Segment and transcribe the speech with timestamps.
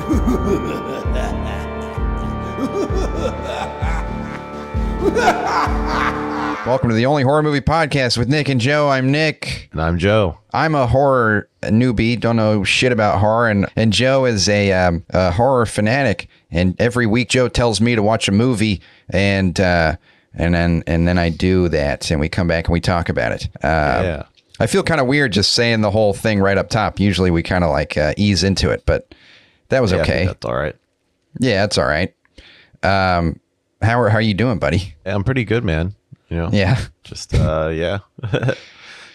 [6.66, 8.88] Welcome to the only horror movie podcast with Nick and Joe.
[8.88, 9.68] I'm Nick.
[9.72, 10.38] And I'm Joe.
[10.54, 15.04] I'm a horror newbie, don't know shit about horror, and and Joe is a, um,
[15.10, 16.28] a horror fanatic.
[16.50, 18.80] And every week, Joe tells me to watch a movie,
[19.10, 19.96] and uh,
[20.32, 23.32] and then and then I do that, and we come back and we talk about
[23.32, 23.48] it.
[23.62, 24.22] Uh, Yeah.
[24.60, 26.98] I feel kind of weird just saying the whole thing right up top.
[27.00, 29.14] Usually, we kind of like uh, ease into it, but
[29.70, 30.26] that was Yeah, okay.
[30.26, 30.76] that's all right.
[31.38, 32.14] Yeah, that's all right.
[32.82, 33.40] Um,
[33.82, 34.94] how are how are you doing, buddy?
[35.06, 35.94] Yeah, I'm pretty good, man.
[36.28, 36.78] You know, Yeah.
[37.04, 37.98] just uh, yeah.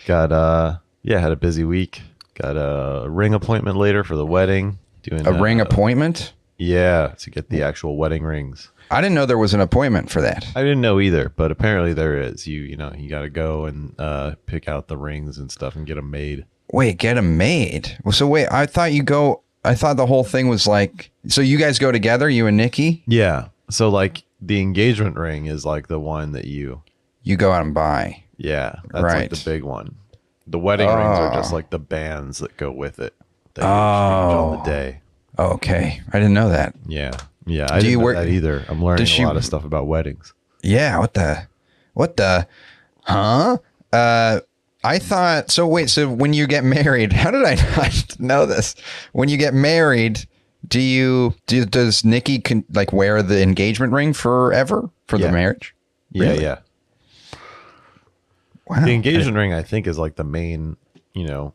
[0.06, 2.02] Got uh, yeah, had a busy week.
[2.36, 4.78] Got a ring appointment later for the wedding.
[5.04, 6.34] Doing A ring uh, appointment?
[6.58, 8.72] Yeah, to get the actual wedding rings.
[8.92, 10.46] I didn't know there was an appointment for that.
[10.56, 12.46] I didn't know either, but apparently there is.
[12.48, 15.76] You you know you got to go and uh, pick out the rings and stuff
[15.76, 16.46] and get them made.
[16.72, 17.98] Wait, get them made.
[18.04, 19.42] Well, so wait, I thought you go.
[19.66, 21.12] I thought the whole thing was like.
[21.28, 23.04] So you guys go together, you and Nikki.
[23.08, 23.48] Yeah.
[23.70, 26.82] So like the engagement ring is like the one that you
[27.24, 28.24] You go out and buy.
[28.38, 29.22] Yeah, that's Right.
[29.22, 29.96] like the big one.
[30.48, 31.56] The wedding rings are just Oh.
[31.56, 33.14] like the bands that go with it.
[33.56, 34.66] That you on the Oh.
[34.66, 35.00] day.
[35.40, 36.76] Okay, I didn't know that.
[36.86, 37.12] Yeah,
[37.48, 37.66] yeah.
[37.72, 38.66] I Do didn't you know that either.
[38.70, 40.34] I'm learning Does a lot of stuff about weddings.
[40.62, 41.00] Yeah.
[41.00, 41.48] What the?
[41.94, 42.46] What the?
[43.04, 43.58] Huh?
[43.92, 44.40] Uh.
[44.86, 45.68] I thought so.
[45.68, 45.90] Wait.
[45.90, 48.76] So when you get married, how did I not know this?
[49.14, 50.26] When you get married,
[50.68, 51.66] do you do?
[51.66, 52.42] Does Nikki
[52.72, 55.76] like wear the engagement ring forever for the marriage?
[56.12, 56.44] Yeah, Really?
[56.44, 56.60] yeah.
[58.68, 58.84] Wow.
[58.86, 60.78] The engagement ring, I think, is like the main,
[61.14, 61.54] you know,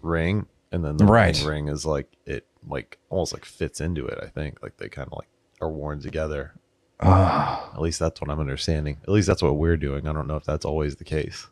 [0.00, 1.40] ring, and then the Right.
[1.44, 4.18] ring is like it, like almost like fits into it.
[4.20, 5.28] I think, like they kind of like
[5.60, 6.52] are worn together.
[7.00, 7.70] Ah.
[7.74, 8.96] At least that's what I'm understanding.
[9.04, 10.06] At least that's what we're doing.
[10.08, 11.46] I don't know if that's always the case.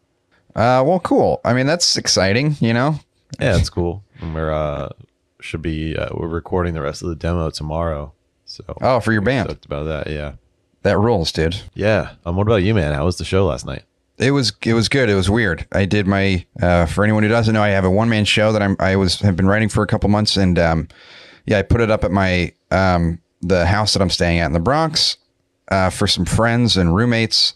[0.57, 0.83] Uh.
[0.87, 1.41] Well, cool.
[1.45, 2.57] I mean, that's exciting.
[2.61, 2.99] You know.
[3.41, 4.03] Yeah, it's cool.
[4.21, 4.89] And we're uh
[5.41, 8.13] should be uh, we're recording the rest of the demo tomorrow.
[8.45, 9.49] So Oh, for your band.
[9.49, 10.11] stoked about that.
[10.11, 10.33] Yeah,
[10.83, 11.57] That rules, dude.
[11.75, 12.11] yeah.
[12.27, 12.93] Um, what about you, man?
[12.93, 13.85] How was the show last night?
[14.19, 15.09] It was it was good.
[15.09, 15.67] It was weird.
[15.73, 18.53] I did my uh, for anyone who doesn't know, I have a one man show
[18.53, 20.89] that I'm I was have been writing for a couple months, and um,
[21.47, 24.53] yeah, I put it up at my um, the house that I'm staying at in
[24.53, 25.17] the Bronx
[25.71, 27.55] uh, for some friends and roommates,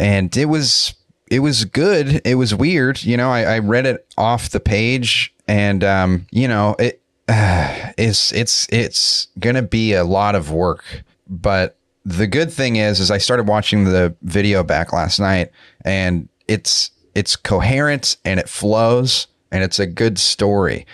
[0.00, 0.94] and it was
[1.30, 2.20] it was good.
[2.24, 3.02] It was weird.
[3.02, 7.92] You know, I, I read it off the page, and um, you know, it uh,
[7.98, 10.84] it's it's it's gonna be a lot of work,
[11.28, 15.50] but the good thing is is I started watching the video back last night
[15.84, 20.86] and it's it's coherent and it flows and it's a good story.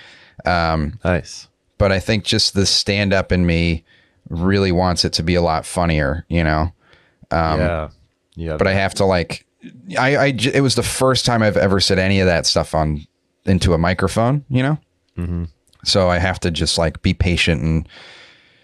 [0.45, 1.47] Um, Nice.
[1.79, 3.85] but I think just the stand up in me
[4.29, 6.73] really wants it to be a lot funnier, you know.
[7.31, 7.89] yeah,
[8.35, 8.53] yeah.
[8.53, 9.46] Um, But I have to like
[9.99, 13.07] I, I it was the first time I've ever said any of that stuff on
[13.45, 14.79] into a microphone, you know.
[15.17, 15.45] Mm-hmm.
[15.85, 17.89] So I have to just like be patient and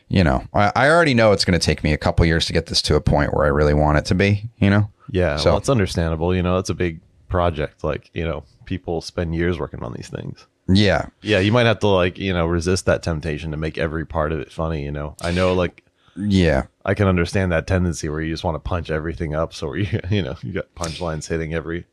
[0.08, 2.52] you know I, I already know it's going to take me a couple years to
[2.52, 4.90] get this to a point where I really want it to be, you know.
[5.10, 5.36] yeah.
[5.36, 6.34] so- well, it's understandable.
[6.34, 7.84] You know, it's a big project.
[7.84, 10.46] Like you know, people spend years working on these things.
[10.69, 14.06] Yeah, Yeah, you might have to like you know resist that temptation to make every
[14.06, 14.84] part of it funny.
[14.84, 15.84] You know, I know like
[16.17, 16.65] yeah.
[16.84, 19.55] I can understand that tendency where you just want to punch everything up.
[19.55, 21.87] So you you know you got punchlines hitting every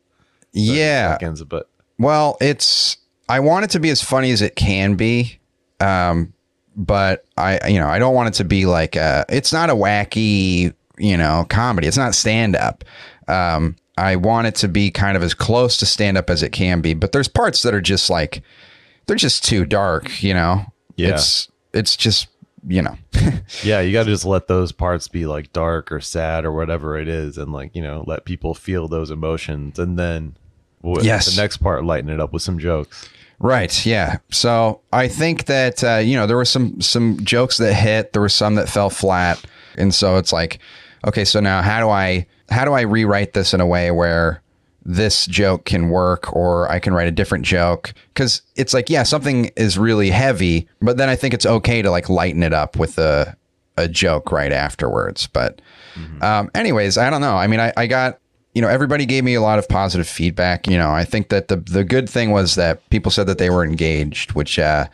[0.52, 1.12] Yeah.
[1.12, 2.96] seconds, but Well, it's
[3.28, 5.38] I want it to be as funny as it can be.
[5.80, 6.32] Um
[6.76, 9.74] but I you know, I don't want it to be like a it's not a
[9.74, 11.86] wacky, you know, comedy.
[11.86, 12.84] It's not stand up.
[13.28, 16.50] Um I want it to be kind of as close to stand up as it
[16.52, 18.42] can be, but there's parts that are just like
[19.06, 20.64] they're just too dark, you know.
[20.96, 21.10] Yeah.
[21.14, 22.26] It's it's just,
[22.66, 22.96] you know.
[23.64, 26.96] Yeah, you got to just let those parts be like dark or sad or whatever
[26.96, 30.36] it is, and like you know, let people feel those emotions, and then
[30.82, 31.34] Yes.
[31.34, 33.08] the next part lighten it up with some jokes.
[33.40, 33.84] Right.
[33.84, 34.18] Yeah.
[34.30, 38.12] So I think that uh, you know there were some some jokes that hit.
[38.12, 39.42] There were some that fell flat,
[39.76, 40.60] and so it's like,
[41.06, 44.42] okay, so now how do I how do I rewrite this in a way where
[44.84, 47.92] this joke can work, or I can write a different joke?
[48.14, 51.90] Because it's like, yeah, something is really heavy, but then I think it's okay to
[51.90, 53.36] like lighten it up with a
[53.76, 55.26] a joke right afterwards.
[55.26, 55.60] But
[56.22, 57.36] um, anyways, I don't know.
[57.36, 58.18] I mean, I, I got
[58.54, 60.66] you know everybody gave me a lot of positive feedback.
[60.66, 63.50] You know, I think that the the good thing was that people said that they
[63.50, 64.86] were engaged, which uh,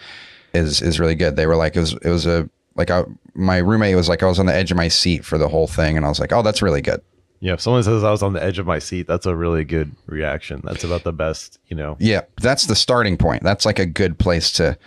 [0.55, 1.37] is is really good.
[1.37, 3.05] They were like it was it was a like I,
[3.35, 5.67] my roommate was like I was on the edge of my seat for the whole
[5.67, 7.01] thing, and I was like, oh, that's really good.
[7.41, 9.65] Yeah, if someone says I was on the edge of my seat, that's a really
[9.65, 10.61] good reaction.
[10.65, 11.97] That's about the best, you know.
[12.01, 13.43] Yeah, that's the starting point.
[13.43, 14.79] That's like a good place to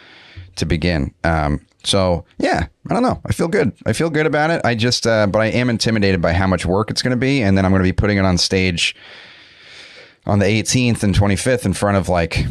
[0.55, 1.13] to begin.
[1.23, 3.21] Um, so yeah, I don't know.
[3.25, 3.71] I feel good.
[3.85, 4.61] I feel good about it.
[4.65, 7.41] I just, uh, but I am intimidated by how much work it's going to be,
[7.41, 8.95] and then I'm going to be putting it on stage
[10.25, 12.45] on the 18th and 25th in front of like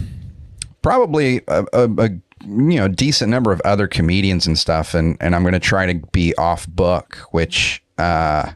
[0.83, 2.11] probably a, a, a
[2.47, 6.07] you know decent number of other comedians and stuff, and and I'm gonna try to
[6.13, 8.53] be off book, which uh,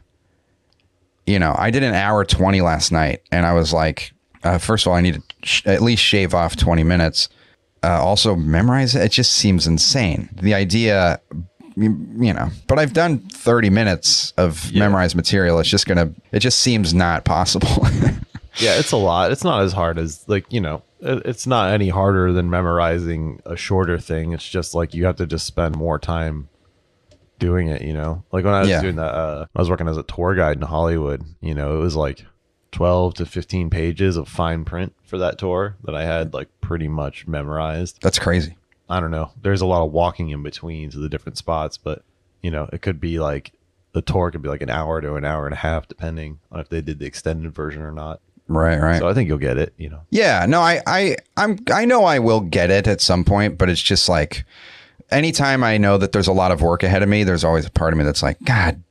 [1.25, 4.11] you know, I did an hour twenty last night, and I was like,
[4.43, 7.29] uh, first of all, I need to sh- at least shave off twenty minutes.
[7.83, 9.01] Uh, also, memorize it.
[9.03, 10.29] It just seems insane.
[10.41, 11.19] The idea,
[11.75, 15.59] you, you know, but I've done thirty minutes of memorized material.
[15.59, 16.13] It's just gonna.
[16.31, 17.69] It just seems not possible.
[18.57, 19.31] Yeah, it's a lot.
[19.31, 20.83] It's not as hard as like you know.
[21.01, 24.31] It's not any harder than memorizing a shorter thing.
[24.31, 26.49] It's just like you have to just spend more time
[27.43, 27.81] doing it.
[27.81, 28.81] You know, like when I was Yeah.
[28.81, 31.23] doing that, uh, I was working as a tour guide in Hollywood.
[31.41, 32.25] You know, it was like
[32.71, 36.87] twelve to fifteen pages of fine print for that tour that I had like pretty
[36.87, 37.99] much memorized.
[38.01, 38.57] That's crazy.
[38.89, 39.31] I don't know.
[39.41, 42.03] There's a lot of walking in between to the different spots, but
[42.41, 43.51] you know, it could be like
[43.93, 46.59] the tour could be like an hour to an hour and a half, depending on
[46.59, 48.19] if they did the extended version or not.
[48.47, 48.77] Right.
[48.79, 48.99] Right.
[48.99, 49.73] So I think you'll get it.
[49.77, 50.01] You know.
[50.09, 53.69] Yeah, no, I, I, I'm, I know I will get it at some point, but
[53.69, 54.43] it's just like,
[55.11, 57.71] anytime I know that there's a lot of work ahead of me, there's always a
[57.71, 58.81] part of me that's like, God,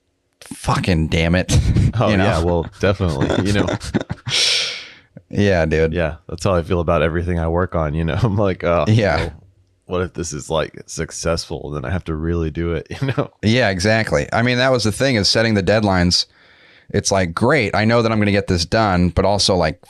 [0.40, 1.52] fucking damn it.
[1.94, 2.25] Oh you know?
[2.25, 3.46] yeah, well, definitely.
[3.46, 3.66] You know,
[5.28, 5.93] yeah, dude.
[5.93, 7.93] yeah, that's how I feel about everything I work on.
[7.94, 9.16] You know, I'm like, oh, Yeah.
[9.19, 9.32] well,
[9.87, 11.70] what if this is like successful?
[11.70, 12.87] Then I have to really do it.
[13.02, 13.31] You know.
[13.43, 14.26] Yeah, exactly.
[14.32, 16.25] I mean, that was the thing is setting the deadlines.
[16.90, 19.84] It's like, great, I know that I'm going to get this done, but also like,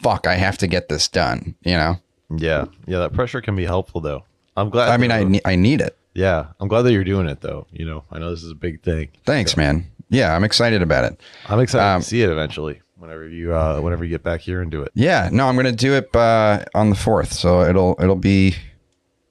[0.00, 1.54] fuck, I have to get this done.
[1.64, 1.96] You know,
[2.34, 4.24] Yeah, yeah, that pressure can be helpful though.
[4.56, 4.88] I'm glad.
[4.90, 5.96] I mean, I, ne- I need it.
[6.14, 7.66] yeah, I'm glad that you're doing it though.
[7.72, 9.08] You know, I know this is a big thing.
[9.24, 9.86] Thanks, man.
[10.10, 11.20] Yeah, I'm excited about it.
[11.48, 12.80] I'm excited Um, to see it eventually.
[12.98, 14.92] Whenever you, uh, whenever you get back here and do it.
[14.94, 18.54] Yeah, no, I'm going to do it uh, on the fourth, so it'll it'll be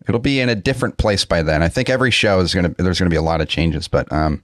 [0.09, 1.61] it'll be in a different place by then.
[1.63, 3.87] I think every show is going to there's going to be a lot of changes,
[3.87, 4.43] but um,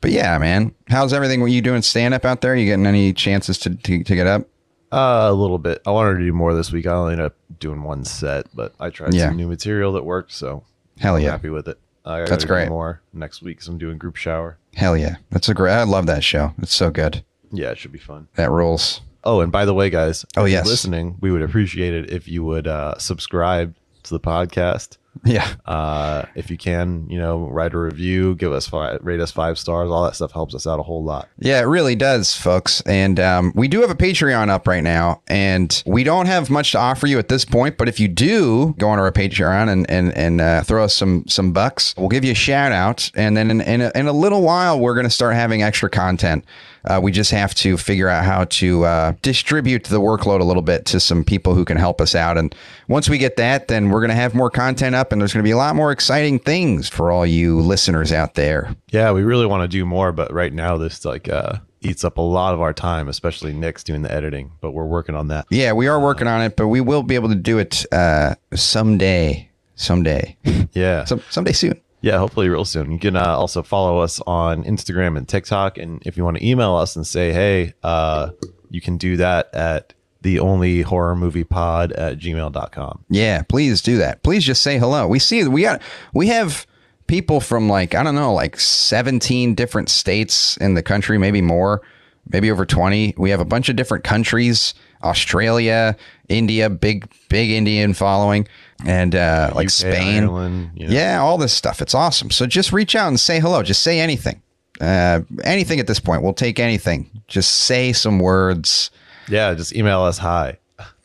[0.00, 1.40] but yeah, man, how's everything?
[1.40, 2.56] Were you doing stand up out there?
[2.56, 4.48] You getting any chances to to, to get up?
[4.92, 5.80] Uh, a little bit.
[5.86, 6.86] I wanted to do more this week.
[6.86, 9.28] I only ended up doing one set, but I tried Yeah.
[9.28, 10.64] some new material that worked, so
[10.98, 11.78] Hell I'm yeah, happy with it.
[12.04, 12.68] I gotta That's do great.
[12.68, 13.62] More next week.
[13.62, 14.58] So I'm doing group shower.
[14.74, 15.16] hell yeah.
[15.30, 15.72] That's a great.
[15.72, 16.52] I love that show.
[16.60, 17.24] It's so good.
[17.50, 18.28] Yeah, it should be fun.
[18.34, 19.00] That rules.
[19.24, 20.66] Oh, and by the way, guys, Oh, if you're yes.
[20.66, 24.96] listening, we would appreciate it if you would uh, subscribe to the podcast.
[25.24, 29.30] Yeah, Uh, if you can, you know, write a review, give us five, rate us
[29.30, 29.90] five stars.
[29.90, 31.28] All that stuff helps us out a whole lot.
[31.38, 32.80] Yeah, it really does, folks.
[32.86, 36.72] And um, we do have a Patreon up right now, and we don't have much
[36.72, 37.76] to offer you at this point.
[37.76, 41.24] But if you do go on our Patreon and and and uh, throw us some
[41.28, 43.10] some bucks, we'll give you a shout out.
[43.14, 45.90] And then in in a, in a little while, we're going to start having extra
[45.90, 46.44] content.
[46.84, 50.62] Uh, we just have to figure out how to uh, distribute the workload a little
[50.62, 52.36] bit to some people who can help us out.
[52.36, 52.54] And
[52.88, 55.42] once we get that, then we're going to have more content up, and there's going
[55.44, 58.74] to be a lot more exciting things for all you listeners out there.
[58.90, 62.18] Yeah, we really want to do more, but right now this like uh, eats up
[62.18, 64.52] a lot of our time, especially Nick's doing the editing.
[64.60, 65.46] But we're working on that.
[65.50, 68.34] Yeah, we are working on it, but we will be able to do it uh,
[68.54, 69.48] someday.
[69.74, 70.36] Someday.
[70.72, 71.80] Yeah, Some someday soon.
[72.02, 72.90] Yeah, hopefully real soon.
[72.90, 76.46] You can uh, also follow us on Instagram and TikTok, and if you want to
[76.46, 78.30] email us and say, hey, uh,
[78.70, 83.04] you can do that at the only horror movie pod at gmail.com.
[83.08, 84.22] Yeah, please do that.
[84.22, 85.06] Please just say hello.
[85.06, 85.82] We see we got
[86.12, 86.66] we have
[87.06, 91.82] people from like I don't know, like 17 different states in the country, maybe more,
[92.28, 93.14] maybe over 20.
[93.16, 95.96] We have a bunch of different countries, Australia,
[96.28, 98.46] India, big big Indian following,
[98.86, 100.22] and uh like UK, Spain.
[100.24, 100.92] Ireland, you know.
[100.94, 101.80] Yeah, all this stuff.
[101.82, 102.30] It's awesome.
[102.30, 103.62] So just reach out and say hello.
[103.62, 104.42] Just say anything.
[104.80, 106.22] Uh, anything at this point.
[106.22, 107.08] We'll take anything.
[107.28, 108.90] Just say some words.
[109.28, 110.58] Yeah, just email us hi.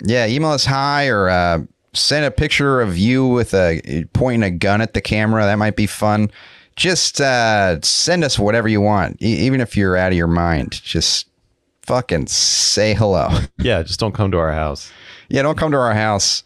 [0.04, 1.60] Yeah, email us hi or uh,
[1.94, 5.44] send a picture of you with a pointing a gun at the camera.
[5.44, 6.32] That might be fun.
[6.76, 10.72] Just uh, send us whatever you want, e- even if you're out of your mind.
[10.84, 11.28] Just
[11.84, 13.30] fucking say hello.
[13.60, 14.92] Yeah, just don't come to our house.
[15.30, 16.44] yeah, don't come to our house.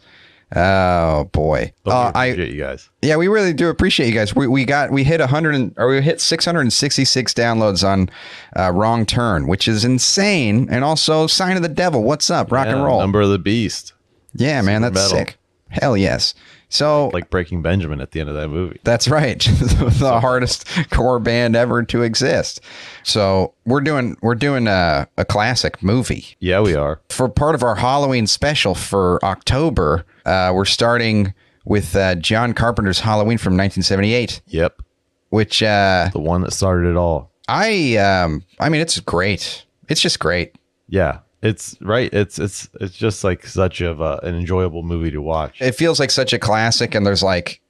[0.54, 1.72] Oh boy.
[1.86, 2.90] Uh, I appreciate you guys.
[3.00, 4.34] yeah, we really do appreciate you guys.
[4.36, 8.10] We, we got we hit 100 and, or we hit 666 downloads on
[8.58, 12.02] uh, Wrong Turn, which is insane, and also Sign of the Devil.
[12.02, 13.00] What's up, rock and roll?
[13.00, 13.94] Number of the beast.
[14.34, 15.10] yeah, man, that's metal.
[15.10, 15.38] sick.
[15.70, 16.34] Hell yes.
[16.72, 18.80] So Like Breaking Benjamin at the end of that movie.
[18.82, 22.60] that's right, the hardest core band ever to exist.
[23.02, 27.00] So we're doing we're doing a, a classic movie Yeah, we are.
[27.10, 30.04] for part of our Halloween special for October.
[30.24, 34.80] Uh, we're starting with uh, John Carpenter's Halloween from 1978, Yep.
[35.28, 37.30] which uh, The one that started it all.
[37.48, 39.64] I um I mean it's great.
[39.88, 40.54] It's just great.
[40.88, 41.18] Yeah.
[41.42, 42.12] It's right.
[42.12, 45.60] It's it's it's just like such of a, an enjoyable movie to watch.
[45.60, 47.60] It feels like such a classic and there's like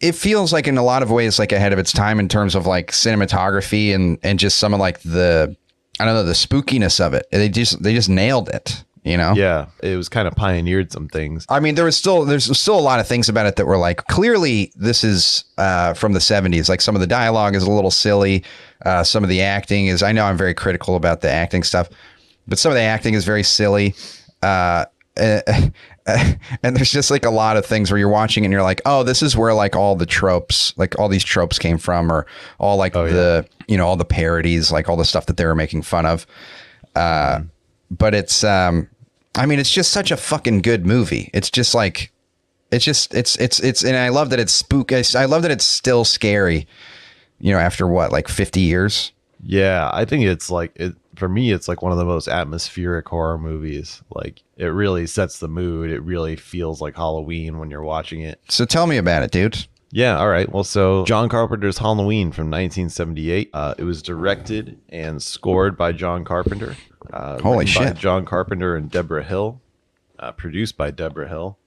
[0.00, 2.54] it feels like in a lot of ways like ahead of its time in terms
[2.54, 5.54] of like cinematography and and just some of like the
[6.00, 7.26] I don't know the spookiness of it.
[7.30, 8.82] They just they just nailed it.
[9.04, 9.32] You know?
[9.34, 11.46] Yeah, it was kind of pioneered some things.
[11.48, 13.78] I mean, there was still there's still a lot of things about it that were
[13.78, 16.68] like clearly this is uh, from the '70s.
[16.68, 18.44] Like some of the dialogue is a little silly.
[18.84, 20.02] Uh, some of the acting is.
[20.02, 21.88] I know I'm very critical about the acting stuff,
[22.48, 23.94] but some of the acting is very silly.
[24.40, 24.84] Uh,
[26.62, 29.02] and there's just like a lot of things where you're watching and you're like, oh,
[29.02, 32.24] this is where like all the tropes, like all these tropes came from, or
[32.58, 35.54] all like the you know all the parodies, like all the stuff that they were
[35.56, 36.26] making fun of.
[36.94, 37.40] Uh,
[37.90, 38.88] but it's um,
[39.34, 41.30] I mean, it's just such a fucking good movie.
[41.34, 42.10] It's just like,
[42.72, 44.92] it's just it's it's it's, and I love that it's spook.
[44.92, 46.66] I love that it's still scary.
[47.40, 49.12] You know, after what like 50 years.
[49.44, 51.52] Yeah, I think it's like it for me.
[51.52, 54.02] It's like one of the most atmospheric horror movies.
[54.14, 55.90] Like it really sets the mood.
[55.90, 58.40] It really feels like Halloween when you're watching it.
[58.48, 59.66] So tell me about it, dude.
[59.90, 60.50] Yeah, all right.
[60.50, 63.50] Well, so John Carpenter's Halloween from 1978.
[63.52, 66.76] Uh, it was directed and scored by John Carpenter.
[67.10, 67.96] Uh, Holy shit.
[67.96, 69.62] John Carpenter and Deborah Hill.
[70.18, 71.58] Uh, produced by Deborah Hill.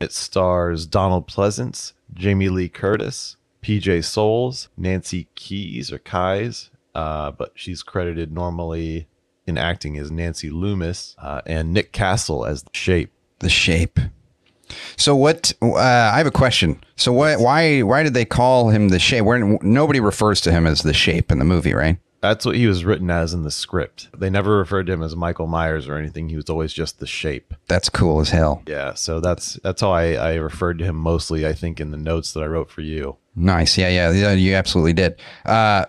[0.00, 7.52] It stars Donald Pleasence, Jamie Lee Curtis, PJ Soles, Nancy Keys or Kies, uh, but
[7.54, 9.08] she's credited normally
[9.46, 13.10] in acting as Nancy Loomis, uh, and Nick Castle as the Shape.
[13.40, 13.98] The shape.
[14.96, 15.52] So what?
[15.60, 16.82] Uh, I have a question.
[16.96, 17.40] So what?
[17.40, 17.82] Why?
[17.82, 19.24] Why did they call him the shape?
[19.24, 21.98] Where nobody refers to him as the shape in the movie, right?
[22.20, 24.08] That's what he was written as in the script.
[24.16, 26.28] They never referred to him as Michael Myers or anything.
[26.28, 27.52] He was always just the shape.
[27.66, 28.62] That's cool as hell.
[28.68, 31.44] Yeah, so that's that's how I, I referred to him mostly.
[31.44, 33.16] I think in the notes that I wrote for you.
[33.34, 33.76] Nice.
[33.76, 34.32] Yeah, yeah, yeah.
[34.34, 35.16] You absolutely did.
[35.44, 35.86] Uh,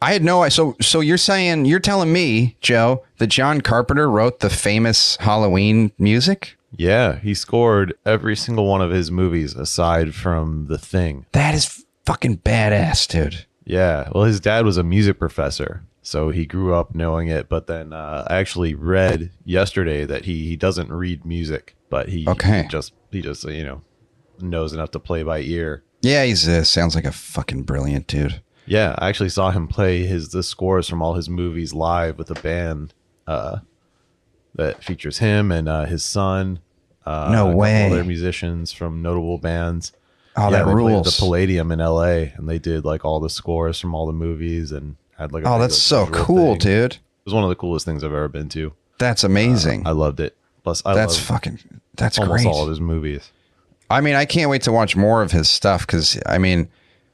[0.00, 0.48] I had no.
[0.48, 5.92] So, so you're saying you're telling me, Joe, that John Carpenter wrote the famous Halloween
[5.98, 6.56] music?
[6.76, 11.26] Yeah, he scored every single one of his movies aside from The Thing.
[11.32, 13.46] That is fucking badass, dude.
[13.64, 17.48] Yeah, well, his dad was a music professor, so he grew up knowing it.
[17.48, 22.26] But then uh, I actually read yesterday that he he doesn't read music, but he,
[22.28, 22.62] Okay.
[22.62, 23.82] he just he just you know
[24.40, 25.82] knows enough to play by ear.
[26.02, 28.40] Yeah, he's uh, sounds like a fucking brilliant dude.
[28.68, 32.30] Yeah, I actually saw him play his the scores from all his movies live with
[32.30, 32.94] a band
[33.26, 33.58] uh,
[34.54, 36.60] that features him and uh, his son.
[37.06, 37.86] Uh, No way.
[37.90, 39.92] Other musicians from notable bands.
[40.36, 41.16] Oh, yeah, that rules.
[41.16, 42.32] the Palladium in L.A.
[42.36, 45.44] and they did like all the scores from all the movies and had like.
[45.44, 46.58] A Oh, big, that's like, so cool, thing.
[46.58, 46.92] dude.
[46.94, 48.72] It was one of the coolest things I've ever been to.
[48.98, 49.86] That's amazing.
[49.86, 50.36] I loved it.
[50.64, 51.58] Plus, I that's fucking.
[51.94, 52.52] That's almost great.
[52.52, 53.30] all of his movies.
[53.90, 56.68] I mean, I can't wait to watch more of his stuff because I mean,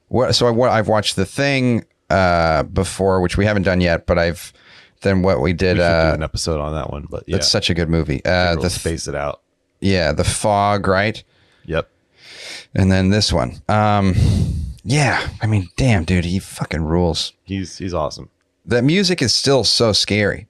[0.09, 0.35] what?
[0.35, 4.19] So I, what I've watched the thing uh, before, which we haven't done yet, but
[4.19, 4.53] I've
[5.03, 5.77] then what we did.
[5.77, 8.25] We uh, an episode on that one, but yeah, It's such a good movie.
[8.25, 9.41] Uh, the th- space it out.
[9.81, 11.23] yeah, the fog, right?
[11.67, 11.91] Yep.
[12.75, 13.63] And then this one.
[13.69, 14.15] Um,
[14.83, 17.33] yeah, I mean, damn, dude, he fucking rules.
[17.45, 18.31] He's he's awesome.
[18.67, 20.47] That music is still so scary.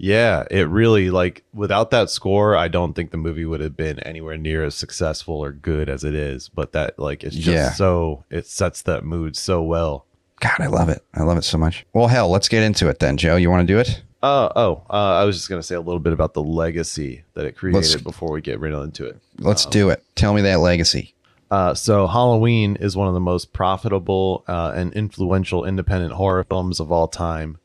[0.00, 3.98] Yeah, it really like without that score, I don't think the movie would have been
[4.00, 6.48] anywhere near as successful or good as it is.
[6.48, 7.70] But that like it's just Yeah.
[7.72, 10.06] so it sets that mood so well.
[10.40, 11.02] God, I love it.
[11.14, 11.84] I love it so much.
[11.92, 13.34] Well, hell, let's get into it then, Joe.
[13.34, 14.02] You want to do it?
[14.22, 17.44] Uh, oh, uh, I was just gonna say a little bit about the legacy that
[17.44, 19.18] it created before we get right into it.
[19.38, 20.02] Let's do it.
[20.14, 21.14] Tell me that legacy.
[21.50, 26.78] Uh, so Halloween is one of the most profitable uh, and influential independent horror films
[26.78, 27.58] of all time,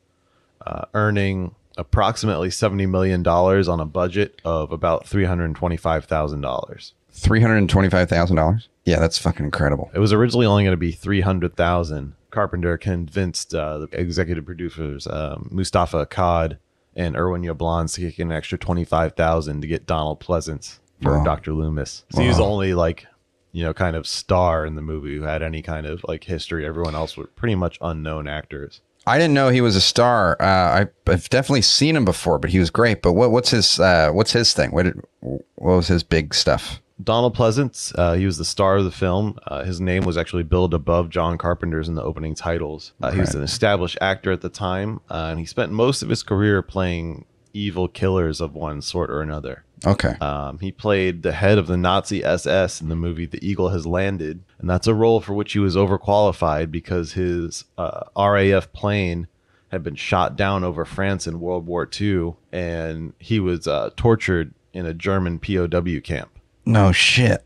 [0.66, 6.40] uh, earning approximately seventy million dollars on a budget of about three hundred twenty-five thousand
[6.40, 6.94] dollars.
[7.10, 8.68] Three hundred and twenty-five thousand dollars.
[8.84, 9.90] Yeah, that's fucking incredible.
[9.94, 12.14] It was originally only going to be three hundred thousand.
[12.30, 16.58] Carpenter convinced uh, the executive producers um, Moustapha Akkad
[16.96, 20.78] and Irwin Yablans to kick in an extra twenty five thousand to get Donald Pleasence
[21.02, 21.24] for Wow.
[21.24, 22.04] Doctor Loomis.
[22.10, 23.06] So he was only like
[23.52, 26.66] you know kind of star in the movie who had any kind of like history.
[26.66, 28.80] Everyone else were pretty much unknown actors.
[29.06, 30.36] I didn't know he was a star.
[30.40, 33.02] Uh, I, I've definitely seen him before, but he was great.
[33.02, 34.70] But what, what's his uh, what's his thing?
[34.70, 35.46] What did, what
[35.76, 36.80] was his big stuff?
[37.02, 39.36] Donald Pleasence, uh, he was the star of the film.
[39.46, 42.92] Uh, his name was actually billed above John Carpenter's in the opening titles.
[43.02, 46.08] Uh, he was an established actor at the time, uh, and he spent most of
[46.08, 49.63] his career playing evil killers of one sort or another.
[49.86, 53.68] Okay, Um, he played the head of the Nazi SS in the movie The Eagle
[53.70, 58.72] Has Landed, and that's a role for which he was overqualified because his uh, RAF
[58.72, 59.26] plane
[59.68, 64.54] had been shot down over France in World War II, and he was uh, tortured
[64.72, 66.30] in a German POW camp.
[66.64, 67.44] no shit.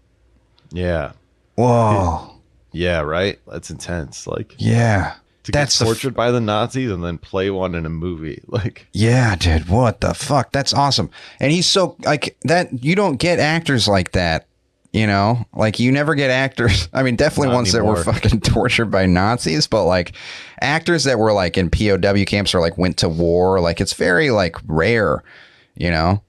[0.71, 1.12] Yeah.
[1.57, 2.35] Whoa,
[2.73, 3.38] Yeah, right.
[3.47, 4.26] That's intense.
[4.26, 5.14] Like yeah,
[5.52, 7.90] to that's get the f- tortured by the Nazis and then play one in a
[7.90, 8.43] movie.
[8.49, 9.69] Like yeah, dude.
[9.69, 10.52] What the fuck?
[10.52, 11.11] That's awesome.
[11.38, 12.83] And he's so like that.
[12.83, 14.47] You don't get actors like that.
[14.93, 16.88] You know, like you never get actors.
[16.95, 20.12] I mean, definitely Not ones that were fucking tortured by Nazis, but like
[20.61, 23.61] actors that were like in POW camps or like went to war.
[23.61, 25.23] Like it's very like rare.
[25.76, 26.23] You know.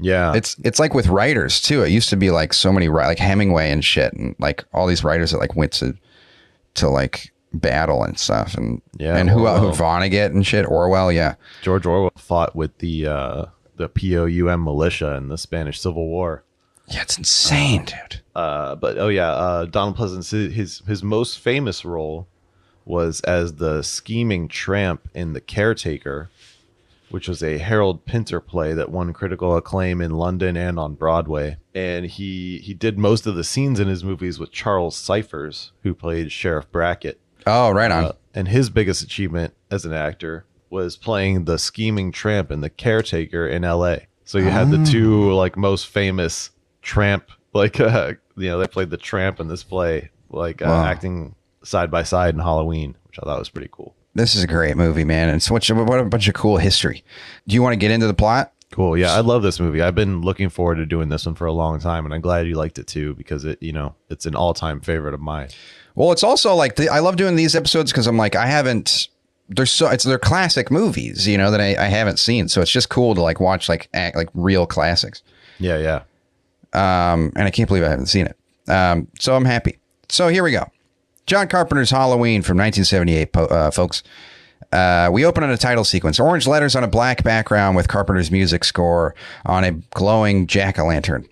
[0.00, 0.34] Yeah.
[0.34, 1.82] It's it's like with writers too.
[1.82, 5.04] It used to be like so many like Hemingway and shit, and like all these
[5.04, 5.94] writers that like went to
[6.74, 9.74] to like battle and stuff, and Yeah, and who who Orwell.
[9.74, 10.66] Vonnegut and shit.
[10.66, 11.34] Orwell, yeah.
[11.62, 13.44] George Orwell fought with the uh,
[13.76, 16.44] the POUM militia in the Spanish Civil War.
[16.86, 18.22] Yeah, it's insane, dude.
[18.34, 22.26] Uh, but oh yeah, uh, Donald Pleasence his his most famous role
[22.84, 26.30] was as the scheming tramp in The Caretaker,
[27.10, 31.58] which was a Harold Pinter play that won critical acclaim in London and on Broadway.
[31.74, 35.94] And he he did most of the scenes in his movies with Charles Cyphers, who
[35.94, 37.20] played Sheriff Brackett.
[37.48, 38.04] Oh, right on.
[38.04, 42.70] Uh, and his biggest achievement as an actor was playing the scheming tramp in The
[42.70, 44.06] Caretaker in L.A.
[44.24, 46.50] So you had the two like most famous
[46.82, 50.84] tramp, like uh, you know, they played the tramp in this play, like uh, Wow.
[50.84, 53.94] acting side by side in Halloween, which I thought was pretty cool.
[54.14, 55.28] This is a great movie, man.
[55.28, 57.04] And so much, what a bunch of cool history.
[57.46, 58.52] Do you want to get into the plot?
[58.70, 58.98] Cool.
[58.98, 59.80] Yeah, I love this movie.
[59.80, 62.46] I've been looking forward to doing this one for a long time, and I'm glad
[62.46, 65.48] you liked it too because it, you know, it's an all-time favorite of mine.
[65.98, 69.08] Well, it's also like the, I love doing these episodes because I'm like I haven't.
[69.48, 72.46] They're so it's they're classic movies, you know, that I, I haven't seen.
[72.46, 75.24] So it's just cool to like watch like act like real classics.
[75.58, 76.02] Yeah, yeah.
[76.72, 78.70] Um, and I can't believe I haven't seen it.
[78.70, 79.78] Um, so I'm happy.
[80.08, 80.70] So here we go.
[81.26, 84.04] John Carpenter's Halloween from 1978, po- uh, folks.
[84.70, 86.20] Uh, we open on a title sequence.
[86.20, 90.86] Orange letters on a black background with Carpenter's music score on a glowing jack o'
[90.86, 91.26] lantern.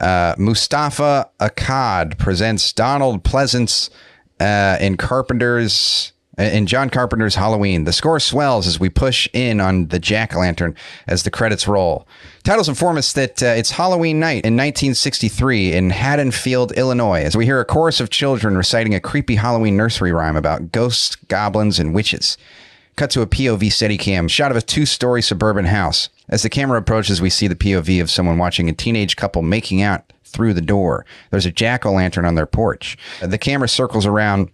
[0.00, 3.90] Uh, Moustapha Akkad presents Donald Pleasence
[4.40, 7.84] uh, in Carpenter's in John Carpenter's Halloween.
[7.84, 10.74] The score swells as we push in on the jack o' lantern
[11.06, 12.06] as the credits roll.
[12.44, 17.46] Titles inform us that uh, it's Halloween night in 1963 in Haddonfield, Illinois, as we
[17.46, 21.94] hear a chorus of children reciting a creepy Halloween nursery rhyme about ghosts, goblins, and
[21.94, 22.36] witches.
[22.96, 26.08] Cut to a POV Steadicam shot of a two-story suburban house.
[26.30, 29.82] As the camera approaches, we see the POV of someone watching a teenage couple making
[29.82, 31.04] out through the door.
[31.30, 32.96] There's a jack-o'-lantern on their porch.
[33.20, 34.50] The camera circles around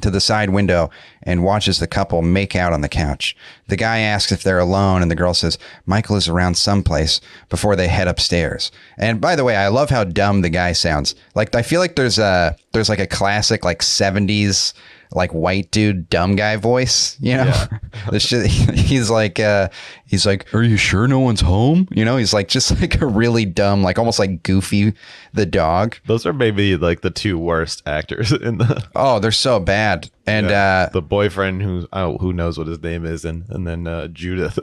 [0.00, 0.90] to the side window
[1.22, 3.36] and watches the couple make out on the couch.
[3.66, 7.76] The guy asks if they're alone, and the girl says Michael is around someplace before
[7.76, 8.70] they head upstairs.
[8.96, 11.14] And by the way, I love how dumb the guy sounds.
[11.34, 14.72] Like I feel like there's a there's like a classic like '70s
[15.14, 17.16] like white dude dumb guy voice.
[17.20, 17.64] You know,
[18.10, 18.46] the shit.
[18.82, 19.68] He's like uh,
[20.06, 23.06] he's like, "Are you sure no one's home?" You know, he's like just like a
[23.06, 24.94] really dumb, like almost like Goofy
[25.32, 25.96] the dog.
[26.06, 30.10] Those are maybe like the two worst actors in the Oh, they're so bad.
[30.26, 33.86] And uh, the boyfriend who oh, who knows what his name is, and and then
[33.86, 34.58] uh, Judith.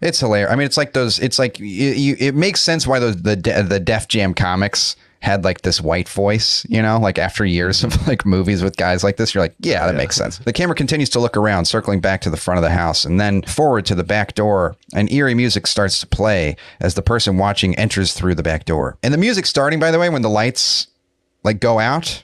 [0.00, 0.52] It's hilarious.
[0.52, 1.18] I mean, it's like those.
[1.18, 3.36] It's like you, you, it makes sense why those the
[3.68, 6.64] the Def Jam comics had like this white voice.
[6.68, 9.86] You know, like after years of like movies with guys like this, you're like, yeah,
[9.86, 10.38] that makes sense.
[10.38, 13.20] The camera continues to look around, circling back to the front of the house, and
[13.20, 14.76] then forward to the back door.
[14.94, 18.96] And eerie music starts to play as the person watching enters through the back door.
[19.02, 20.88] And the music starting, by the way, when the lights
[21.44, 22.22] like go out,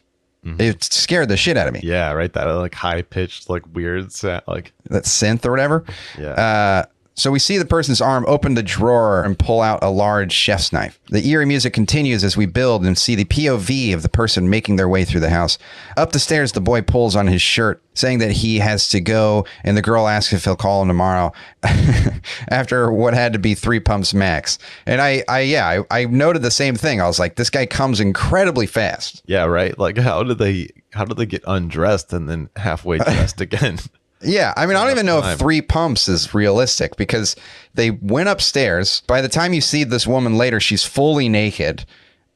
[0.58, 1.80] it scared the shit out of me.
[1.82, 2.30] yeah, right.
[2.34, 4.42] That like high pitched, like weird sound.
[4.46, 5.84] Like that synth or whatever.
[6.18, 6.32] Yeah.
[6.32, 6.84] Uh,
[7.16, 10.72] so we see the person's arm open the drawer and pull out a large chef's
[10.72, 10.98] knife.
[11.10, 14.76] The eerie music continues as we build and see the POV of the person making
[14.76, 15.56] their way through the house.
[15.96, 19.46] Up the stairs, the boy pulls on his shirt, saying that he has to go,
[19.62, 21.32] and the girl asks if he'll call him tomorrow
[22.48, 24.58] after what had to be three pumps max.
[24.84, 27.00] And I, I yeah, I, I noted the same thing.
[27.00, 29.22] I was like, this guy comes incredibly fast.
[29.26, 29.78] yeah, right.
[29.78, 33.78] Like how did they how did they get undressed and then halfway dressed again?
[34.24, 37.36] Yeah, I mean, I don't even know if three pumps is realistic because
[37.74, 39.02] they went upstairs.
[39.06, 41.84] By the time you see this woman later, she's fully naked,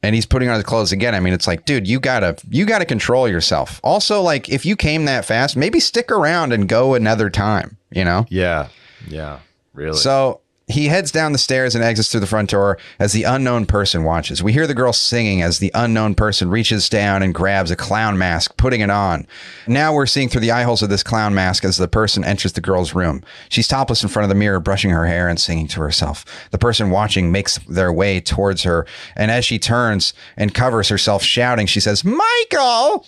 [0.02, 1.14] and he's putting on the clothes again.
[1.14, 3.80] I mean, it's like, dude, you gotta, you gotta control yourself.
[3.82, 7.76] Also, like, if you came that fast, maybe stick around and go another time.
[7.90, 8.26] You know.
[8.28, 8.68] yeah,
[9.08, 9.38] yeah,
[9.72, 9.96] really.
[9.96, 13.64] So he heads down the stairs and exits through the front door as the unknown
[13.64, 14.42] person watches.
[14.42, 18.18] We hear the girl singing as the unknown person reaches down and grabs a clown
[18.18, 19.26] mask, putting it on.
[19.66, 22.52] Now we're seeing through the eye holes of this clown mask as the person enters
[22.52, 23.22] the girl's room.
[23.48, 26.24] She's topless in front of the mirror, brushing her hair and singing to herself.
[26.50, 31.22] The person watching makes their way towards her, and as she turns and covers herself,
[31.22, 33.06] shouting, she says, Michael!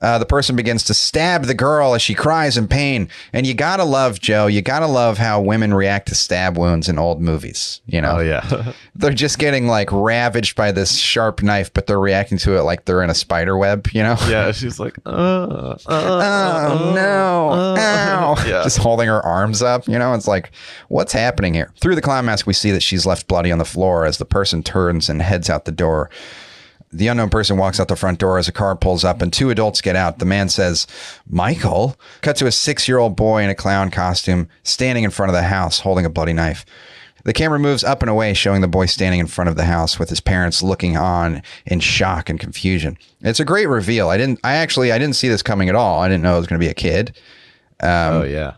[0.00, 3.08] Uh, the person begins to stab the girl as she cries in pain.
[3.32, 6.98] And you gotta love, Joe, you gotta love how women react to stab wounds in
[6.98, 7.80] old movies.
[7.86, 12.00] You know, oh yeah, they're just getting like ravaged by this sharp knife, but they're
[12.00, 14.16] reacting to it like they're in a spider web, you know?
[14.28, 14.52] yeah.
[14.52, 15.78] She's like, uh, uh,
[16.70, 17.76] Oh no!
[17.78, 18.36] Ow!
[18.50, 18.62] Yeah.
[18.62, 20.14] Just holding her arms up, you know.
[20.14, 20.50] It's like,
[20.88, 21.72] what's happening here?
[21.80, 24.24] Through the clown mask, we see that she's left bloody on the floor as the
[24.24, 26.10] person turns and heads out the door.
[26.92, 29.50] The unknown person walks out the front door as a car pulls up and two
[29.50, 30.18] adults get out.
[30.18, 30.88] The man says,
[31.28, 31.96] Michael.
[32.20, 35.34] Cut to a six year old boy in a clown costume standing in front of
[35.34, 36.64] the house holding a bloody knife.
[37.24, 39.98] The camera moves up and away, showing the boy standing in front of the house
[39.98, 42.96] with his parents looking on in shock and confusion.
[43.20, 44.08] It's a great reveal.
[44.08, 44.40] I didn't.
[44.42, 46.00] I actually I didn't see this coming at all.
[46.00, 47.16] I didn't know it was going to be a kid.
[47.82, 48.54] oh yeah.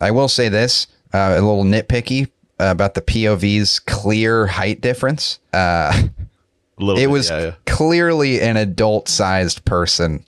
[0.00, 2.26] I will say this: uh, a little nitpicky
[2.60, 5.40] uh, about the POV's clear height difference.
[5.52, 6.04] Uh,
[6.78, 7.54] it bit, was yeah, yeah.
[7.66, 10.24] clearly an adult-sized person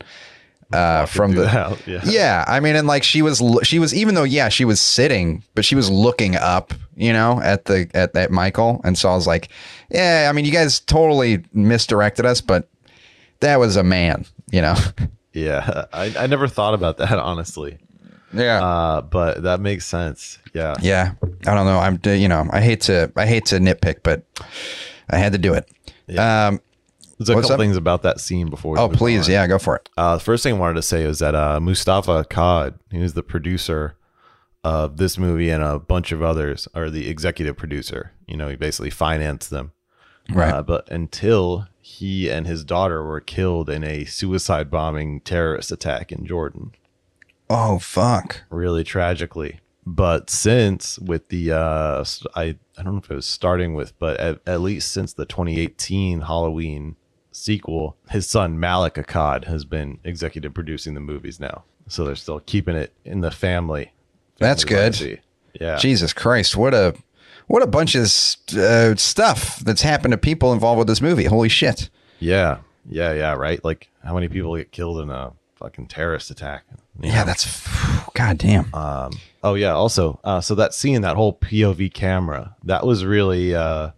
[0.73, 1.79] uh, from the.
[1.87, 2.01] yeah.
[2.05, 5.43] yeah, I mean, and like she was, she was, even though yeah, she was sitting,
[5.55, 9.15] but she was looking up, you know, at the at that Michael, and so I
[9.15, 9.49] was like,
[9.91, 12.69] yeah, I mean, you guys totally misdirected us, but
[13.41, 14.75] that was a man, you know.
[15.37, 15.85] Yeah.
[15.93, 17.79] I, I never thought about that honestly.
[18.33, 18.65] yeah.
[18.65, 20.39] Uh, but that makes sense.
[20.55, 20.75] Yeah.
[20.81, 21.13] yeah.
[21.47, 21.79] I don't know.
[21.79, 24.25] I'm, you know, I hate to, I hate to nitpick, but
[25.11, 25.71] I had to do it.
[26.09, 26.61] Um.
[27.19, 27.61] There's a What's couple up?
[27.61, 28.75] things about that scene before.
[28.75, 29.33] We Oh, please, on.
[29.33, 29.89] yeah, go for it.
[29.97, 33.23] Uh, the first thing I wanted to say is that uh, Moustapha Akkad, who's the
[33.23, 33.97] producer
[34.63, 38.13] of this movie and a bunch of others, or the executive producer.
[38.27, 39.73] You know, he basically financed them.
[40.31, 40.53] Right.
[40.53, 46.13] Uh, but until he and his daughter were killed in a suicide bombing terrorist attack
[46.13, 46.73] in Jordan,
[47.49, 48.43] oh fuck.
[48.51, 49.61] really tragically.
[49.89, 54.19] But since with the uh, i i don't know if it was starting with, but
[54.19, 56.97] at, at least since the 2018 Halloween
[57.31, 61.65] sequel, his son Malek Akkad has been executive producing the movies now.
[61.89, 63.93] So they're still keeping it in the family.
[64.39, 64.77] That's good.
[65.01, 65.21] legacy.
[65.61, 65.77] Yeah.
[65.77, 66.95] Jesus Christ, what a
[67.47, 68.05] what a bunch of
[68.59, 71.25] uh, stuff that's happened to people involved with this movie.
[71.25, 71.91] Holy shit.
[72.19, 72.59] Yeah.
[72.89, 73.13] Yeah.
[73.13, 73.35] Yeah.
[73.35, 73.63] Right.
[73.65, 76.65] Like how many people get killed in a fucking terrorist attack?
[77.01, 77.27] You Yeah, know?
[77.27, 78.75] that's god damn.
[78.75, 79.13] Um,
[79.47, 79.73] oh yeah.
[79.73, 83.93] Also, uh, so that scene, that whole POV camera, that was really uh,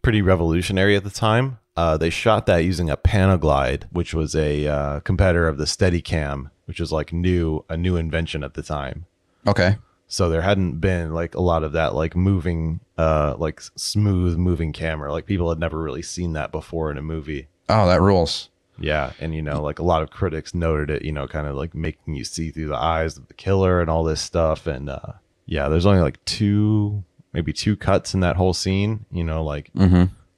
[0.00, 1.58] pretty revolutionary at the time.
[1.76, 6.50] Uh, they shot that using a Panaglide, which was a uh, competitor of the Steadicam,
[6.66, 9.06] which was like new, a new invention at the time.
[9.46, 9.76] okay.
[10.06, 14.74] So there hadn't been like a lot of that like moving, uh, like smooth moving
[14.74, 15.10] camera.
[15.10, 17.48] Like people had never really seen that before in a movie.
[17.70, 18.50] Oh, that rules.
[18.78, 21.54] Yeah, and you know, like a lot of critics noted it, you know, kind of
[21.56, 24.66] like making you see through the eyes of the killer and all this stuff.
[24.66, 25.12] And uh
[25.46, 29.04] yeah, there's only like two, maybe two cuts in that whole scene.
[29.12, 29.70] You know, like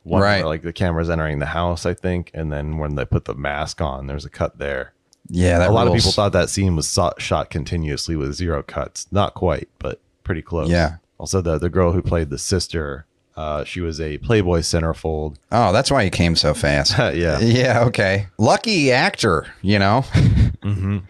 [0.02, 0.44] one Right.
[0.44, 3.80] like the camera's entering the house, I think, and then when they put the mask
[3.80, 4.92] on, there's a cut there.
[5.30, 9.06] Yeah, that a lot of people thought that scene was shot continuously with zero cuts.
[9.10, 10.68] Not quite, but pretty close.
[10.68, 10.96] Yeah.
[11.16, 15.36] Also, the the girl who played the sister, uh, she was a Playboy centerfold.
[15.50, 16.96] Oh, that's why he came so fast.
[16.98, 17.38] yeah.
[17.40, 18.28] Yeah, okay.
[18.38, 20.04] Lucky actor, you know?
[20.64, 21.00] Mm-hmm.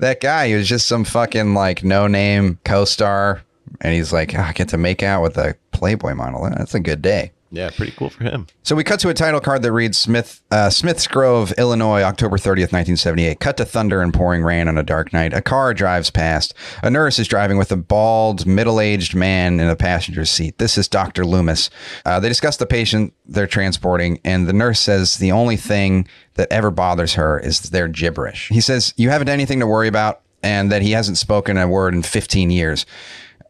[0.00, 3.40] That guy, he was just some fucking like no name co star.
[3.80, 6.42] And he's like, "Ah, I get to make out with a Playboy model.
[6.50, 7.32] That's a good day.
[7.50, 8.46] Yeah, pretty cool for him.
[8.62, 12.36] So we cut to a title card that reads Smith, uh, Smith's Grove, Illinois, October
[12.36, 13.40] 30th, 1978.
[13.40, 15.32] Cut to thunder and pouring rain on a dark night.
[15.32, 16.52] A car drives past.
[16.82, 20.58] A nurse is driving with a bald, middle aged man in a passenger seat.
[20.58, 21.24] This is Dr.
[21.24, 21.70] Loomis.
[22.04, 26.52] Uh, they discuss the patient they're transporting, and the nurse says the only thing that
[26.52, 28.48] ever bothers her is their gibberish.
[28.48, 31.94] He says, You haven't anything to worry about, and that he hasn't spoken a word
[31.94, 32.84] in 15 years.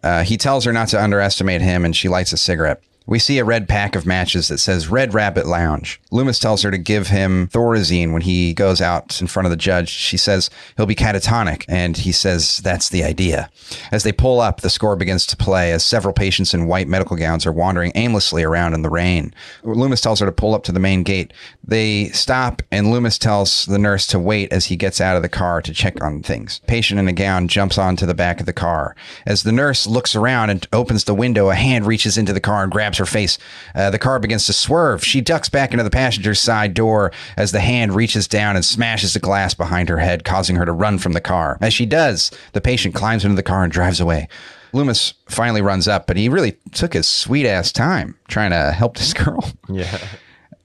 [0.05, 2.81] Uh, he tells her not to underestimate him, and she lights a cigarette.
[3.09, 5.99] We see a red pack of matches that says Red Rabbit Lounge.
[6.11, 9.57] Loomis tells her to give him Thorazine when he goes out in front of the
[9.57, 9.89] judge.
[9.89, 13.49] She says he'll be catatonic, and he says that's the idea.
[13.91, 17.17] As they pull up, the score begins to play as several patients in white medical
[17.17, 19.33] gowns are wandering aimlessly around in the rain.
[19.63, 21.33] Loomis tells her to pull up to the main gate.
[21.65, 25.31] They stop, and Loomis tells the nurse to wait as he gets out of the
[25.31, 26.61] car to check on things.
[26.67, 28.95] Patient in a gown jumps onto the back of the car.
[29.25, 32.63] As the nurse looks around and opens the window, a hand reaches into the car
[32.63, 33.39] and grabs her face.
[33.75, 35.05] Uh, the car begins to swerve.
[35.05, 39.15] She ducks back into the passenger's side door as the hand reaches down and smashes
[39.15, 41.59] the glass behind her head, causing her to run from the car.
[41.61, 44.29] As she does, the patient climbs into the car and drives away.
[44.73, 48.97] Loomis finally runs up, but he really took his sweet ass time trying to help
[48.99, 49.51] this girl.
[49.69, 49.99] Yeah.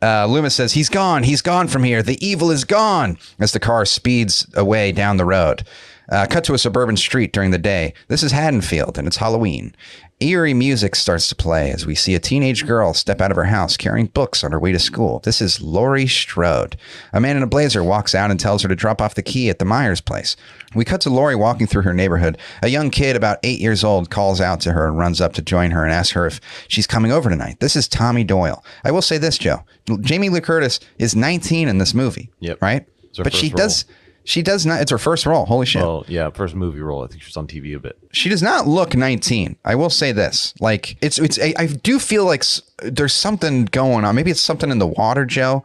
[0.01, 1.23] Uh, Loomis says, He's gone.
[1.23, 2.03] He's gone from here.
[2.03, 5.63] The evil is gone as the car speeds away down the road.
[6.11, 7.93] Uh, cut to a suburban street during the day.
[8.09, 9.73] This is Haddonfield, and it's Halloween.
[10.23, 13.43] Eerie music starts to play as we see a teenage girl step out of her
[13.43, 15.19] house carrying books on her way to school.
[15.19, 16.77] This is Laurie Strode.
[17.11, 19.49] A man in a blazer walks out and tells her to drop off the key
[19.49, 20.37] at the Myers place.
[20.73, 22.37] We cut to Laurie walking through her neighborhood.
[22.61, 25.41] A young kid about eight years old calls out to her and runs up to
[25.41, 27.59] join her and asks her if she's coming over tonight.
[27.59, 28.63] This is Tommy Doyle.
[28.85, 29.65] I will say this, Joe.
[29.99, 32.29] Jamie Lee Curtis is 19 in this movie.
[32.39, 32.61] Yep.
[32.61, 32.87] Right?
[33.17, 33.85] But she first does.
[34.25, 34.81] She does not.
[34.81, 35.45] It's her first role.
[35.45, 35.81] Holy shit.
[35.81, 37.03] Well, yeah, first movie role.
[37.03, 37.97] I think she was on TV a bit.
[38.11, 39.57] She does not look 19.
[39.65, 40.53] I will say this.
[40.59, 42.43] Like it's it's I, I do feel like
[42.81, 44.15] there's something going on.
[44.15, 45.63] Maybe it's something in the water, Joe.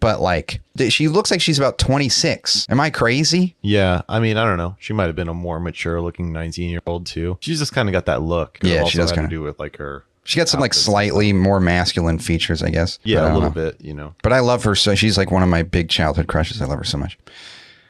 [0.00, 2.66] But like she looks like she's about 26.
[2.68, 3.56] Am I crazy?
[3.62, 4.76] Yeah, I mean, I don't know.
[4.78, 7.38] She might have been a more mature looking 19 year old too.
[7.40, 8.58] She's just kind of got that look.
[8.62, 12.18] Yeah, she does kinda- do with like her She got some like slightly more masculine
[12.18, 12.98] features, I guess.
[13.02, 13.54] Yeah, I a little know.
[13.54, 13.80] bit.
[13.80, 14.14] You know.
[14.22, 16.60] But I love her so she's like one of my big childhood crushes.
[16.60, 17.16] I love her so much.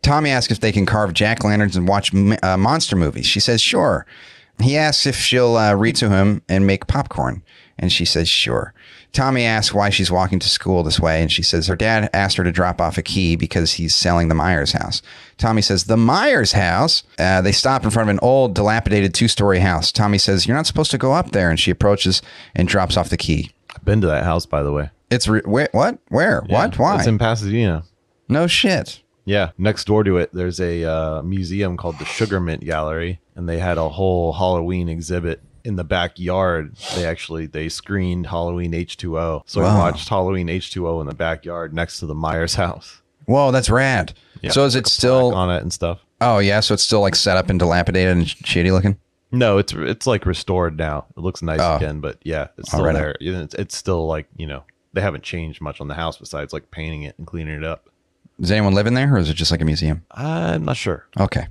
[0.04, 3.26] Tommy asks if they can carve jack lanterns and watch uh, monster movies.
[3.26, 4.06] She says sure.
[4.60, 7.42] He asks if she'll uh, read to him and make popcorn,
[7.78, 8.72] and she says sure.
[9.12, 12.36] Tommy asks why she's walking to school this way, and she says her dad asked
[12.36, 15.02] her to drop off a key because he's selling the Myers house.
[15.38, 17.04] Tommy says, The Myers house?
[17.18, 19.90] Uh, they stop in front of an old, dilapidated two story house.
[19.90, 22.22] Tommy says, You're not supposed to go up there, and she approaches
[22.54, 23.52] and drops off the key.
[23.74, 24.90] I've been to that house, by the way.
[25.10, 25.98] It's re- where, what?
[26.08, 26.42] Where?
[26.48, 26.78] what?
[26.78, 26.98] Why?
[26.98, 27.84] It's in Pasadena.
[28.28, 29.00] no shit.
[29.24, 33.58] Yeah, next door to it, there's a uh, museum called the Sugarmynt Gallery, and they
[33.58, 36.76] had a whole Halloween exhibit in the backyard.
[36.94, 39.68] They actually they screened Halloween H2O, so Wow.
[39.76, 43.00] I watched Halloween H2O in the backyard next to the Myers house.
[43.26, 44.12] Whoa, that's rad.
[44.42, 45.34] Yeah, so is it still?
[45.34, 46.00] on it and stuff.
[46.20, 48.98] Oh yeah, so it's still like set up and dilapidated and shady looking.
[49.32, 51.06] No, it's it's like restored now.
[51.16, 51.76] It looks nice Oh.
[51.76, 53.16] again, but yeah, it's still there.
[53.20, 56.70] It's, it's still like you know they haven't changed much on the house besides like
[56.70, 57.88] painting it and cleaning it up.
[58.40, 60.04] Does anyone live in there, or is it just like a museum?
[60.10, 61.06] I'm not sure.
[61.18, 61.46] Okay,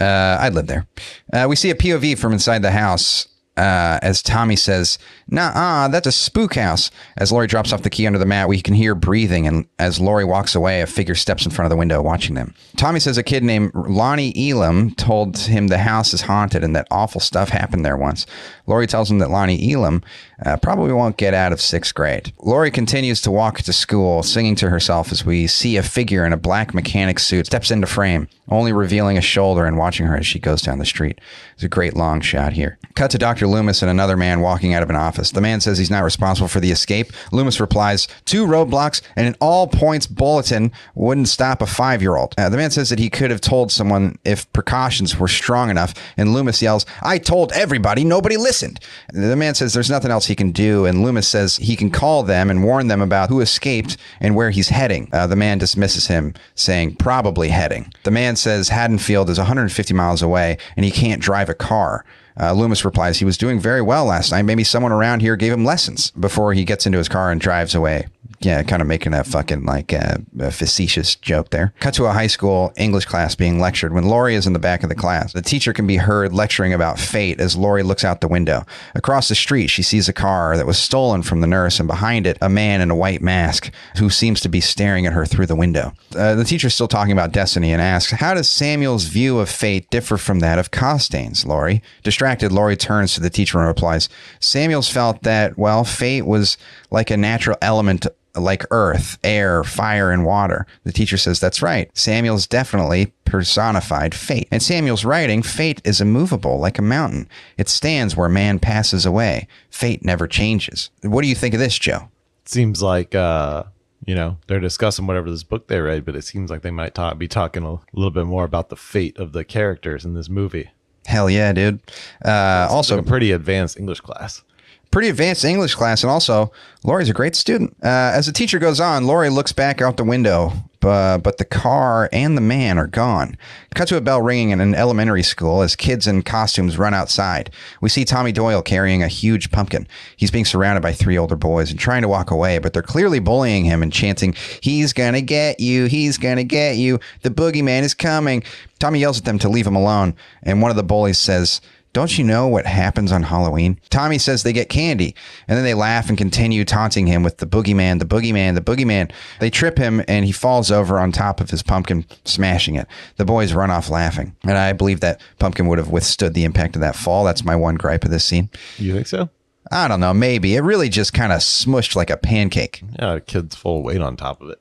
[0.00, 0.86] uh, I'd live there.
[1.32, 3.28] Uh, we see a POV from inside the house.
[3.56, 8.06] Uh, as Tommy says, "Nah, that's a spook house." As Laurie drops off the key
[8.06, 11.44] under the mat, we can hear breathing, and as Laurie walks away, a figure steps
[11.44, 12.54] in front of the window, watching them.
[12.76, 16.86] Tommy says a kid named Lonnie Elam told him the house is haunted and that
[16.90, 18.26] awful stuff happened there once.
[18.66, 20.02] Laurie tells him that Lonnie Elam
[20.44, 22.32] uh, probably won't get out of sixth grade.
[22.40, 26.32] Laurie continues to walk to school, singing to herself as we see a figure in
[26.32, 30.26] a black mechanic suit steps into frame, only revealing a shoulder and watching her as
[30.26, 31.20] she goes down the street.
[31.54, 32.78] It's a great long shot here.
[32.94, 33.45] Cut to Dr.
[33.46, 35.30] Loomis and another man walking out of an office.
[35.30, 37.12] The man says he's not responsible for the escape.
[37.32, 42.34] Loomis replies, Two roadblocks and an all points bulletin wouldn't stop a five year old.
[42.38, 45.94] Uh, the man says that he could have told someone if precautions were strong enough.
[46.16, 48.80] And Loomis yells, I told everybody, nobody listened.
[49.12, 50.86] The man says there's nothing else he can do.
[50.86, 54.50] And Loomis says he can call them and warn them about who escaped and where
[54.50, 55.08] he's heading.
[55.12, 57.92] Uh, the man dismisses him, saying, probably heading.
[58.04, 62.04] The man says Haddonfield is 150 miles away and he can't drive a car.
[62.38, 64.42] Uh, Loomis replies, he was doing very well last night.
[64.42, 67.74] Maybe someone around here gave him lessons before he gets into his car and drives
[67.74, 68.06] away.
[68.40, 71.72] Yeah, kind of making a fucking like a facetious joke there.
[71.80, 74.82] Cut to a high school English class being lectured when Laurie is in the back
[74.82, 75.32] of the class.
[75.32, 78.64] The teacher can be heard lecturing about fate as Laurie looks out the window.
[78.94, 82.26] Across the street, she sees a car that was stolen from the nurse, and behind
[82.26, 85.46] it, a man in a white mask who seems to be staring at her through
[85.46, 85.92] the window.
[86.14, 89.88] Uh, the teacher's still talking about destiny and asks, How does Samuel's view of fate
[89.90, 91.82] differ from that of Costain's, Laurie?
[92.02, 94.08] Distracted, Laurie turns to the teacher and replies,
[94.40, 96.58] Samuel's felt that, well, fate was
[96.90, 100.66] like a natural element like earth, air, fire, and water.
[100.84, 101.90] The teacher says that's right.
[101.96, 104.48] Samuel's definitely personified fate.
[104.50, 107.28] And Samuel's writing, fate is immovable like a mountain.
[107.58, 109.48] It stands where man passes away.
[109.70, 110.90] Fate never changes.
[111.02, 112.08] What do you think of this, Joe?
[112.48, 113.64] seems like uh
[114.06, 116.94] you know they're discussing whatever this book they read but it seems like they might
[116.94, 120.28] talk, be talking a little bit more about the fate of the characters in this
[120.28, 120.70] movie
[121.06, 121.80] Hell yeah, dude.
[122.24, 124.42] Uh, also, Like a pretty advanced english class
[124.90, 126.50] pretty advanced English class, and also
[126.84, 127.76] Laurie's a great student.
[127.82, 131.44] Uh, as the teacher goes on, Laurie looks back out the window, but, but the
[131.44, 133.36] car and the man are gone.
[133.74, 137.50] Cut to a bell ringing in an elementary school as kids in costumes run outside.
[137.80, 139.88] We see Tommy Doyle carrying a huge pumpkin.
[140.16, 143.18] He's being surrounded by three older boys and trying to walk away, but they're clearly
[143.18, 147.94] bullying him and chanting, He's gonna get you, he's gonna get you, the boogeyman is
[147.94, 148.44] coming.
[148.78, 151.60] Tommy yells at them to leave him alone, and one of the bullies says,
[151.96, 153.80] don't you know what happens on Halloween?
[153.88, 155.14] Tommy says they get candy,
[155.48, 159.10] and then they laugh and continue taunting him with the boogeyman, the boogeyman, the boogeyman.
[159.40, 162.86] They trip him, and he falls over on top of his pumpkin, smashing it.
[163.16, 166.74] The boys run off laughing, and I believe that pumpkin would have withstood the impact
[166.76, 167.24] of that fall.
[167.24, 168.50] That's my one gripe of this scene.
[168.76, 169.30] you think so
[169.72, 170.54] I don't know, maybe.
[170.54, 172.82] It really just kind of smushed like a pancake.
[172.98, 174.60] yeah a kid's full weight on top of it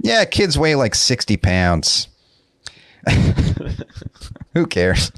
[0.00, 2.06] Yeah, kids weigh like 60 pounds.
[4.54, 5.10] Who cares?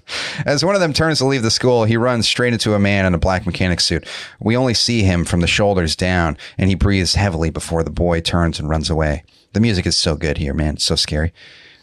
[0.46, 3.04] As one of them turns to leave the school, he runs straight into a man
[3.04, 4.06] in a black mechanic suit.
[4.40, 8.20] We only see him from the shoulders down, and he breathes heavily before the boy
[8.20, 9.24] turns and runs away.
[9.52, 10.74] The music is so good here, man.
[10.74, 11.32] It's so scary.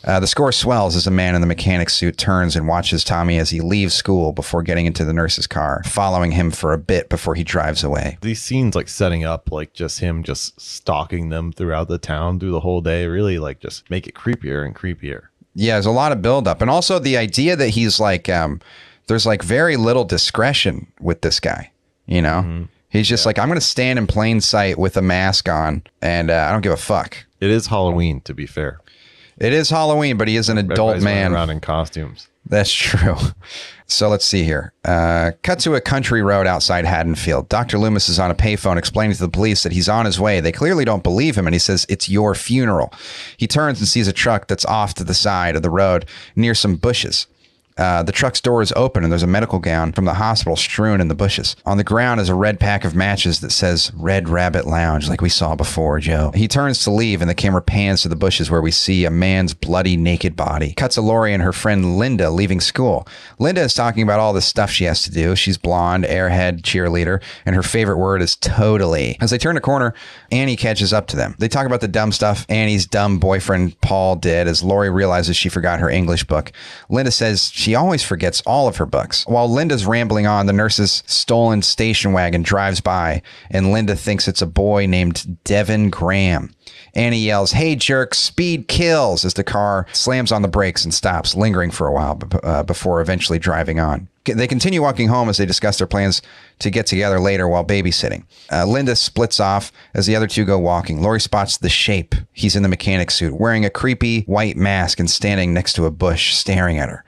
[0.03, 3.37] Uh, the score swells as the man in the mechanic suit turns and watches Tommy
[3.37, 7.07] as he leaves school before getting into the nurse's car, following him for a bit
[7.07, 8.17] before he drives away.
[8.21, 12.51] these scenes like setting up like just him just stalking them throughout the town through
[12.51, 16.11] the whole day really like just make it creepier and creepier Yeah, there's a lot
[16.11, 18.61] of buildup, and also the idea that he's like, um,
[19.07, 21.71] there's like very little discretion with this guy.
[22.05, 25.49] You know, he's just like, I'm going to stand in plain sight with a mask
[25.49, 27.17] on, and uh, I don't give a fuck.
[27.39, 28.79] it is halloween to be fair
[29.37, 31.33] It is Halloween, but he is an adult Everybody's man.
[31.33, 33.15] around in costumes That's true.
[33.91, 34.73] So let's see here.
[34.85, 37.49] Uh, cut to a country road outside Haddonfield.
[37.49, 37.77] Dr.
[37.77, 40.39] Loomis is on a payphone explaining to the police that he's on his way.
[40.39, 42.93] They clearly don't believe him, and he says, It's your funeral.
[43.35, 46.05] He turns and sees a truck that's off to the side of the road
[46.37, 47.27] near some bushes.
[47.81, 51.01] Uh, the truck's door is open and there's a medical gown from the hospital strewn
[51.01, 51.55] in the bushes.
[51.65, 55.19] On the ground is a red pack of matches that says Red Rabbit Lounge, like
[55.19, 56.31] we saw before, Joe.
[56.35, 59.09] He turns to leave and the camera pans to the bushes where we see a
[59.09, 60.73] man's bloody naked body.
[60.73, 63.07] Cuts to Laurie and her friend Linda leaving school.
[63.39, 65.35] Linda is talking about all the stuff she has to do.
[65.35, 69.17] She's blonde, airhead, cheerleader, and her favorite word is totally.
[69.19, 69.95] As they turn a corner,
[70.31, 71.33] Annie catches up to them.
[71.39, 75.49] They talk about the dumb stuff Annie's dumb boyfriend Paul did as Laurie realizes she
[75.49, 76.51] forgot her English book.
[76.87, 79.25] Linda says she always forgets all of her books.
[79.27, 84.41] While Linda's rambling on, the nurse's stolen station wagon drives by, and Linda thinks it's
[84.41, 86.53] a boy named Devin Graham.
[86.93, 91.35] Annie yells, Hey, jerk, speed kills as the car slams on the brakes and stops,
[91.35, 94.07] lingering for a while uh, before eventually driving on.
[94.25, 96.21] They continue walking home as they discuss their plans
[96.59, 98.25] to get together later while babysitting.
[98.51, 101.01] Uh, Linda splits off as the other two go walking.
[101.01, 102.13] Laurie spots the shape.
[102.31, 105.91] He's in the mechanic suit, wearing a creepy white mask and standing next to a
[105.91, 107.03] bush, staring at her.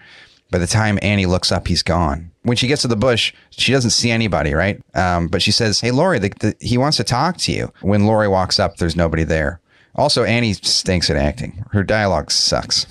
[0.53, 2.29] By the time Annie looks up, he's gone.
[2.43, 4.79] When she gets to the bush, she doesn't see anybody, right?
[4.93, 7.73] Um, but she says, Hey, Laurie, the, the, he wants to talk to you.
[7.81, 9.61] When Laurie walks up, there's nobody there.
[9.95, 11.65] Also, Annie stinks at acting.
[11.71, 12.85] Her dialogue sucks.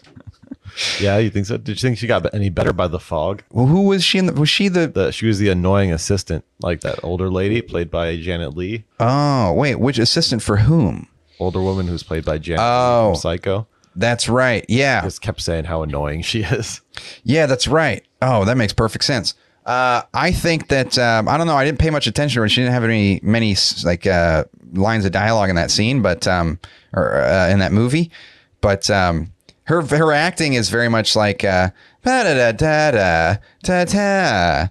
[1.00, 1.56] yeah, you think so?
[1.56, 3.42] Did you think she got any better by the fog?
[3.50, 4.18] Well, who was she?
[4.18, 5.10] In the, was she the, the?
[5.10, 8.84] She was the annoying assistant, like that older lady played by Janet Leigh.
[9.00, 11.08] Oh, wait, which assistant for whom?
[11.40, 12.60] Older woman who's played by Janet.
[12.62, 13.66] Oh, Psycho.
[13.96, 14.64] That's right.
[14.68, 15.02] Yeah.
[15.02, 16.82] Just kept saying how annoying she is.
[17.24, 18.04] Yeah, that's right.
[18.22, 19.34] Oh, that makes perfect sense.
[19.64, 21.56] Uh, I think that um, I don't know.
[21.56, 22.48] I didn't pay much attention to her.
[22.48, 26.60] She didn't have any many like uh, lines of dialogue in that scene, but um,
[26.92, 28.12] or uh, in that movie.
[28.60, 29.32] But um,
[29.64, 31.70] her her acting is very much like uh,
[32.04, 34.68] da da da da da da.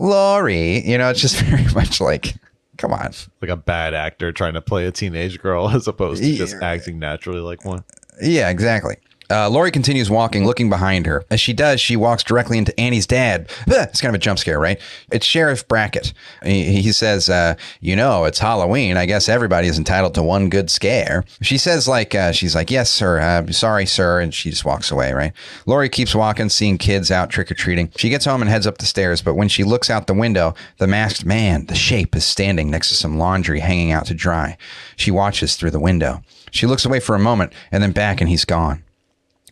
[0.00, 2.34] Laurie, you know, it's just very much like
[2.78, 6.34] come on, like a bad actor trying to play a teenage girl as opposed to
[6.34, 7.84] just acting naturally like one.
[8.20, 8.96] Yeah, exactly.
[9.30, 11.24] Uh, Laurie continues walking, looking behind her.
[11.30, 13.50] As she does, she walks directly into Annie's dad.
[13.90, 14.80] It's kind of a jump scare, right?
[15.10, 16.12] It's Sheriff Brackett.
[16.44, 18.96] He, he says, uh, You know, it's Halloween.
[18.96, 21.24] I guess everybody is entitled to one good scare.
[21.40, 23.20] She says, like, uh, she's like, Yes, sir.
[23.20, 24.20] Uh, sorry, sir.
[24.20, 25.32] And she just walks away, right?
[25.66, 27.90] Laurie keeps walking, seeing kids out trick or treating.
[27.96, 30.54] She gets home and heads up the stairs, but when she looks out the window,
[30.78, 34.56] the masked man, the shape, is standing next to some laundry hanging out to dry.
[34.96, 36.22] She watches through the window.
[36.50, 38.82] She looks away for a moment and then back, and he's gone.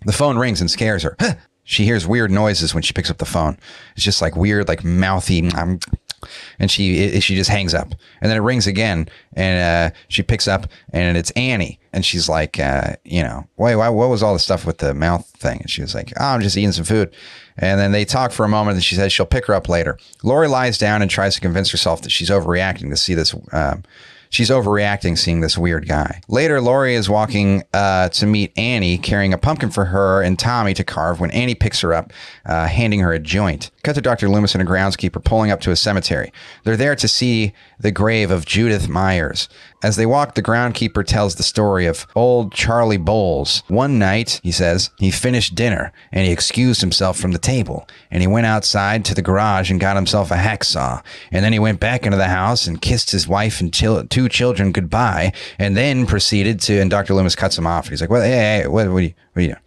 [0.05, 1.17] The phone rings and scares her.
[1.65, 3.59] She hears weird noises when she picks up the phone.
[3.95, 5.81] It's just like weird, like mouthy, um,
[6.59, 7.89] and she she just hangs up.
[8.23, 12.27] And then it rings again, and uh, she picks up, and it's Annie, and she's
[12.27, 15.61] like, uh, you know, wait, why, what was all the stuff with the mouth thing?
[15.61, 17.15] And she was like, oh, I'm just eating some food.
[17.59, 19.99] And then they talk for a moment, and she says she'll pick her up later.
[20.23, 23.35] Laurie lies down and tries to convince herself that she's overreacting to see this.
[23.53, 23.83] Um,
[24.31, 26.21] She's overreacting seeing this weird guy.
[26.29, 30.75] Later, Laurie is walking uh, to meet Annie, carrying a pumpkin for her and Tommy
[30.75, 32.13] to carve when Annie picks her up,
[32.47, 33.71] uh, handing her a joint.
[33.83, 34.29] Cut to Dr.
[34.29, 36.33] Loomis and a groundskeeper pulling up to a cemetery.
[36.65, 39.49] They're there to see the grave of Judith Myers.
[39.83, 43.63] As they walk, the groundkeeper tells the story of old Charlie Bowles.
[43.69, 48.21] One night, he says, he finished dinner and he excused himself from the table and
[48.21, 51.03] he went outside to the garage and got himself a hacksaw.
[51.31, 54.73] And then he went back into the house and kissed his wife and two children
[54.73, 57.15] goodbye and then proceeded to, and Dr.
[57.15, 57.89] Loomis cuts him off.
[57.89, 59.61] He's like, well, hey, hey what, what, are you, what are you doing?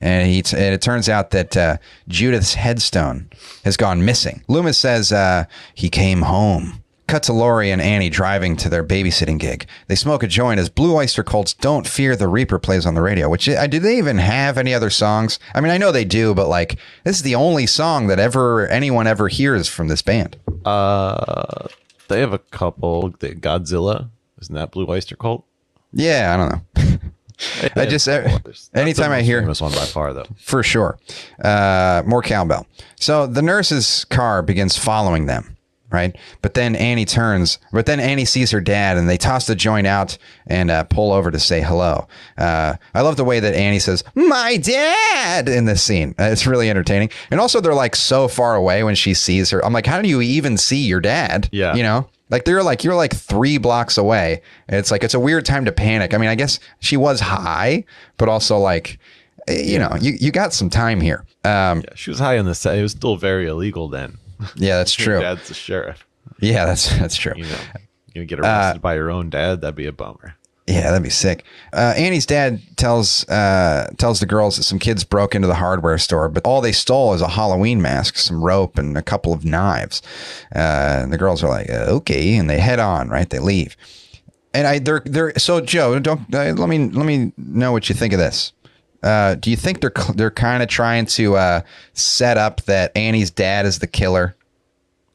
[0.00, 1.76] And, he t- and it turns out that uh,
[2.08, 3.28] Judith's headstone
[3.64, 4.42] has gone missing.
[4.48, 5.44] Loomis says uh,
[5.74, 9.66] he came home Cut to Laurie and Annie driving to their babysitting gig.
[9.88, 13.02] They smoke a joint as Blue Oyster Cult's Don't Fear the Reaper plays on the
[13.02, 15.40] radio, which uh, do they even have any other songs?
[15.52, 18.68] I mean, I know they do, but like this is the only song that ever
[18.68, 20.36] anyone ever hears from this band.
[20.64, 21.66] Uh
[22.06, 23.10] they have a couple.
[23.10, 24.08] Godzilla,
[24.40, 25.44] isn't that Blue Oyster Cult?
[25.92, 27.10] Yeah, I don't know.
[27.74, 28.38] I just uh,
[28.72, 30.96] anytime I hear this one by far though for sure
[31.42, 32.68] uh, more cowbell.
[32.94, 35.56] So the nurse's car begins following them
[35.90, 36.16] right?
[36.42, 39.86] But then Annie turns, but then Annie sees her dad and they toss the joint
[39.86, 40.16] out
[40.46, 42.06] and uh, pull over to say hello.
[42.38, 46.14] Uh, I love the way that Annie says, My dad in this scene.
[46.18, 47.10] Uh, it's really entertaining.
[47.30, 49.64] And also, they're like so far away when she sees her.
[49.64, 51.48] I'm like, How do you even see your dad?
[51.52, 51.74] Yeah.
[51.74, 52.08] You know?
[52.30, 54.42] Like they're like you're like three blocks away.
[54.68, 56.14] It's like it's a weird time to panic.
[56.14, 57.84] I mean, I guess she was high,
[58.16, 58.98] but also like
[59.48, 61.24] eh, you know, you, you got some time here.
[61.44, 62.78] Um, yeah, she was high in the set.
[62.78, 64.18] It was still very illegal then.
[64.56, 65.20] Yeah, that's true.
[65.20, 66.06] dad's the sheriff.
[66.40, 67.32] Yeah, that's that's true.
[67.36, 67.58] You know,
[68.08, 69.60] you gonna get arrested uh, by your own dad.
[69.60, 70.36] That'd be a bummer.
[70.66, 71.44] Yeah, that'd be sick.
[71.72, 75.98] Uh, Annie's dad tells uh, tells the girls that some kids broke into the hardware
[75.98, 79.44] store, but all they stole is a Halloween mask, some rope, and a couple of
[79.44, 80.00] knives.
[80.54, 83.08] Uh, and the girls are like, "Okay," and they head on.
[83.08, 83.76] Right, they leave.
[84.54, 85.98] And I, they're they're so Joe.
[85.98, 88.52] Don't uh, let me let me know what you think of this.
[89.02, 91.60] Uh, do you think they're they're kind of trying to uh,
[91.94, 94.36] set up that Annie's dad is the killer?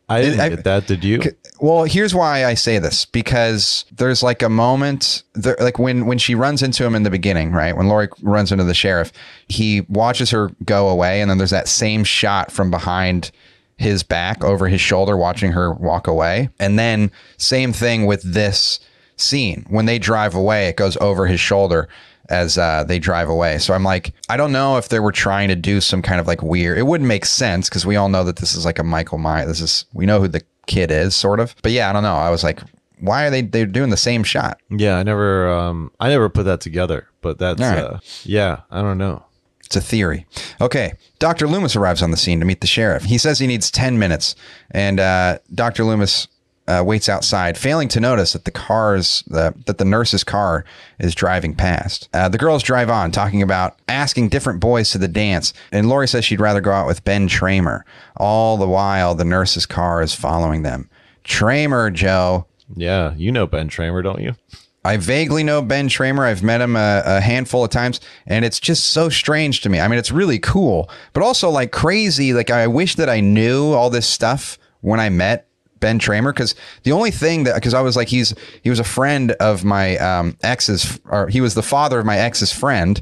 [0.08, 0.88] I didn't I- get that.
[0.88, 1.22] Did you?
[1.60, 6.18] Well, here's why I say this because there's like a moment there, like when when
[6.18, 7.76] she runs into him in the beginning, right?
[7.76, 9.12] When Laurie runs into the sheriff,
[9.48, 13.32] he watches her go away, and then there's that same shot from behind
[13.78, 18.80] his back over his shoulder, watching her walk away, and then same thing with this
[19.18, 21.88] scene when they drive away, it goes over his shoulder
[22.30, 23.58] as uh, they drive away.
[23.60, 26.28] So I'm like, I don't know if they were trying to do some kind of
[26.28, 26.78] like weird.
[26.78, 29.48] It wouldn't make sense because we all know that this is like a Michael Myers.
[29.48, 31.56] This is we know who the kid is, sort of.
[31.62, 32.16] But yeah, I don't know.
[32.16, 32.62] I was like,
[33.00, 34.60] why are they they're doing the same shot?
[34.70, 35.50] Yeah, I never.
[35.50, 37.08] Um, I never put that together.
[37.22, 37.62] But that's.
[37.62, 37.78] Right.
[37.78, 39.24] Uh, yeah, I don't know.
[39.66, 40.28] It's a theory.
[40.62, 40.94] Okay.
[41.18, 41.48] Dr.
[41.48, 43.04] Loomis arrives on the scene to meet the sheriff.
[43.04, 44.36] He says he needs 10 minutes,
[44.72, 45.84] and uh, Dr.
[45.84, 46.28] Loomis
[46.68, 50.66] uh, waits outside, failing to notice that the car's the, that the nurse's car
[51.00, 52.10] is driving past.
[52.14, 56.08] Uh, the girls drive on, talking about asking different boys to the dance, and Laurie
[56.08, 57.82] says she'd rather go out with Ben Tramer.
[58.18, 60.90] All the while, the nurse's car is following them.
[61.24, 62.48] Tramer, Joe.
[62.76, 64.36] Yeah, you know Ben Tramer, don't you?
[64.84, 66.28] I vaguely know Ben Tramer.
[66.28, 69.80] I've met him a, a handful of times, and it's just so strange to me.
[69.80, 72.34] I mean, it's really cool, but also like crazy.
[72.34, 75.48] Like, I wish that I knew all this stuff when I met
[75.86, 78.34] Ben Tramer, because the only thing that, because I was like, he's
[78.64, 82.18] he was a friend of my um, ex's, or he was the father of my
[82.18, 83.00] ex's friend.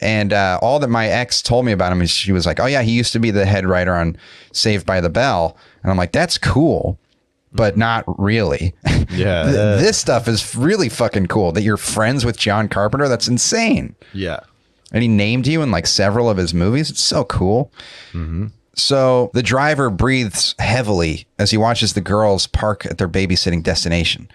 [0.00, 2.66] And uh, all that my ex told me about him is she was like, "Oh
[2.66, 4.16] yeah, he used to be the head writer on
[4.52, 6.98] Saved by the Bell," and I'm like, "That's cool,
[7.52, 8.74] but not really."
[9.10, 9.44] Yeah.
[9.44, 13.06] Th- this stuff is really fucking cool that you're friends with John Carpenter.
[13.08, 13.94] That's insane.
[14.12, 14.40] yeah.
[14.92, 16.90] And he named you in like several of his movies.
[16.90, 17.70] It's so cool.
[18.76, 24.28] So the driver breathes heavily as he watches the girls park at their babysitting destination.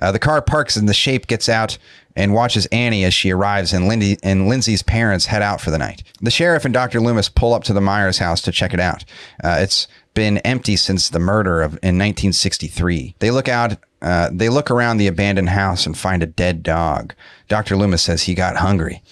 [0.00, 1.76] Uh, the car parks and the shape gets out
[2.16, 5.78] and watches Annie as she arrives, and Lindy and Lindsay's parents head out for the
[5.78, 6.02] night.
[6.20, 7.00] The sheriff and Dr.
[7.00, 9.04] Loomis pull up to the Myers house to check it out.
[9.42, 13.16] Uh, it's been empty since the murder of in 1963.
[13.18, 13.76] They look out.
[14.02, 17.14] Uh, they look around the abandoned house and find a dead dog.
[17.48, 17.76] Dr.
[17.76, 19.02] Loomis says he got hungry.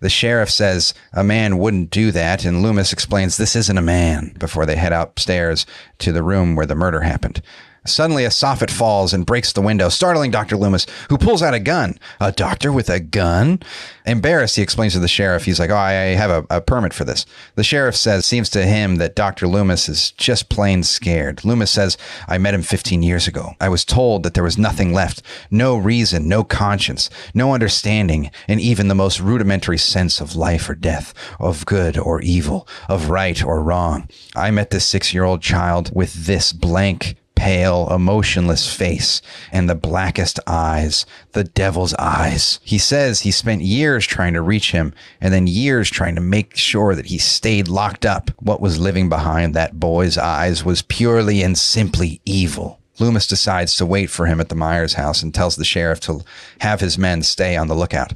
[0.00, 4.34] The sheriff says a man wouldn't do that, and Loomis explains this isn't a man
[4.38, 5.66] before they head upstairs
[5.98, 7.42] to the room where the murder happened.
[7.86, 10.56] Suddenly, a soffit falls and breaks the window, startling Dr.
[10.56, 11.98] Loomis, who pulls out a gun.
[12.20, 13.60] A doctor with a gun?
[14.06, 17.04] Embarrassed, he explains to the sheriff, he's like, Oh, I have a, a permit for
[17.04, 17.26] this.
[17.54, 19.46] The sheriff says, seems to him that Dr.
[19.46, 21.44] Loomis is just plain scared.
[21.44, 21.96] Loomis says,
[22.28, 23.54] I met him 15 years ago.
[23.60, 28.60] I was told that there was nothing left no reason, no conscience, no understanding, and
[28.60, 33.42] even the most rudimentary sense of life or death, of good or evil, of right
[33.44, 34.08] or wrong.
[34.34, 39.74] I met this six year old child with this blank, pale, emotionless face and the
[39.74, 42.60] blackest eyes, the devil's eyes.
[42.62, 46.54] He says he spent years trying to reach him and then years trying to make
[46.54, 48.30] sure that he stayed locked up.
[48.40, 52.78] What was living behind that boy's eyes was purely and simply evil.
[52.98, 56.20] Loomis decides to wait for him at the Myers house and tells the sheriff to
[56.60, 58.12] have his men stay on the lookout.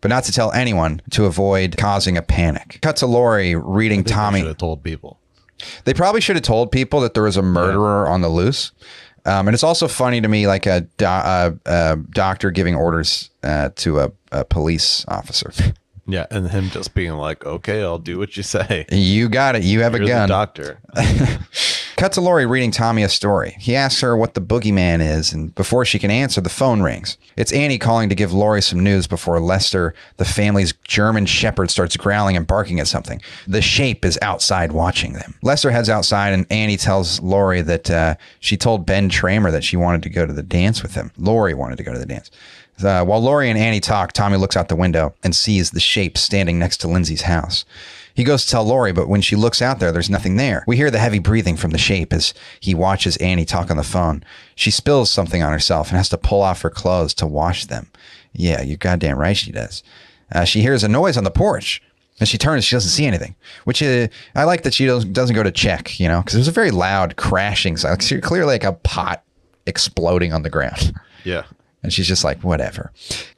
[0.00, 2.78] But not to tell anyone to avoid causing a panic.
[2.80, 4.38] Cut to Laurie reading Tommy.
[4.38, 5.18] Should have told people.
[5.84, 8.72] They probably should have told people that there was a murderer on the loose.
[9.26, 14.00] Um, and it's also funny to me, like a, do- doctor giving orders uh, to
[14.00, 15.52] a, a police officer.
[16.10, 19.62] Yeah, and him just being like, "Okay, I'll do what you say." You got it.
[19.62, 20.28] You have You're a gun.
[20.30, 20.80] doctor.
[21.98, 23.56] Cut to Laurie reading Tommy a story.
[23.58, 27.18] He asks her what the boogeyman is, and before she can answer, the phone rings.
[27.36, 31.96] It's Annie calling to give Laurie some news before Lester, the family's German shepherd, starts
[31.96, 33.20] growling and barking at something.
[33.48, 35.34] The shape is outside watching them.
[35.42, 39.76] Lester heads outside, and Annie tells Laurie that uh, she told Ben Tramer that she
[39.76, 41.10] wanted to go to the dance with him.
[41.18, 42.30] Laurie wanted to go to the dance.
[42.80, 46.16] Uh, while Laurie and Annie talk, Tommy looks out the window and sees the shape
[46.16, 47.64] standing next to Lindsay's house.
[48.18, 50.64] He goes to tell Laurie, but when she looks out there, there's nothing there.
[50.66, 53.84] We hear the heavy breathing from the shape as he watches Annie talk on the
[53.84, 54.24] phone.
[54.56, 57.92] She spills something on herself and has to pull off her clothes to wash them.
[58.32, 59.84] Yeah, you're goddamn right she does.
[60.32, 61.80] Uh, she hears a noise on the porch.
[62.18, 65.36] And she turns, she doesn't see anything, which uh, I like that she doesn't, doesn't
[65.36, 68.02] go to check, you know, because it was a very loud crashing sound.
[68.10, 69.22] Like, clearly like a pot
[69.64, 70.92] exploding on the ground.
[71.22, 71.44] Yeah,
[71.84, 72.92] And she's just like, whatever.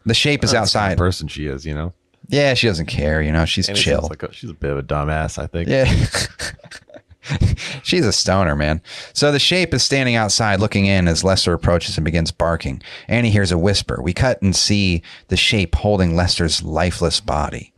[0.07, 0.93] The shape is That's the outside.
[0.93, 1.93] of person she is, you know.
[2.31, 3.20] Yeah, she doesn't care.
[3.20, 4.07] You know, she's Annie chill.
[4.09, 5.68] Like a, she's a bit of a dumbass, I think.
[5.68, 5.93] yeah.
[7.83, 8.81] She's a stoner, man.
[9.12, 12.83] So the shape is standing outside looking in as Lester approaches and begins barking.
[13.09, 14.01] Annie hears a whisper.
[14.03, 17.72] We cut and see the shape holding Lester's lifeless body.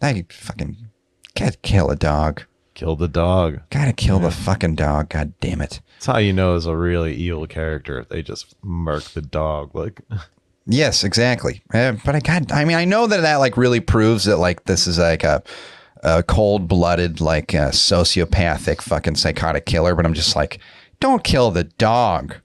[0.00, 0.76] I fucking
[1.34, 2.42] can't kill a dog.
[2.74, 3.60] Kill the dog.
[3.70, 5.10] Gotta kill the fucking dog.
[5.10, 5.80] God damn it.
[5.94, 9.74] That's how you know it's a really evil character if they just murk the dog.
[9.74, 10.00] Like,
[10.66, 11.62] Yes, exactly.
[11.72, 12.52] Uh, but I got.
[12.52, 15.42] I mean, I know that that like really proves that like this is like a,
[16.02, 19.94] a cold blooded like uh, sociopathic fucking psychotic killer.
[19.94, 20.58] But I'm just like,
[20.98, 22.36] don't kill the dog.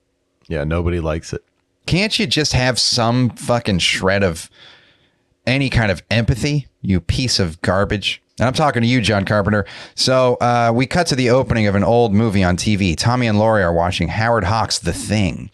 [0.48, 1.44] yeah, nobody likes it.
[1.88, 4.50] Can't you just have some fucking shred of
[5.48, 8.22] any kind of empathy, you piece of garbage?
[8.38, 9.66] And I'm talking to you, John Carpenter.
[9.96, 12.96] So uh, we cut to the opening of an old movie on TV.
[12.96, 15.50] Tommy and Laurie are watching Howard Hawks' The Thing.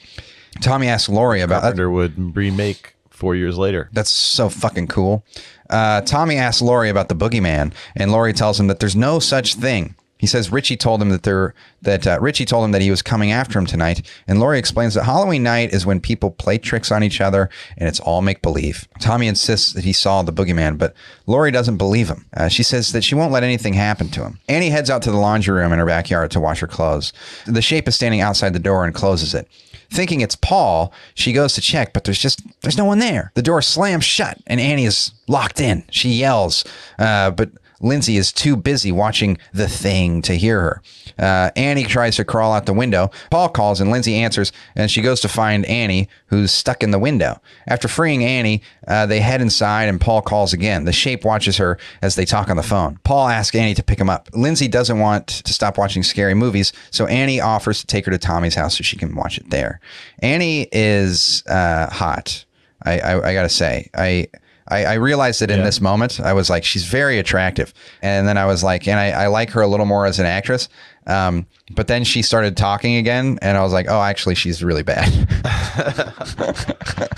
[0.61, 3.89] Tommy asks Laurie about Carpenter would remake four years later.
[3.93, 5.25] That's so fucking cool.
[5.69, 9.55] Uh, Tommy asks Laurie about the boogeyman, and Laurie tells him that there's no such
[9.55, 9.95] thing.
[10.19, 11.53] He says Richie told him that there
[11.83, 14.95] that uh, Richie told him that he was coming after him tonight, and Laurie explains
[14.95, 18.41] that Halloween night is when people play tricks on each other, and it's all make
[18.41, 18.87] believe.
[18.99, 20.95] Tommy insists that he saw the boogeyman, but
[21.27, 22.25] Laurie doesn't believe him.
[22.35, 24.39] Uh, she says that she won't let anything happen to him.
[24.49, 27.13] Annie heads out to the laundry room in her backyard to wash her clothes.
[27.45, 29.47] The shape is standing outside the door and closes it.
[29.89, 33.31] Thinking it's Paul, she goes to check, but there's just there's no one there.
[33.35, 35.85] The door slams shut, and Annie is locked in.
[35.91, 36.65] She yells,
[36.99, 40.81] uh, but Lindsay is too busy watching the thing to hear her.
[41.19, 43.11] Uh, Annie tries to crawl out the window.
[43.29, 46.99] Paul calls, and Lindsay answers, and she goes to find Annie, who's stuck in the
[46.99, 47.41] window.
[47.67, 50.85] After freeing Annie, uh, they head inside, and Paul calls again.
[50.85, 52.99] The shape watches her as they talk on the phone.
[53.03, 54.29] Paul asks Annie to pick him up.
[54.33, 58.17] Lindsay doesn't want to stop watching scary movies, so Annie offers to take her to
[58.17, 59.79] Tommy's house so she can watch it there.
[60.19, 62.45] Annie is uh, hot.
[62.83, 64.27] I, I, I gotta say, I.
[64.69, 65.65] I, I realized that in Yeah.
[65.65, 67.73] this moment, I was like, she's very attractive.
[68.01, 70.25] And then I was like, and I, I like her a little more as an
[70.25, 70.67] actress.
[71.05, 71.45] Um,
[71.75, 75.07] but then she started talking again, and I was like, oh, actually, she's really bad.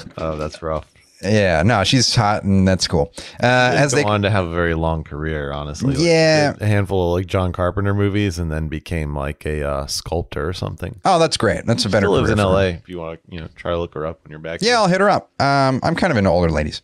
[0.17, 0.85] Oh, that's rough.
[1.21, 3.11] Yeah, no, she's hot, and that's cool.
[3.43, 5.93] Uh, as Go they, on to have a very long career, honestly.
[5.95, 6.53] Like, Yeah.
[6.59, 10.53] a handful of like John Carpenter movies, and then became like a uh, sculptor or
[10.53, 10.99] something.
[11.05, 11.65] oh, that's great.
[11.65, 12.05] That's a better.
[12.07, 12.39] Still lives in.
[12.39, 12.69] L.A.
[12.69, 14.61] If you want to, you know, try to look her up when you're back.
[14.61, 15.29] Yeah, I'll hit her up.
[15.41, 16.81] Um, I'm kind of into older ladies.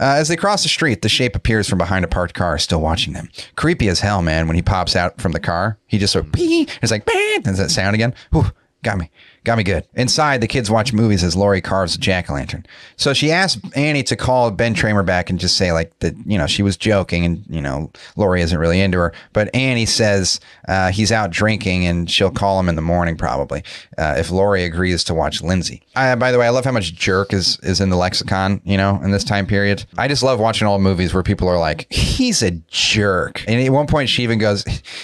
[0.00, 2.80] Uh, as they cross the street, the shape appears from behind a parked car, still
[2.80, 3.28] watching them.
[3.56, 4.46] Creepy as hell, man.
[4.46, 6.68] When he pops out from the car, he just sort of pee.
[6.82, 8.14] It's like, "Bang!" Does that sound again?
[8.32, 8.46] Whew,
[8.82, 9.10] got me.
[9.48, 9.86] Got me good.
[9.94, 12.66] Inside, the kids watch movies as Laurie carves a jack o' lantern.
[12.98, 16.36] So she asks Annie to call Ben Tramer back and just say, like, that, you
[16.36, 19.14] know, she was joking and, you know, Laurie isn't really into her.
[19.32, 20.38] But Annie says
[20.68, 23.64] uh, he's out drinking and she'll call him in the morning probably
[23.96, 25.82] uh, if Laurie agrees to watch Lindsay.
[25.96, 28.76] I, by the way, I love how much jerk is, is in the lexicon, you
[28.76, 29.86] know, in this time period.
[29.96, 33.42] I just love watching old movies where people are like, he's a jerk.
[33.48, 34.62] And at one point, she even goes,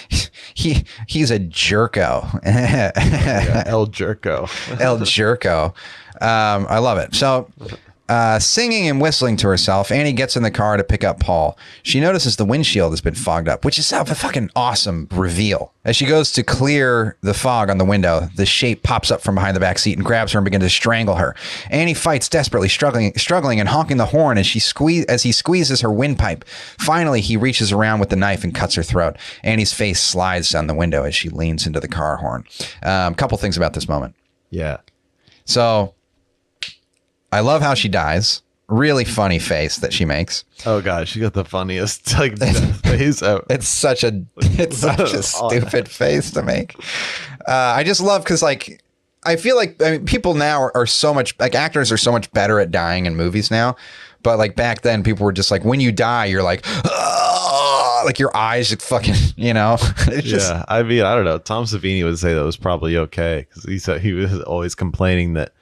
[0.53, 2.41] he he's a jerko.
[3.55, 4.34] Yeah, El Jerko.
[4.79, 5.73] El Jerko.
[6.21, 7.13] Um, I love it.
[7.13, 7.49] So,
[8.07, 11.57] uh, singing and whistling to herself, Annie gets in the car to pick up Paul.
[11.81, 15.73] She notices the windshield has been fogged up, which is a fucking awesome reveal.
[15.83, 19.33] As she goes to clear the fog on the window, the shape pops up from
[19.33, 21.35] behind the back seat and grabs her and begins to strangle her.
[21.71, 25.81] Annie fights desperately, struggling, struggling and honking the horn as she squeeze as he squeezes
[25.81, 26.45] her windpipe.
[26.77, 29.15] Finally, he reaches around with the knife and cuts her throat.
[29.41, 32.45] Annie's face slides down the window as she leans into the car horn.
[32.83, 34.13] Um, couple things about this moment.
[34.49, 34.77] Yeah.
[35.45, 35.93] So
[37.31, 38.41] I love how she dies.
[38.67, 40.43] Really funny face that she makes.
[40.65, 43.43] Oh god, she got the funniest like death face ever.
[43.49, 46.75] It's such a it's such a stupid face to make.
[47.47, 48.81] Uh, I just love because like
[49.23, 52.11] I feel like I mean, people now are, are so much like actors are so
[52.11, 53.75] much better at dying in movies now.
[54.23, 56.65] But like back then, people were just like, when you die, you're like,
[58.05, 59.77] Like your eyes fucking, you know.
[60.07, 61.39] It's just yeah, I mean, I don't know.
[61.39, 65.33] Tom Savini would say that was probably okay because he said he was always complaining
[65.33, 65.53] that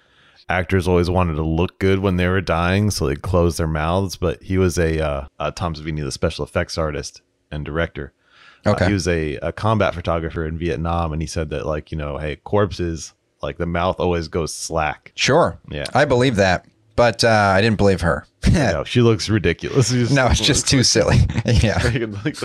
[0.50, 4.16] actors always wanted to look good when they were dying, so they closed their mouths.
[4.18, 7.22] But he was a uh, uh, Tom Savini, the special effects artist
[7.52, 8.14] and director.
[8.66, 8.88] Uh, Okay.
[8.88, 12.18] he was a, a combat photographer in Vietnam, and he said that like you know,
[12.18, 15.12] hey, corpses like the mouth always goes slack.
[15.16, 15.60] sure.
[15.70, 15.86] Yeah.
[15.94, 16.66] I believe that,
[16.96, 18.26] but uh, I didn't believe her.
[18.52, 19.89] no, she looks ridiculous.
[19.91, 21.18] She no, it's just too silly.
[21.46, 21.82] yeah.
[22.26, 22.36] like.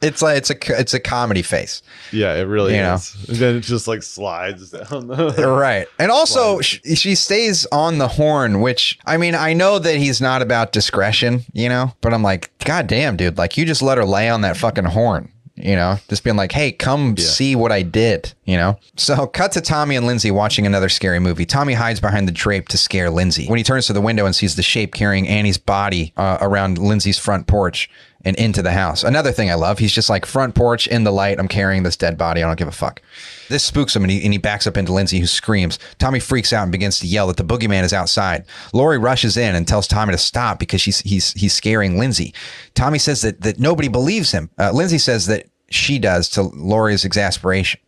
[0.00, 1.82] It's like it's a it's a comedy face.
[2.12, 2.94] yeah, it really You know.
[2.94, 3.14] is.
[3.28, 5.08] And then it just like slides down.
[5.08, 9.78] The- right and also sh- she stays on the horn which i mean i know
[9.78, 13.64] that he's not about discretion you know but i'm like god damn dude like you
[13.64, 17.16] just let her lay on that fucking horn you know just being like hey come
[17.16, 18.78] see what i did you know?
[18.96, 21.44] So cut to tommy and lindsay watching another scary movie.
[21.44, 23.46] Tommy hides behind the drape to scare lindsay.
[23.46, 26.78] When he turns to the window and sees the shape carrying annie's body uh, around
[26.78, 27.90] lindsay's front porch
[28.24, 29.04] and into the house.
[29.04, 31.38] Another thing I love, he's just like front porch in the light.
[31.38, 32.42] I'm carrying this dead body.
[32.42, 33.00] I don't give a fuck.
[33.48, 35.78] This spooks him and he, and he backs up into Lindsay, who screams.
[35.98, 38.44] Tommy freaks out and begins to yell that the boogeyman is outside.
[38.72, 42.34] Laurie rushes in and tells Tommy to stop because she's he's he's scaring Lindsay.
[42.74, 44.50] Tommy says that that nobody believes him.
[44.58, 47.80] Uh, Lindsay says that she does to Laurie's exasperation.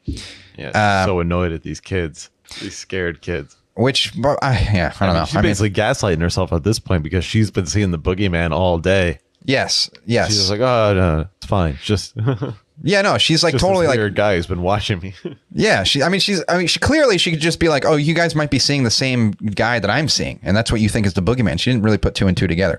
[0.56, 3.56] Yeah, Uh, so annoyed at these kids, these scared kids.
[3.74, 5.24] Which, but I, yeah, I don't know.
[5.24, 8.50] She's I mean, basically gaslighting herself at this point because she's been seeing the boogeyman
[8.52, 9.18] all day.
[9.44, 11.78] Yes, yes, She's just like, oh no, it's fine.
[11.82, 12.42] Just, just
[12.82, 13.02] yeah.
[13.02, 15.14] No, she's like totally this like weird guy who's been watching me.
[15.52, 16.00] Yeah, she.
[16.02, 16.44] I mean, she's.
[16.48, 18.84] I mean, she clearly she could just be like, "Oh, you guys might be seeing
[18.84, 21.72] the same guy that I'm seeing, and that's what you think is the boogeyman." She
[21.72, 22.78] didn't really put two and two together.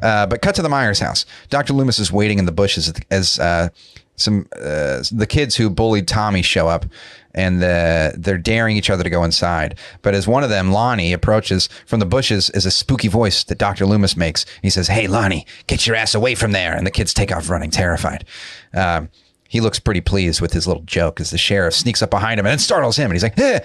[0.00, 1.26] Uh, but cut to the Myers house.
[1.50, 3.68] Doctor Loomis is waiting in the bushes as uh,
[4.16, 6.86] some uh, the kids who bullied Tommy show up,
[7.34, 9.78] and the, they're daring each other to go inside.
[10.02, 13.58] But as one of them, Lonnie, approaches from the bushes, is a spooky voice that
[13.58, 14.46] Doctor Loomis makes.
[14.62, 17.50] He says, "Hey, Lonnie, get your ass away from there!" And the kids take off
[17.50, 18.24] running, terrified.
[18.72, 19.08] Um,
[19.48, 22.46] he looks pretty pleased with his little joke as the sheriff sneaks up behind him
[22.46, 23.60] and it startles him and he's like eh.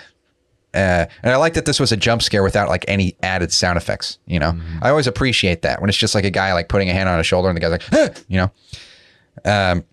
[0.75, 3.77] uh, and I like that this was a jump scare without like any added sound
[3.77, 4.19] effects.
[4.27, 6.93] You know, I always appreciate that when it's just like a guy like putting a
[6.93, 8.51] hand on his shoulder and the guy's like, eh, you know.
[9.45, 9.83] Um,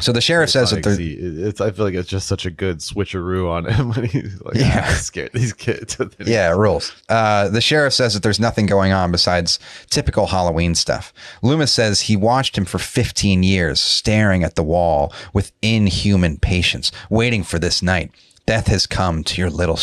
[0.00, 2.78] so the sheriff says that they're it's, I feel like it's just such a good
[2.78, 4.62] switcheroo on him when he's like, Yeah.
[4.66, 5.96] yeah, scared these kids.
[6.00, 6.92] And then he- Yeah, rules.
[7.08, 9.58] Uh, the sheriff says that there's nothing going on besides
[9.90, 11.12] typical Halloween stuff.
[11.42, 16.90] Loomis says he watched him for 15 years, staring at the wall with inhuman patience,
[17.08, 18.10] waiting for this night.
[18.46, 19.78] Death has come to your little,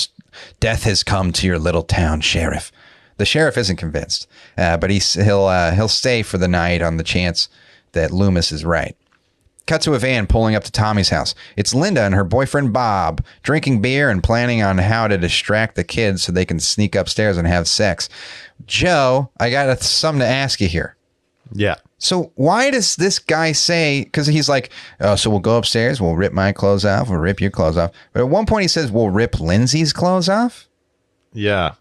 [0.60, 2.72] death has come to your little town, sheriff.
[3.18, 6.98] The sheriff isn't convinced, uh, but he's, he'll uh, he'll stay for the night on
[6.98, 7.50] the chance
[7.94, 8.96] that Loomis is right.
[9.68, 11.36] Cut to a van pulling up to Tommy's house.
[11.56, 15.84] It's Linda and her boyfriend Bob drinking beer and planning on how to distract the
[15.84, 18.08] kids so they can sneak upstairs and have sex.
[18.66, 20.96] Joe, I got something to ask you here.
[21.54, 21.76] yeah.
[22.00, 24.04] So why does this guy say?
[24.04, 27.42] Because he's like, oh, so we'll go upstairs, we'll rip my clothes off, we'll rip
[27.42, 27.90] your clothes off.
[28.14, 30.68] But at one point he says we'll rip Lindsay's clothes off.
[31.34, 31.74] Yeah.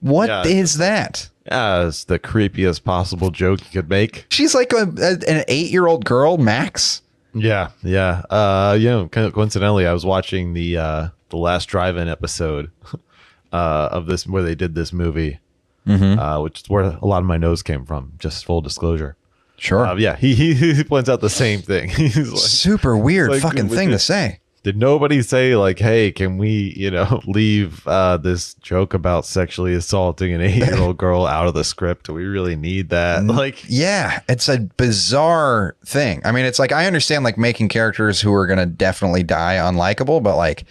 [0.00, 0.86] What is Yeah.
[0.86, 1.30] that?
[1.46, 4.26] Yeah, it's the creepiest possible joke you could make.
[4.28, 7.02] She's like a, a, an eight-year-old girl, Max.
[7.38, 8.22] Yeah, yeah.
[8.30, 12.70] Uh, you know, co- coincidentally, I was watching the uh, the last drive-in episode
[13.52, 15.38] uh, of this where they did this movie,
[15.86, 16.18] Mm-hmm.
[16.18, 18.12] uh, which is where a lot of my nose came from.
[18.18, 19.16] Just full disclosure.
[19.56, 19.86] Sure.
[19.86, 21.88] Uh, yeah, he, he he points out the same thing.
[21.90, 24.40] He's like, Super weird like, fucking thing to say.
[24.66, 29.72] Did nobody say like, hey, can we, you know, leave uh, this joke about sexually
[29.74, 32.06] assaulting an eight-year-old girl out of the script?
[32.06, 33.22] Do we really need that?
[33.22, 36.20] Like, Yeah, it's a bizarre thing.
[36.24, 40.20] I mean, it's like I understand like making characters who are gonna definitely die unlikable,
[40.20, 40.64] but like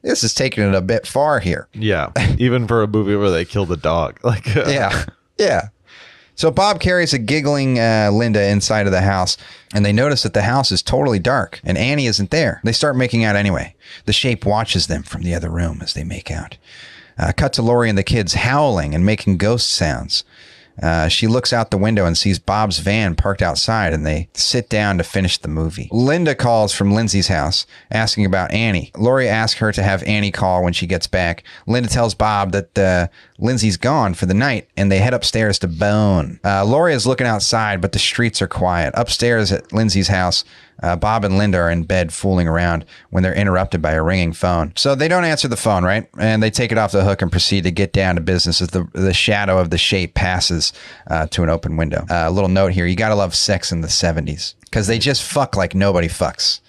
[0.00, 1.68] this is taking it a bit far here.
[1.74, 5.04] yeah, even for a movie where they kill the dog, like, uh, Yeah,
[5.38, 5.68] yeah.
[6.34, 9.36] So Bob carries a giggling uh, Linda inside of the house,
[9.74, 12.60] and they notice that the house is totally dark, and Annie isn't there.
[12.64, 13.74] They start making out anyway.
[14.06, 16.56] The shape watches them from the other room as they make out.
[17.18, 20.24] Uh, cut to Laurie and the kids howling and making ghost sounds.
[20.80, 24.68] Uh, she looks out the window and sees Bob's van parked outside, and they sit
[24.68, 25.88] down to finish the movie.
[25.90, 28.90] Linda calls from Lindsay's house, asking about Annie.
[28.96, 31.44] Laurie asks her to have Annie call when she gets back.
[31.66, 33.08] Linda tells Bob that uh,
[33.38, 36.40] Lindsay's gone for the night, and they head upstairs to bone.
[36.44, 38.94] Uh, Laurie is looking outside, but the streets are quiet.
[38.96, 40.44] Upstairs at Lindsay's house,
[40.82, 44.32] uh, Bob and Linda are in bed fooling around when they're interrupted by a ringing
[44.32, 44.72] phone.
[44.76, 46.08] So they don't answer the phone, right?
[46.18, 48.68] And they take it off the hook and proceed to get down to business as
[48.68, 50.72] the, the shadow of the shape passes
[51.08, 52.04] uh, to an open window.
[52.10, 54.98] Uh, a little note here you got to love sex in the 70s because they
[54.98, 56.60] just fuck like nobody fucks.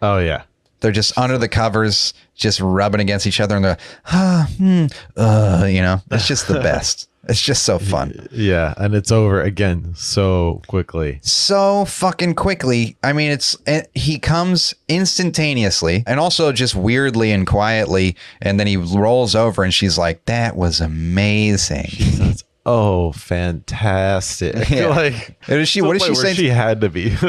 [0.00, 0.42] oh yeah,
[0.80, 4.86] They're just under the covers, just rubbing against each other, and they're, ah, hmm,
[5.16, 7.08] uh, you know, it's just the best.
[7.28, 8.26] It's just so fun.
[8.32, 11.18] yeah, and it's over again so quickly.
[11.22, 12.96] so fucking quickly.
[13.02, 18.66] I mean, it's it, he comes instantaneously and also just weirdly and quietly, and then
[18.66, 24.68] he rolls over and she's like, "That was amazing." That's oh fantastic!
[24.70, 24.88] Yeah.
[24.88, 26.34] like, And she- what did she point where say?
[26.34, 27.14] She had to be.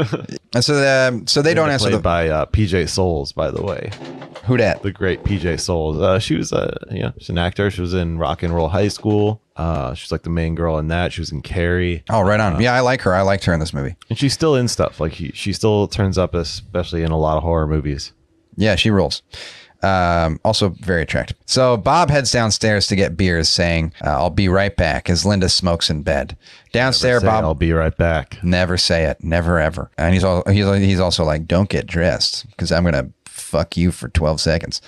[0.52, 0.74] And so,
[1.08, 3.92] um, so they don't answer the by uh, PJ Soles, by the way,
[4.46, 6.00] who that the great PJ Soles.
[6.00, 7.70] Uh, she was a uh, yeah, she's an actor.
[7.70, 9.44] She was in Rock and Roll High School.
[9.56, 11.14] Uh, she's like the main girl in that.
[11.14, 12.60] She was in Carrie, Oh, right on.
[12.60, 13.14] Yeah, I like her.
[13.14, 13.96] I liked her in this movie.
[14.10, 15.00] and she's still in stuff.
[15.00, 18.12] Like he, she still turns up, especially in a lot of horror movies.
[18.58, 19.22] Yeah, she rules.
[19.82, 21.38] Um, also very attractive.
[21.46, 25.48] So Bob heads downstairs to get beers, saying, uh, "I'll be right back." As Linda
[25.48, 26.36] smokes in bed.
[26.74, 28.38] Downstairs, Bob I'll be right back.
[28.44, 29.24] Never say it.
[29.24, 29.90] Never ever.
[29.98, 33.92] And he's all, he's he's also like, don't get dressed because I'm gonna fuck you
[33.92, 34.82] for 12 seconds.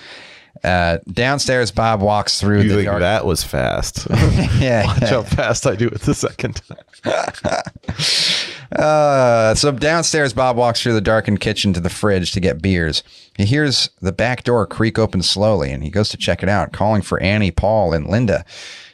[0.62, 3.00] Uh, downstairs, Bob walks through You the think dark.
[3.00, 4.06] that was fast?
[4.60, 6.60] yeah, Watch how fast I do it the second
[7.04, 7.62] time.
[8.72, 13.02] Uh, so downstairs, Bob walks through the darkened kitchen to the fridge to get beers.
[13.36, 16.72] He hears the back door creak open slowly and he goes to check it out,
[16.72, 18.44] calling for Annie, Paul, and Linda.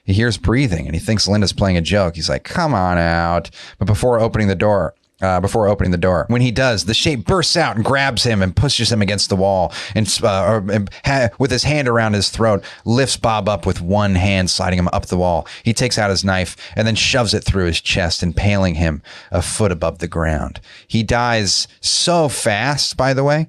[0.04, 2.16] He hears breathing and he thinks Linda's playing a joke.
[2.16, 3.50] He's like, come on out.
[3.78, 6.26] But before opening the door, uh, before opening the door.
[6.28, 9.36] When he does, the shape bursts out and grabs him and pushes him against the
[9.36, 13.80] wall, and, uh, and ha- with his hand around his throat, lifts Bob up with
[13.80, 15.46] one hand, sliding him up the wall.
[15.62, 19.42] He takes out his knife and then shoves it through his chest, impaling him a
[19.42, 20.60] foot above the ground.
[20.86, 23.48] He dies so fast, by the way.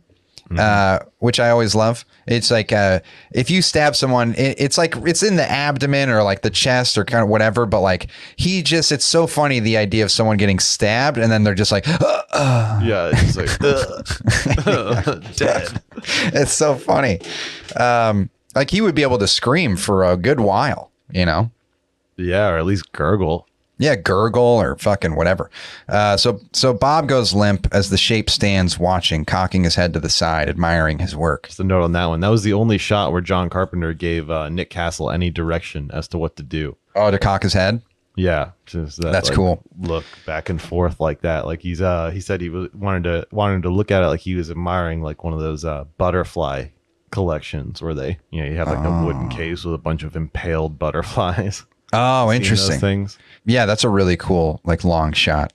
[0.58, 2.06] Uh, which I always love.
[2.26, 6.24] It's like uh, if you stab someone, it, it's like it's in the abdomen or
[6.24, 7.66] like the chest or kind of whatever.
[7.68, 11.44] But like he just, it's so funny the idea of someone getting stabbed and then
[11.44, 13.60] they're just like, Yeah, it's like
[15.36, 15.82] dead.
[16.34, 17.20] it's so funny.
[17.76, 21.52] Um, like he would be able to scream for a good while, you know?
[22.18, 23.48] Yeah, or at least gurgle.
[23.80, 25.50] Yeah, gurgle or fucking whatever.
[25.88, 30.00] Uh, so so Bob goes limp as the shape stands watching, cocking his head to
[30.00, 31.48] the side, admiring his work.
[31.48, 32.20] Just a note on that one.
[32.20, 36.10] That was the only shot where John Carpenter gave uh, Nick Castle any direction as
[36.10, 36.76] to what to do.
[36.94, 37.82] Oh, to cock his head.
[38.18, 39.64] Yeah, just that, That's like, cool.
[39.80, 41.46] Look back and forth like that.
[41.46, 44.20] Like he's uh he said he was wanted to wanted to look at it like
[44.20, 46.66] he was admiring like one of those uh butterfly
[47.12, 50.18] collections where they you know you have like a wooden case with a bunch of
[50.18, 51.66] impaled butterflies.
[51.94, 52.80] Oh, interesting.
[52.80, 53.18] things.
[53.46, 55.54] Yeah, that's a really cool, like long shot.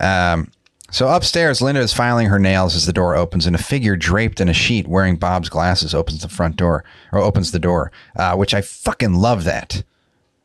[0.00, 0.50] Um,
[0.90, 4.40] so upstairs, Linda is filing her nails as the door opens, and a figure draped
[4.40, 8.36] in a sheet wearing Bob's glasses opens the front door or opens the door, uh,
[8.36, 9.82] which I fucking love that.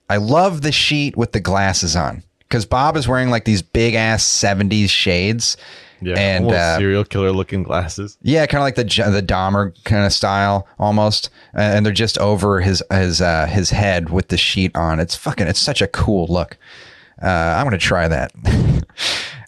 [0.09, 3.93] I love the sheet with the glasses on because Bob is wearing like these big
[3.93, 5.55] ass 70s shades.
[6.01, 8.17] Yeah, and uh, serial killer looking glasses.
[8.21, 12.61] yeah, kind of like the the Dahmer kind of style almost, and they're just over
[12.61, 14.99] his his uh, his head with the sheet on.
[14.99, 15.47] It's fucking.
[15.47, 16.57] It's such a cool look.
[17.21, 18.31] Uh, I'm gonna try that.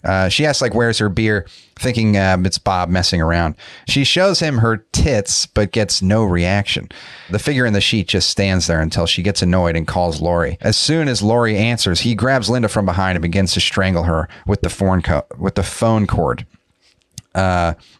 [0.04, 1.46] uh, she asks like, "Where's her beer?"
[1.76, 3.56] Thinking um, it's Bob messing around.
[3.88, 6.88] She shows him her tits, but gets no reaction.
[7.30, 10.56] The figure in the sheet just stands there until she gets annoyed and calls Laurie.
[10.60, 14.28] As soon as Laurie answers, he grabs Linda from behind and begins to strangle her
[14.46, 16.46] with the phone co- with the phone cord.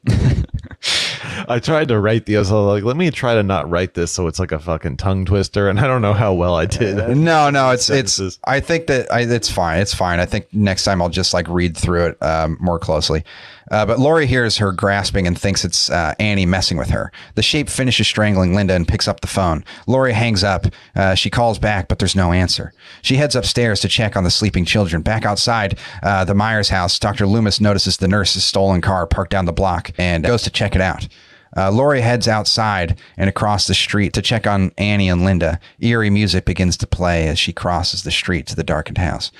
[1.49, 4.13] I tried to write the I was like, let me try to not write this
[4.13, 7.17] so it's like a fucking tongue twister, and I don't know how well I did.
[7.17, 8.39] No, no, it's it's.
[8.45, 9.81] I think that I, it's fine.
[9.81, 10.21] It's fine.
[10.21, 13.25] I think next time I'll just like read through it um, more closely.
[13.71, 17.11] Uh, but Laurie hears her grasping and thinks it's uh, Annie messing with her.
[17.35, 19.65] The shape finishes strangling Linda and picks up the phone.
[19.87, 20.67] Laurie hangs up.
[20.95, 22.73] Uh, she calls back, but there's no answer.
[23.03, 25.03] She heads upstairs to check on the sleeping children.
[25.03, 27.27] Back outside uh, the Myers house, Dr.
[27.27, 30.81] Loomis notices the nurse's stolen car parked down the block and goes to check it
[30.81, 31.09] out.
[31.57, 35.61] Uh, Laurie heads outside and across the street to check on Annie and Linda.
[35.81, 39.31] Eerie music begins to play as she crosses the street to the darkened house.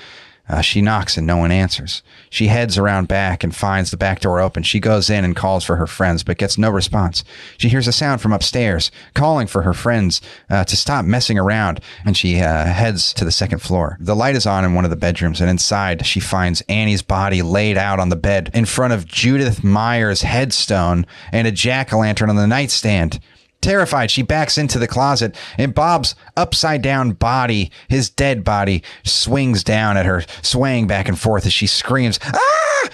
[0.47, 2.03] Uh, she knocks and no one answers.
[2.29, 4.63] She heads around back and finds the back door open.
[4.63, 7.23] She goes in and calls for her friends, but gets no response.
[7.57, 11.79] She hears a sound from upstairs, calling for her friends uh, to stop messing around,
[12.05, 13.97] and she uh, heads to the second floor.
[13.99, 17.41] The light is on in one of the bedrooms, and inside she finds Annie's body
[17.41, 21.99] laid out on the bed in front of Judith Myers' headstone and a jack o'
[21.99, 23.19] lantern on the nightstand.
[23.65, 29.63] Terrified, she backs into the closet, and Bob's upside down body, his dead body, swings
[29.63, 32.89] down at her, swaying back and forth as she screams, Ah!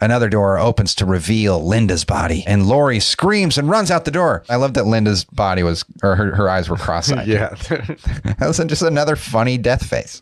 [0.00, 4.44] Another door opens to reveal Linda's body, and Laurie screams and runs out the door.
[4.48, 7.26] I love that Linda's body was, or her, her eyes were cross eyed.
[7.28, 10.20] yeah, That was just another funny death face.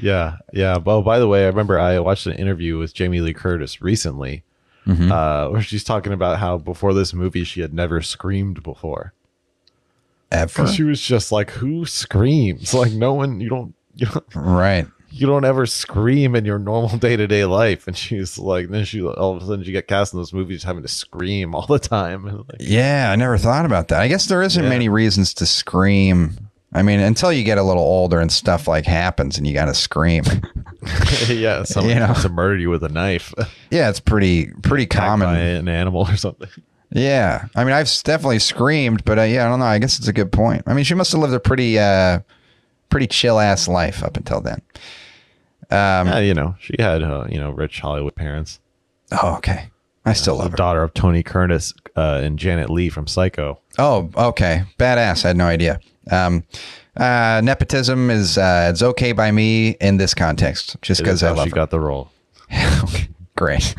[0.00, 0.76] yeah, yeah.
[0.78, 4.42] Well, by the way, I remember I watched an interview with Jamie Lee Curtis recently,
[4.86, 5.12] Mm-hmm.
[5.12, 9.12] uh, where she's talking about how before this movie she had never screamed before.
[10.30, 10.66] Ever.
[10.68, 12.72] She was just like, "Who screams?
[12.80, 13.40] Like no one.
[13.40, 13.74] You don't.
[13.96, 14.24] You don't.
[14.34, 14.86] Right.
[15.12, 18.84] You don't ever scream in your normal day to day life." And she's like, then
[18.84, 21.66] she all of a sudden she got cast in those movies having to scream all
[21.66, 22.26] the time.
[22.28, 24.00] And like, Yeah, I never thought about that.
[24.00, 24.68] I guess there isn't Yeah.
[24.68, 26.36] many reasons to scream.
[26.72, 29.64] I mean, until you get a little older and stuff like happens and you got
[29.64, 30.22] to scream.
[31.28, 32.14] yeah, someone You know.
[32.14, 33.34] to murder you with a knife,
[33.72, 35.26] yeah, it's pretty pretty attacked common.
[35.26, 36.48] by an animal or something.
[36.92, 39.64] Yeah, I mean, I've definitely screamed, but uh, yeah, I don't know.
[39.66, 40.62] I guess it's a good point.
[40.66, 42.20] I mean, she must have lived a pretty, uh,
[42.88, 44.60] pretty chill ass life up until then.
[45.70, 48.58] Um, yeah, you know, she had uh, you know rich Hollywood parents.
[49.12, 49.70] oh, okay.
[50.04, 50.56] I still love her.
[50.56, 53.60] daughter of Tony Curtis uh, and Janet Leigh from Psycho.
[53.78, 54.64] Oh, okay.
[54.78, 55.26] Badass.
[55.26, 55.78] I had no idea.
[56.10, 56.42] Um,
[56.96, 61.44] uh, nepotism is uh, it's okay by me in this context, just because I love
[61.44, 61.54] she her.
[61.54, 62.10] got the role.
[62.82, 63.08] Okay,
[63.40, 63.74] Great.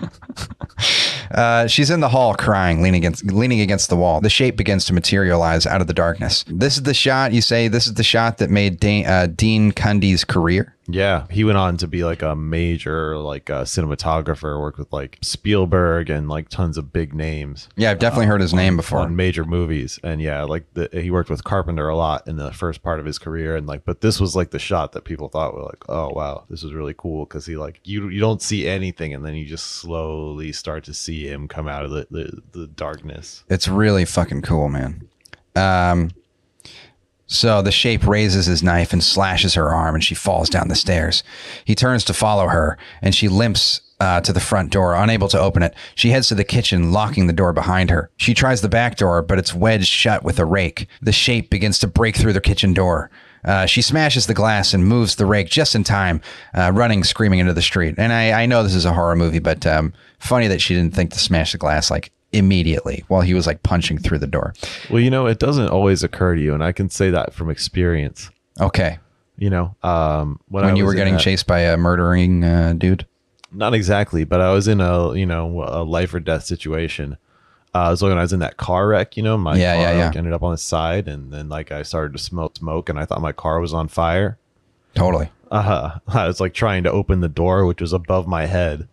[1.31, 4.19] uh, she's in the hall crying, leaning against leaning against the wall.
[4.19, 6.43] The shape begins to materialize out of the darkness.
[6.47, 7.67] This is the shot you say.
[7.67, 10.75] This is the shot that made uh, Dean Cundey's career.
[10.93, 15.17] Yeah, he went on to be like a major like uh, cinematographer, worked with like
[15.21, 18.99] Spielberg and like tons of big names Yeah, I've definitely heard his name before.
[18.99, 19.99] on major movies.
[20.03, 23.05] And yeah, like the, he worked with Carpenter a lot in the first part of
[23.05, 23.55] his career.
[23.55, 26.45] And like, but this was like the shot that people thought were like, oh wow,
[26.49, 29.45] this is really cool because he like you you don't see anything, and then you
[29.45, 33.43] just slowly start to see him come out of the the, the darkness.
[33.49, 35.07] It's really fucking cool, man.
[35.55, 36.11] Um,
[37.31, 40.75] so the shape raises his knife and slashes her arm, and she falls down the
[40.75, 41.23] stairs.
[41.63, 45.39] He turns to follow her, and she limps uh, to the front door, unable to
[45.39, 45.73] open it.
[45.95, 48.09] She heads to the kitchen, locking the door behind her.
[48.17, 50.87] She tries the back door, but it's wedged shut with a rake.
[51.01, 53.09] The shape begins to break through the kitchen door.
[53.45, 56.19] Uh, she smashes the glass and moves the rake just in time,
[56.53, 57.95] uh, running, screaming into the street.
[57.97, 60.93] And I, I know this is a horror movie, but um, funny that she didn't
[60.93, 64.53] think to smash the glass like immediately while he was like punching through the door.
[64.89, 67.49] Well, you know, it doesn't always occur to you, and I can say that from
[67.49, 68.29] experience.
[68.59, 68.99] Okay.
[69.37, 73.05] You know, um, when, When I you were getting chased by a murdering uh, dude.
[73.51, 77.17] not exactly, but I was in a you know a life or death situation.
[77.73, 79.97] Uh, was when I was in that car wreck, you know, my Yeah, car yeah,
[79.97, 80.05] yeah.
[80.07, 82.99] like, ended up on the side, and then like I started to smell smoke, and
[82.99, 84.37] I thought my car was on fire.
[84.93, 85.29] Totally.
[85.49, 85.99] Uh, huh.
[86.07, 88.87] I was like trying to open the door, which was above my head.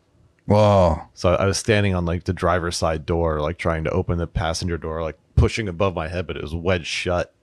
[0.49, 1.03] Whoa.
[1.15, 4.27] So I was standing on like the driver's side door, like trying to open the
[4.27, 7.35] passenger door, like pushing above my head, but it was wedged shut.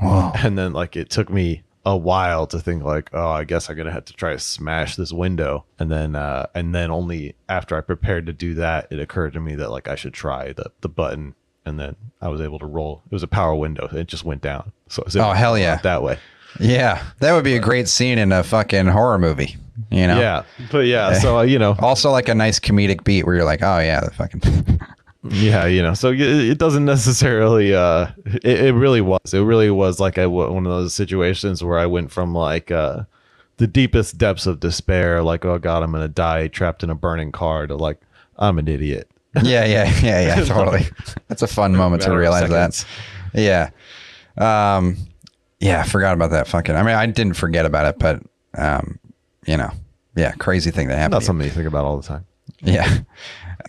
[0.00, 0.32] Whoa.
[0.34, 3.76] And then like it took me a while to think like, oh, I guess I'm
[3.76, 5.64] gonna have to try to smash this window.
[5.78, 9.40] And then uh and then only after I prepared to do that, it occurred to
[9.40, 12.66] me that like I should try the the button and then I was able to
[12.66, 13.02] roll.
[13.06, 13.86] It was a power window.
[13.92, 14.72] It just went down.
[14.88, 15.76] So I was able Oh, hell yeah.
[15.76, 16.18] that way.
[16.58, 17.02] Yeah.
[17.20, 19.56] That would be a great scene in a fucking horror movie,
[19.90, 20.18] you know?
[20.18, 20.42] Yeah.
[20.70, 23.62] But yeah, so uh, you know, Also, like a nice comedic beat where you're like,
[23.62, 24.40] oh, yeah, the fucking.
[25.30, 27.74] Yeah, you know, so it, it doesn't necessarily.
[27.74, 29.34] uh it, it really was.
[29.34, 33.02] It really was like I one of those situations where I went from like uh
[33.56, 37.32] the deepest depths of despair, like oh god, I'm gonna die trapped in a burning
[37.32, 38.00] car, to like
[38.38, 39.10] I'm an idiot.
[39.42, 40.86] yeah, yeah, yeah, yeah, totally.
[41.26, 42.84] That's a fun moment to realize that.
[43.34, 43.70] Yeah.
[44.38, 44.96] Um,
[45.60, 46.76] yeah, I forgot about that fucking.
[46.76, 48.22] I mean, I didn't forget about it, but,
[48.56, 48.98] um,
[49.48, 49.70] you know,
[50.14, 51.12] yeah, crazy thing that happened.
[51.12, 52.26] Not something you think about all the time.
[52.60, 52.98] Yeah.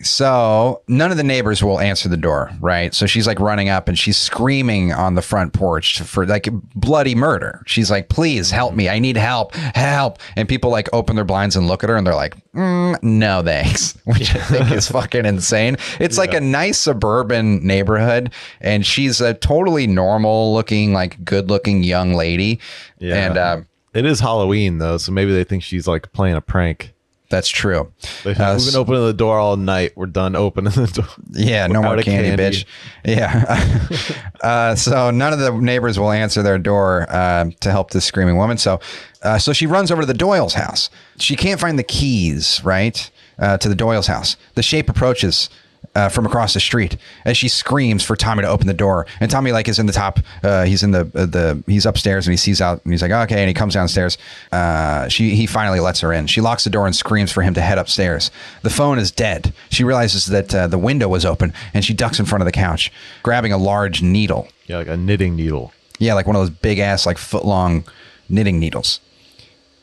[0.02, 2.94] So none of the neighbors will answer the door, right?
[2.94, 7.14] So she's like running up and she's screaming on the front porch for like bloody
[7.14, 7.62] murder.
[7.66, 8.88] She's like, please help me.
[8.88, 9.54] I need help.
[9.54, 10.18] Help.
[10.36, 13.42] And people like open their blinds and look at her and they're like, mm, no
[13.42, 15.76] thanks, which I think is fucking insane.
[15.98, 21.82] It's like a nice suburban neighborhood and she's a totally normal looking, like good looking
[21.82, 22.60] young lady.
[22.98, 23.16] Yeah.
[23.16, 26.92] And um, It is Halloween though, so maybe they think she's like playing a prank.
[27.28, 27.92] that's true.
[28.24, 29.92] They Uh, We've been opening the door all night.
[29.96, 31.06] We're done opening the door.
[31.32, 32.42] Yeah, no more candy, candy.
[32.42, 32.64] bitch.
[33.04, 34.24] Yeah.
[34.42, 38.36] uh, so none of the neighbors will answer their door uh, to help this screaming
[38.36, 38.58] woman.
[38.58, 38.80] So,
[39.22, 40.90] uh, so she runs over to the Doyle's house.
[41.18, 44.36] She can't find the keys, right, uh, to the Doyle's house.
[44.54, 45.50] The shape approaches.
[45.92, 49.28] Uh, from across the street, as she screams for Tommy to open the door, and
[49.28, 50.20] Tommy like is in the top.
[50.40, 53.10] Uh, he's in the uh, the he's upstairs, and he sees out, and he's like,
[53.10, 54.16] okay, and he comes downstairs.
[54.52, 56.28] Uh, she he finally lets her in.
[56.28, 58.30] She locks the door and screams for him to head upstairs.
[58.62, 59.52] The phone is dead.
[59.70, 62.52] She realizes that uh, the window was open, and she ducks in front of the
[62.52, 62.92] couch,
[63.24, 64.46] grabbing a large needle.
[64.66, 65.72] Yeah, like a knitting needle.
[65.98, 67.82] Yeah, like one of those big ass, like foot long
[68.28, 69.00] knitting needles.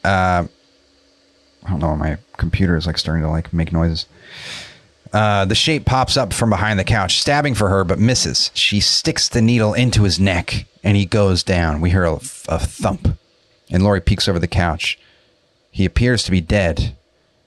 [0.05, 0.47] Uh,
[1.65, 1.95] I don't know.
[1.97, 4.05] My computer is like starting to like make noises.
[5.17, 8.51] Uh, the shape pops up from behind the couch, stabbing for her, but misses.
[8.53, 11.81] She sticks the needle into his neck, and he goes down.
[11.81, 12.13] We hear a,
[12.47, 13.17] a thump,
[13.71, 14.99] and Laurie peeks over the couch.
[15.71, 16.95] He appears to be dead,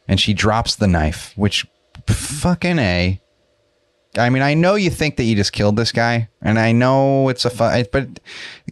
[0.09, 1.65] and she drops the knife, which
[2.09, 3.21] fucking a.
[4.19, 7.29] I mean, I know you think that you just killed this guy, and I know
[7.29, 8.19] it's a but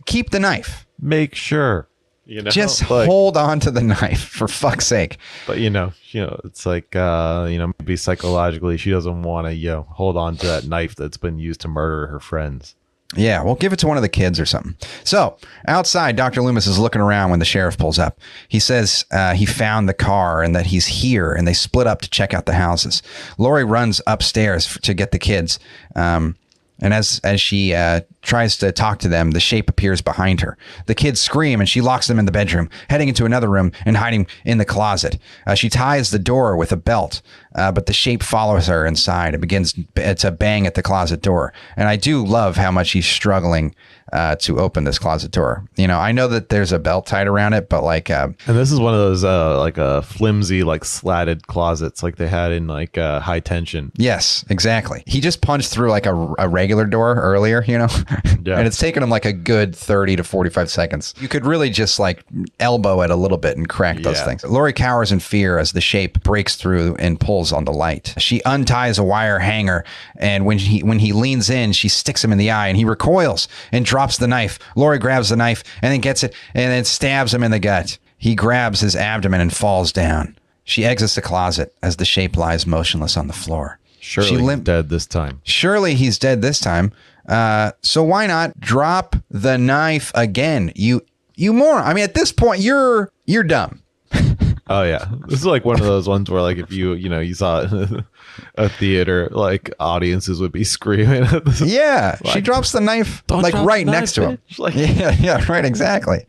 [0.06, 0.88] keep the knife.
[1.00, 1.86] Make sure.
[2.28, 5.16] You know, Just like- hold on to the knife for fuck's sake.
[5.46, 9.46] But you know, you know, it's like uh, you know, maybe psychologically she doesn't want
[9.46, 12.74] to, you know, hold on to that knife that's been used to murder her friends.
[13.16, 14.76] Yeah, well, give it to one of the kids or something.
[15.04, 16.42] So outside, Dr.
[16.42, 18.20] Loomis is looking around when the sheriff pulls up.
[18.48, 22.02] He says uh, he found the car and that he's here, and they split up
[22.02, 23.02] to check out the houses.
[23.38, 25.58] Laurie runs upstairs to get the kids.
[25.96, 26.36] Um,
[26.80, 30.56] and as as she uh, tries to talk to them, the shape appears behind her.
[30.86, 33.96] The kids scream, and she locks them in the bedroom, heading into another room and
[33.96, 35.18] hiding in the closet.
[35.46, 37.22] Uh, she ties the door with a belt,
[37.54, 41.22] uh, but the shape follows her inside and begins b- to bang at the closet
[41.22, 41.52] door.
[41.76, 43.74] And I do love how much he's struggling
[44.12, 45.64] uh, to open this closet door.
[45.76, 48.56] You know, I know that there's a belt tied around it, but like, uh, And
[48.56, 52.50] this is one of those uh like uh flimsy like slatted closets like they had
[52.52, 53.92] in like uh high tension.
[53.96, 55.02] yes, exactly.
[55.06, 57.88] He just punched through like a, a regular door earlier, you know?
[58.44, 58.56] Yeah.
[58.56, 61.12] and it's taken him like a good 30 to 45 seconds.
[61.20, 62.24] You could really just like
[62.60, 64.24] elbow it a little bit and crack those Yeah.
[64.24, 64.44] things.
[64.44, 68.14] Laurie cowers in fear as the shape breaks through and pulls on the light.
[68.18, 69.84] She unties a wire hanger,
[70.16, 72.84] and when he when he leans in, she sticks him in the eye, and he
[72.84, 74.58] recoils and drops the knife.
[74.76, 77.98] Laurie grabs the knife and then gets it and then stabs him in the gut.
[78.16, 80.36] He grabs his abdomen and falls down.
[80.64, 83.78] She exits the closet as the shape lies motionless on the floor.
[84.00, 85.40] Surely she he's dead this time.
[85.44, 86.92] Surely he's dead this time.
[87.28, 90.72] Uh, so why not drop the knife again?
[90.74, 91.02] You
[91.36, 91.84] you moron.
[91.84, 93.82] I mean, at this point, you're you're dumb.
[94.68, 97.20] Oh yeah, this is like one of those ones where like if you you know
[97.20, 98.04] you saw in
[98.56, 101.24] a theater, like audiences would be screaming.
[101.24, 101.60] At this.
[101.62, 104.38] Yeah, she drops the knife like right the next knife, to him.
[104.58, 106.26] Like- yeah, yeah, right, exactly.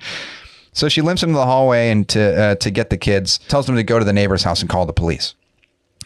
[0.71, 3.75] So she limps into the hallway and to uh, to get the kids, tells them
[3.75, 5.35] to go to the neighbor's house and call the police.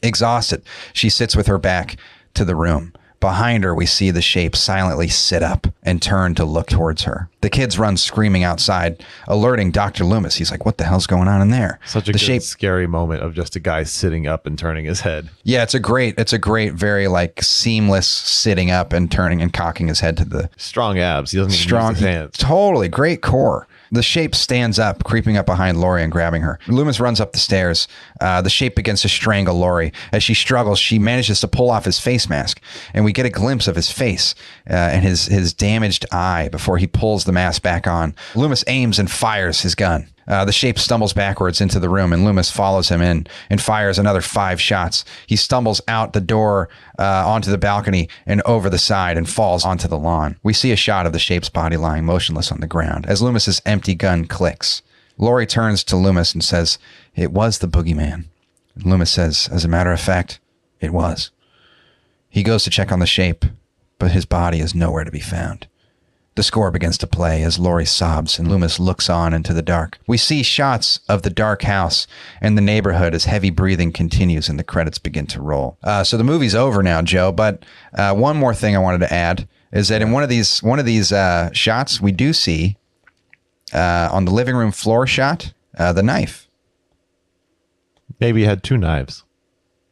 [0.02, 0.64] Exhausted,
[0.94, 1.98] she sits with her back
[2.34, 2.94] to the room.
[3.24, 7.30] Behind her, we see the shape silently sit up and turn to look towards her.
[7.40, 10.04] The kids run screaming outside, alerting Dr.
[10.04, 10.36] Loomis.
[10.36, 12.86] He's like, "What the hell's going on in there?" Such a the good, shape scary
[12.86, 15.30] moment of just a guy sitting up and turning his head.
[15.44, 19.54] Yeah, it's a great, it's a great, very like seamless sitting up and turning and
[19.54, 21.32] cocking his head to the Strong abs.
[21.32, 22.38] He doesn't even strong use his hands.
[22.38, 23.68] Totally great core.
[23.94, 26.58] The shape stands up, creeping up behind Laurie and grabbing her.
[26.68, 27.88] Loomis runs up the stairs.
[28.20, 29.94] Uh, the shape begins to strangle Laurie.
[30.12, 32.60] As she struggles, she manages to pull off his face mask,
[32.96, 34.34] and we get a glimpse of his face
[34.68, 38.16] uh, and his his damaged eye before he pulls the mask back on.
[38.36, 40.08] Loomis aims and fires his gun.
[40.28, 44.00] Uh, the shape stumbles backwards into the room, and Loomis follows him in and fires
[44.00, 45.04] another five shots.
[45.28, 49.66] He stumbles out the door uh, onto the balcony and over the side and falls
[49.66, 50.38] onto the lawn.
[50.44, 53.62] We see a shot of the shape's body lying motionless on the ground as Loomis's
[53.66, 54.82] empty gun clicks.
[55.18, 56.78] Laurie turns to Loomis and says,
[57.16, 58.26] It was the boogeyman.
[58.84, 60.40] Loomis says, As a matter of fact,
[60.80, 61.32] it was.
[62.30, 63.46] He goes to check on the shape,
[64.00, 65.68] but his body is nowhere to be found.
[66.36, 70.00] The score begins to play as Laurie sobs and Loomis looks on into the dark.
[70.08, 72.08] We see shots of the dark house
[72.42, 75.78] and the neighborhood as heavy breathing continues and the credits begin to roll.
[75.84, 77.32] Uh, so the movie's over now, Joe.
[77.32, 77.64] But
[77.94, 80.80] uh, one more thing I wanted to add is that in one of these one
[80.80, 82.78] of these uh, shots, we do see
[83.72, 86.48] uh, on the living room floor shot uh, the knife.
[88.20, 89.24] Maybe he had two knives.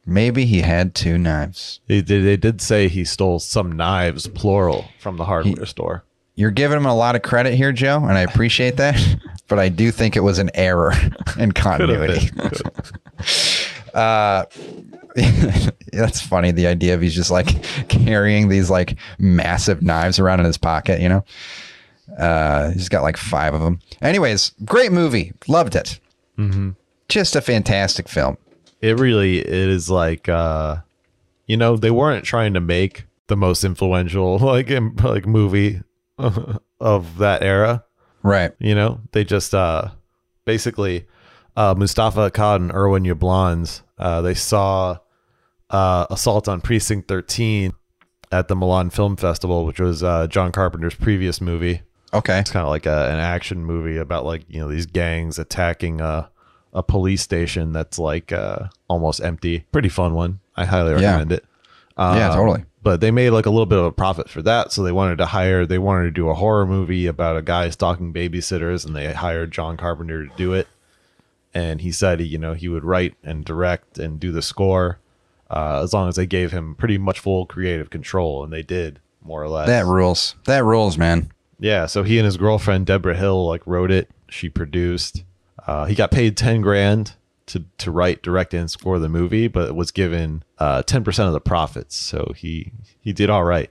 [0.06, 1.82] Maybe he had two knives.
[1.88, 6.04] They they did say he stole some knives, plural, from the hardware store.
[6.36, 8.99] You're giving him a lot of credit here, Joe, and I appreciate that.
[9.47, 10.93] But I do think it was an error
[11.38, 12.29] in continuity.
[15.91, 16.51] That's funny.
[16.51, 21.01] The idea of he's just like carrying these like massive knives around in his pocket,
[21.01, 21.25] you know?
[22.17, 23.79] Uh, he's got like five of them.
[24.01, 25.34] Anyways, great movie.
[25.49, 25.99] Loved it.
[27.09, 28.38] Just a fantastic film.
[28.79, 30.77] It really it is like uh
[31.45, 34.69] you know, they weren't trying to make the most influential like
[35.03, 35.82] like movie
[36.80, 37.84] of that era,
[38.24, 38.51] Right.
[38.59, 38.99] you know?
[39.11, 39.89] They just uh
[40.45, 41.05] basically
[41.55, 44.97] uh Moustapha Akkad and Irwin Yablans, uh they saw
[45.69, 47.74] uh Assault on Precinct 13
[48.32, 51.82] at the Milan Film Festival, which was uh John Carpenter's previous movie.
[52.13, 52.39] Okay.
[52.39, 56.01] It's kind of like a, an action movie about like you know these gangs attacking
[56.01, 56.30] a
[56.74, 59.65] a police station that's like uh, almost empty.
[59.74, 60.39] Pretty fun one.
[60.55, 61.07] I highly Yeah.
[61.15, 61.45] recommend it.
[61.97, 62.63] Um, Yeah, totally.
[62.84, 65.17] But they made like a little bit of a profit for that, so they wanted
[65.19, 65.65] to hire.
[65.65, 69.51] They wanted to do a horror movie about a guy stalking babysitters, and they hired
[69.51, 70.67] John Carpenter to do it.
[71.53, 74.99] And he said, he, you know, he would write and direct and do the score,
[75.49, 78.99] uh, as long as they gave him pretty much full creative control, and they did
[79.21, 79.67] more or less.
[79.67, 80.36] That rules.
[80.45, 81.32] That rules, man.
[81.59, 84.09] Yeah, so he and his girlfriend Debra Hill like wrote it.
[84.29, 85.23] She produced.
[85.67, 87.13] Uh, he got paid ten grand
[87.52, 91.34] to to write, direct, and score the movie, but was given uh, ten percent of
[91.34, 91.95] the profits.
[91.95, 92.72] So he
[93.02, 93.70] he did all right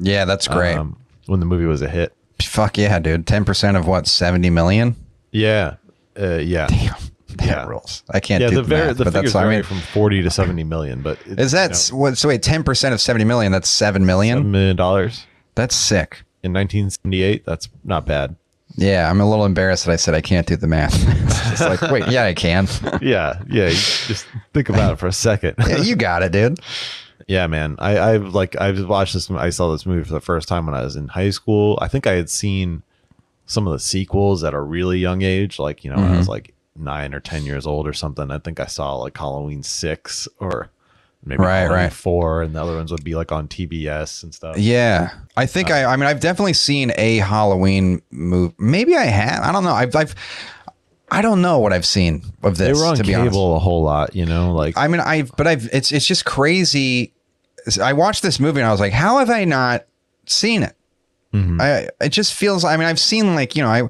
[0.00, 0.74] Yeah, that's great.
[0.76, 2.12] um, when the movie was a hit.
[2.42, 3.24] Fuck yeah, dude.
[3.26, 4.94] 10% of what, 70 million?
[5.32, 5.76] Yeah,
[6.20, 7.66] uh, yeah, That Yeah.
[7.66, 8.02] rules.
[8.10, 8.50] I can't yeah.
[8.50, 11.00] do The, the, math, the but that's, I mean, from forty to seventy million.
[11.02, 14.38] But it, is that, what, so wait, 10% of 70 million, that's 7 million?
[14.38, 16.22] a million dollars That's sick.
[16.42, 17.44] in nineteen seventy eight?
[17.46, 18.36] That's not bad.
[18.76, 20.92] Yeah, I'm a little embarrassed that I said I can't do the math.
[21.24, 22.68] it's just like, wait, yeah, I can.
[23.00, 23.68] Yeah, yeah.
[23.70, 25.54] just think about it for a second.
[25.66, 26.58] Yeah, you got it, dude.
[27.26, 27.76] Yeah, man.
[27.78, 29.30] I, I've like I've watched this.
[29.30, 31.78] I saw this movie for the first time when I was in high school.
[31.82, 32.82] I think I had seen
[33.46, 36.18] some of the sequels at a really young age, like you know, when I Mm-hmm.
[36.18, 38.30] was like nine or ten years old or something.
[38.30, 40.68] I think I saw like Halloween six or
[41.26, 41.92] maybe Right, right.
[41.92, 44.56] four, and the other ones would be like on TBS and stuff.
[44.56, 45.92] Yeah, I think uh, I.
[45.92, 48.54] I mean, I've definitely seen a Halloween movie.
[48.58, 49.42] Maybe I have.
[49.42, 49.74] I don't know.
[49.74, 49.94] I've.
[49.94, 50.14] I've
[51.10, 52.66] I don't know what I've seen of this.
[52.66, 55.00] They were on to be cable honest, a whole lot, you know, like I mean,
[55.00, 55.36] I've.
[55.36, 55.68] But I've.
[55.72, 55.92] It's.
[55.92, 57.12] It's just crazy.
[57.82, 59.86] I watched this movie and I was like, how have I not
[60.26, 60.76] seen it.
[61.32, 61.60] Mm-hmm.
[61.60, 62.64] I it just feels.
[62.64, 63.82] I mean, I've seen like you know, I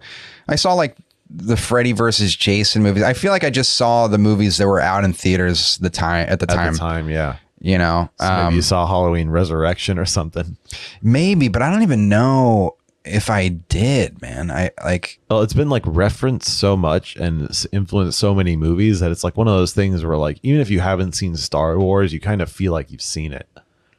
[0.48, 0.96] I saw like
[1.28, 3.02] the Freddy versus Jason movies.
[3.02, 6.26] I feel like I just saw the movies that were out in theaters the time
[6.28, 6.72] at the At time.
[6.72, 7.36] the time, yeah.
[7.60, 10.56] You know, So maybe um, you saw Halloween Resurrection or something.
[11.02, 14.20] maybe, but I don't even know if I did.
[14.20, 15.18] Man, I like.
[15.30, 19.24] Well, it's been like referenced so much and it's influenced so many movies that it's
[19.24, 22.20] like one of those things where like even if you haven't seen Star Wars, you
[22.20, 23.48] kind of feel like you've seen it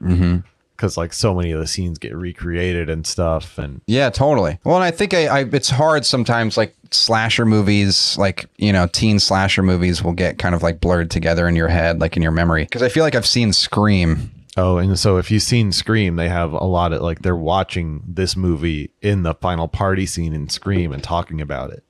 [0.02, 0.44] mhm.
[0.78, 3.58] Because like so many of the scenes get recreated and stuff.
[3.58, 4.60] And Yeah, totally.
[4.64, 8.88] Well, and I think I, I it's hard sometimes like slasher movies, like, you know,
[8.88, 12.22] teen slasher movies will get kind of like blurred together in your head, like in
[12.22, 12.64] your memory.
[12.64, 14.32] Because I feel like I've seen Scream.
[14.56, 18.04] oh, and so if you've seen Scream, they have a lot of like they're watching
[18.08, 21.84] this movie in the final party scene in Scream and talking about it.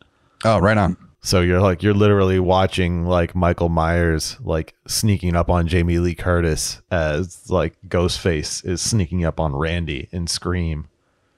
[0.46, 0.98] Oh, right on.
[1.28, 6.16] So you're like you're literally watching like Michael Myers like sneaking up on Jamie Lee
[6.16, 10.88] Curtis as like Ghostface is sneaking up on Randy in Scream.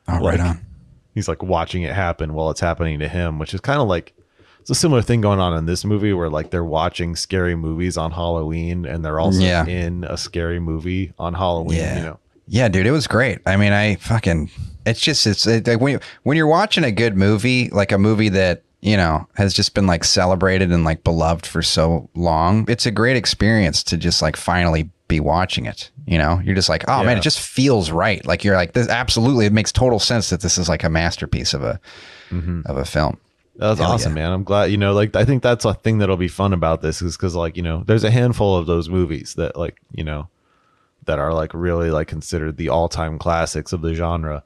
[0.08, 0.64] Oh, right on.
[1.16, 4.14] He's like watching it happen while it's happening to him, which is kind of like
[4.60, 7.98] it's a similar thing going on in this movie where like they're watching scary movies
[7.98, 9.66] on Halloween and they're also Yeah.
[9.66, 11.98] in a scary movie on Halloween, Yeah.
[11.98, 12.20] you know.
[12.48, 13.40] Yeah, dude, it was great.
[13.48, 14.52] I mean, I fucking,
[14.86, 17.98] it's just, it's it, like when, you, when you're watching a good movie, like a
[17.98, 22.66] movie that, you know, has just been like celebrated and like beloved for so long,
[22.70, 25.92] it's a great experience to just like finally be watching it.
[26.06, 28.26] You know, you're just like, oh man, it just feels right.
[28.26, 31.54] Like you're like, this absolutely, it makes total sense that this is like a masterpiece
[31.54, 31.80] of a,
[32.30, 32.62] mm-hmm.
[32.66, 33.18] of a film.
[33.58, 34.24] That's Hell awesome, yeah.
[34.24, 34.32] man.
[34.32, 37.02] I'm glad, you know, like I think that's a thing that'll be fun about this
[37.02, 40.30] is because like, you know, there's a handful of those movies that like, you know,
[41.06, 44.44] that are like really like considered the all-time classics of the genre.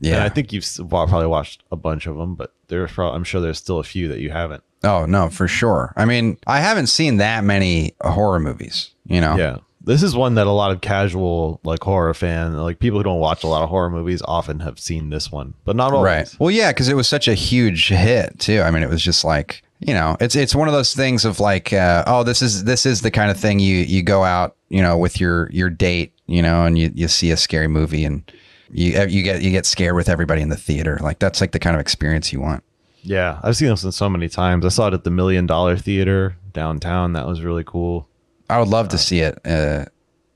[0.00, 0.14] Yeah.
[0.16, 3.40] And I think you've probably watched a bunch of them, but there's pro- I'm sure
[3.40, 4.62] there's still a few that you haven't.
[4.84, 5.92] oh no, for sure.
[5.96, 9.36] I mean, I haven't seen that many horror movies, you know?
[9.36, 9.58] Yeah.
[9.82, 13.20] This is one that a lot of casual like horror fan, like people who don't
[13.20, 16.04] watch a lot of horror movies often have seen this one, but not always.
[16.04, 16.36] Right.
[16.40, 18.62] Well, yeah, because it was such a huge hit too.
[18.62, 21.38] I mean, it was just like you know, it's it's one of those things of
[21.38, 24.56] like, uh, oh, this is this is the kind of thing you you go out,
[24.70, 28.04] you know, with your your date, you know, and you you see a scary movie
[28.04, 28.30] and
[28.70, 30.98] you you get you get scared with everybody in the theater.
[31.02, 32.62] Like that's like the kind of experience you want.
[33.02, 34.64] Yeah, I've seen this one so many times.
[34.64, 37.12] I saw it at the Million Dollar Theater downtown.
[37.12, 38.08] That was really cool.
[38.50, 39.84] I would love to see it uh,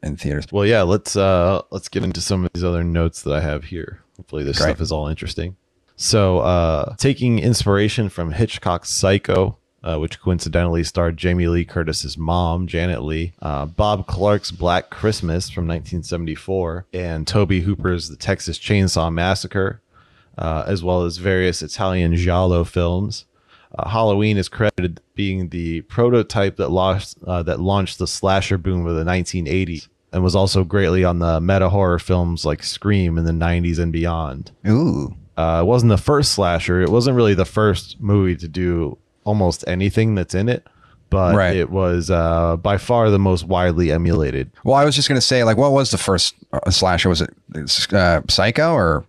[0.03, 0.47] in theaters.
[0.53, 3.65] Well, yeah, let's uh let's get into some of these other notes that I have
[3.65, 4.03] here.
[4.17, 4.71] Hopefully this Great.
[4.71, 5.57] stuff is all interesting.
[5.97, 12.67] So, uh taking inspiration from Hitchcock's Psycho, uh, which coincidentally starred Jamie Lee Curtis's mom,
[12.67, 19.13] Janet Leigh, uh, Bob Clark's Black Christmas from 1974, and Tobe Hooper's The Texas Chainsaw
[19.13, 19.81] Massacre,
[20.39, 23.27] uh, as well as various Italian giallo films.
[23.79, 28.85] Uh, Halloween is credited being the prototype that launched uh, that launched the slasher boom
[28.87, 33.25] of the 1980s, and was also greatly on the meta horror films like Scream in
[33.25, 34.51] the 90s and beyond.
[34.67, 38.99] Ooh, Uh, it wasn't the first slasher; it wasn't really the first movie to do
[39.25, 40.67] almost anything that's in it,
[41.11, 41.57] but Right.
[41.57, 44.51] it was uh, by far the most widely emulated.
[44.65, 47.09] well, I was just gonna say, like, what was the first uh, slasher?
[47.09, 47.35] Was it
[47.93, 49.05] uh, Psycho or?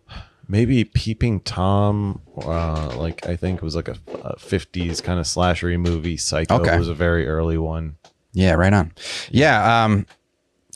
[0.47, 5.25] Maybe Peeping Tom, uh, like I think it was like a, a 50s kind of
[5.25, 6.17] slashery movie.
[6.17, 6.77] Psycho Okay.
[6.77, 7.95] was a very early one.
[8.33, 8.91] Yeah, right on.
[9.29, 10.05] Yeah, um,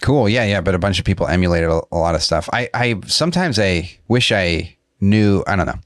[0.02, 0.30] cool.
[0.30, 0.62] Yeah, yeah.
[0.62, 2.48] But a bunch of people emulated a, a lot of stuff.
[2.54, 5.43] I, I sometimes I wish I knew.
[5.48, 5.80] I don't know.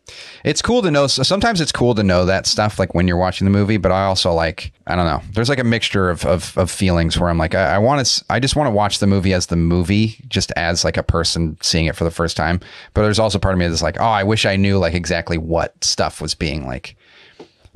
[0.43, 1.07] It's cool to know.
[1.07, 3.77] Sometimes it's cool to know that stuff, like when you're watching the movie.
[3.77, 4.71] But I also like.
[4.87, 5.21] I don't know.
[5.33, 8.25] There's like a mixture of of, of feelings where I'm like, I, I want to.
[8.29, 11.57] I just want to watch the movie as the movie, just as like a person
[11.61, 12.59] seeing it for the first time.
[12.93, 15.37] But there's also part of me that's like, oh, I wish I knew like exactly
[15.37, 16.95] what stuff was being like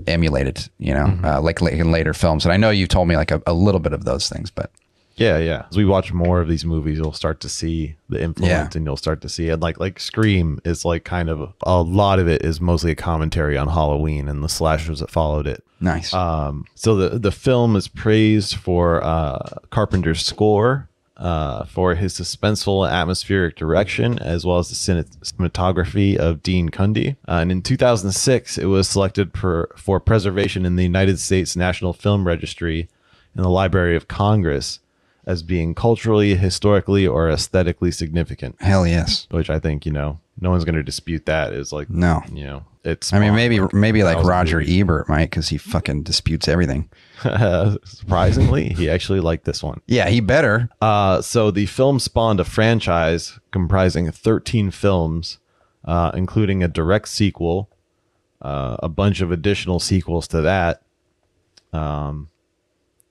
[0.08, 2.46] emulated, you know, uh, like, like in later films.
[2.46, 4.72] And I know you told me like a, a little bit of those things, but
[5.16, 5.66] Yeah, yeah.
[5.70, 8.70] As we watch more of these movies, you'll start to see the influence, Yeah.
[8.78, 9.60] and you'll start to see it.
[9.60, 13.58] Like like Scream is like kind of a lot of it is mostly a commentary
[13.58, 15.64] on Halloween and the slashers that followed it.
[15.80, 16.14] nice.
[16.14, 19.38] Um, so the the film is praised for uh,
[19.70, 24.76] Carpenter's score, uh, for his suspenseful atmospheric direction, as well as the
[25.38, 27.18] cinematography of Dean Cundey.
[27.28, 31.94] Uh, and in 2006, it was selected per, for preservation in the United States National
[31.94, 32.90] Film Registry
[33.36, 34.80] in the Library of Congress
[35.26, 38.56] as being culturally, historically, or aesthetically significant.
[38.62, 39.28] Hell yes.
[39.32, 41.54] Which I think you know, no one's going to dispute that.
[41.54, 42.22] Is like No.
[42.32, 43.14] you know, it's.
[43.14, 44.82] I mean, maybe maybe like Roger movies.
[44.82, 46.90] Ebert might because he fucking disputes everything.
[47.86, 49.82] surprisingly, he actually liked this one.
[49.88, 50.70] Yeah, he better.
[50.82, 55.40] Uh, so the film spawned a franchise comprising 13 films,
[55.86, 57.70] uh, including a direct sequel,
[58.42, 60.82] uh, a bunch of additional sequels to that,
[61.72, 62.30] um,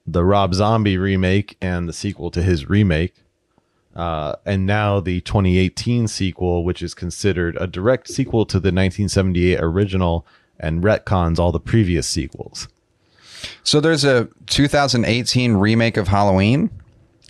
[0.07, 3.15] the Rob Zombie remake and the sequel to his remake,
[3.95, 9.61] Uh, and now the 2018 sequel, which is considered a direct sequel to the 1978
[9.61, 10.27] original
[10.59, 12.69] and retcons all the previous sequels.
[13.65, 16.71] So there's a 2018 remake of Halloween.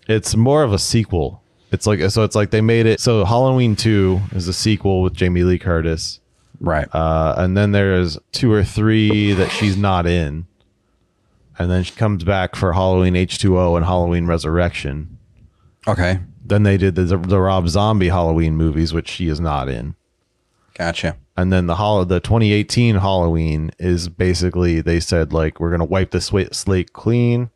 [0.06, 1.42] It's more of a sequel.
[1.72, 2.22] It's like so.
[2.22, 6.20] It's like they made it so Halloween Two is a sequel with Jamie Lee Curtis,
[6.60, 6.86] Right.
[6.94, 10.46] uh, and then there's two or three that she's not in,
[11.58, 15.18] and then she comes back for Halloween H two O and Halloween Resurrection.
[15.86, 16.20] okay.
[16.44, 19.94] Then they did the, the Rob Zombie Halloween movies, which she is not in.
[20.76, 21.16] Gotcha.
[21.36, 26.10] And then the hol- the 2018 Halloween is basically they said like we're gonna wipe
[26.10, 27.50] the swa- slate clean,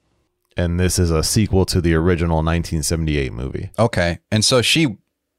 [0.56, 3.70] and this is a sequel to the original 1978 movie.
[3.78, 4.18] Okay.
[4.30, 4.96] And so she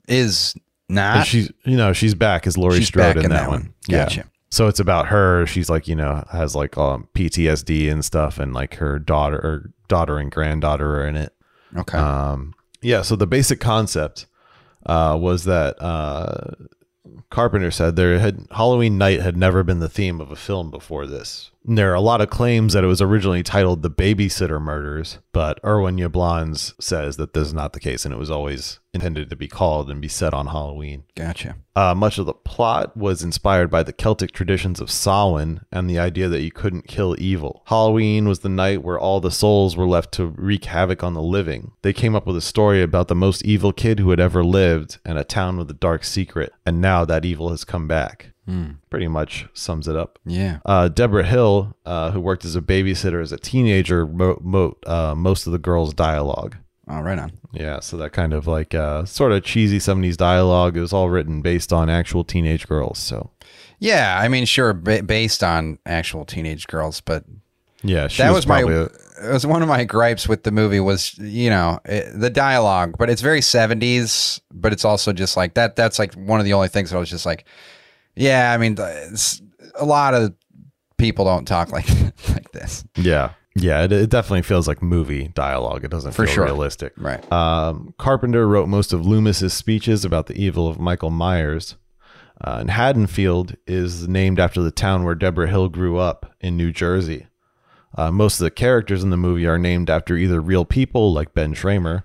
[0.09, 0.53] is
[0.89, 1.25] And not.
[1.25, 3.73] she's you know she's back as Laurie She's Strode back in, that, one.
[3.89, 4.19] Gotcha.
[4.19, 4.23] Yeah.
[4.49, 5.45] So it's about her.
[5.45, 9.71] She's like you know has like um, PTSD and stuff, and like her daughter or
[9.87, 11.33] daughter and granddaughter are in it.
[11.75, 11.97] Okay.
[11.97, 13.01] Um, yeah.
[13.01, 14.25] So the basic concept
[14.85, 16.51] uh, was that uh,
[17.29, 21.05] Carpenter said there had Halloween night had never been the theme of a film before
[21.05, 21.51] this.
[21.69, 25.59] There are a lot of claims that it was originally titled "The Babysitter Murders," but
[25.65, 29.35] Irwin Yablans says that this is not the case, and it was always intended to
[29.35, 31.03] be called and be set on Halloween.
[31.13, 31.57] gotcha.
[31.75, 35.99] Uh, much of the plot was inspired by the Celtic traditions of Samhain and the
[35.99, 37.63] idea that you couldn't kill evil.
[37.65, 41.21] Halloween was the night where all the souls were left to wreak havoc on the
[41.21, 41.73] living.
[41.81, 44.99] They came up with a story about the most evil kid who had ever lived
[45.03, 48.31] and a town with a dark secret, and now that evil has come back.
[48.89, 50.19] Pretty much sums it up.
[50.25, 50.59] Yeah.
[50.65, 55.15] Uh, Debra Hill, uh, who worked as a babysitter as a teenager, wrote, wrote uh,
[55.15, 56.55] most of the girls' dialogue.
[56.89, 57.33] Oh, right on.
[57.51, 60.77] Yeah, so that kind of like uh, sort of cheesy 70s dialogue.
[60.77, 62.97] It was all written based on actual teenage girls.
[62.99, 63.31] So
[63.79, 64.17] Yeah.
[64.21, 67.25] I mean, sure, ba- based on actual teenage girls, but
[67.83, 68.61] yeah, she that was, was, my.
[68.61, 68.83] a-
[69.29, 72.95] it was one of my gripes with the movie was you know it, the dialogue,
[72.97, 75.75] but it's very seventies, but it's also just like that.
[75.75, 77.45] That's like one of the only things that I was just like,
[78.17, 78.51] yeah.
[78.53, 80.33] I mean, a lot of
[80.97, 81.87] people don't talk like
[82.29, 83.83] like this, yeah, yeah.
[83.83, 85.83] It, it definitely feels like movie dialogue.
[85.85, 86.45] It doesn't For feel sure.
[86.45, 86.93] realistic.
[86.97, 87.31] right?
[87.31, 91.75] Um, Carpenter wrote most of Loomis's speeches about the evil of Michael Myers.
[92.39, 96.71] Uh, and Haddonfield is named after the town where Debra Hill grew up in New
[96.71, 97.25] Jersey.
[97.97, 101.33] Uh, most of the characters in the movie are named after either real people like
[101.33, 102.03] Ben Schramer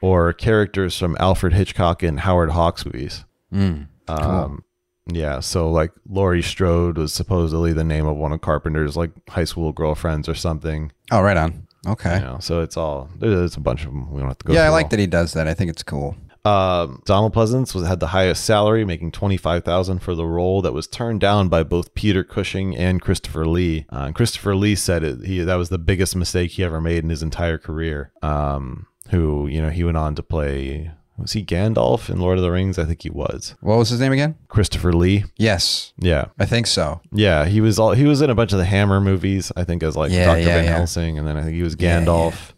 [0.00, 3.24] or characters from Alfred Hitchcock and Howard Hawks movies.
[3.52, 4.64] Um,
[5.08, 9.44] yeah, so like Laurie Strode was supposedly the name of one of Carpenter's like high
[9.44, 10.92] school girlfriends or something.
[11.10, 11.66] Oh, right on.
[11.86, 12.16] Okay.
[12.16, 14.10] You know, so it's all there's a bunch of them.
[14.12, 14.52] We don't have to go.
[14.52, 14.90] yeah, I like all.
[14.90, 15.48] that he does that.
[15.48, 16.16] I think it's cool.
[16.44, 20.62] Um, Donald Pleasence was had the highest salary, making twenty five thousand for the role
[20.62, 23.86] that was turned down by both Peter Cushing and Christopher Lee.
[23.92, 27.04] Uh, and Christopher Lee said it, he that was the biggest mistake he ever made
[27.04, 28.12] in his entire career.
[28.22, 32.42] Um, who you know he went on to play was he Gandalf in Lord of
[32.44, 32.78] the Rings?
[32.78, 34.36] I think he was What was his name again?
[34.48, 35.24] Christopher Lee.
[35.36, 37.00] Yes, Yeah, I think so.
[37.12, 39.50] yeah, he was all he was in a bunch of the Hammer movies.
[39.56, 40.76] I think as like Yeah, Doctor yeah, Van yeah.
[40.76, 42.52] Helsing, and then I think he was Yeah, Gandalf.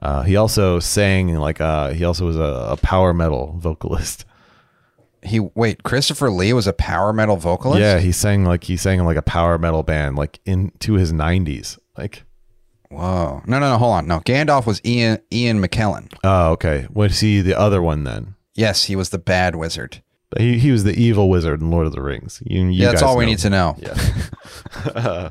[0.00, 4.24] Uh, he also sang like uh, he also was a, a power metal vocalist.
[5.24, 7.80] He wait, Christopher Lee was a power metal vocalist.
[7.80, 11.12] Yeah, he sang like he sang in like a power metal band, like into his
[11.12, 11.78] nineties.
[11.96, 12.24] Like,
[12.92, 13.42] Whoa.
[13.46, 13.78] No, no, no.
[13.78, 14.06] Hold on.
[14.06, 16.12] No, Gandalf was Ian Ian McKellen.
[16.24, 16.86] oh, okay.
[16.92, 18.34] Was he the other one then?
[18.54, 20.02] Yes, he was the bad wizard.
[20.38, 22.42] He he was the evil wizard in Lord of the Rings.
[22.44, 23.30] You, you yeah, that's guys all we know.
[23.30, 23.76] need to know.
[23.78, 25.30] Yeah.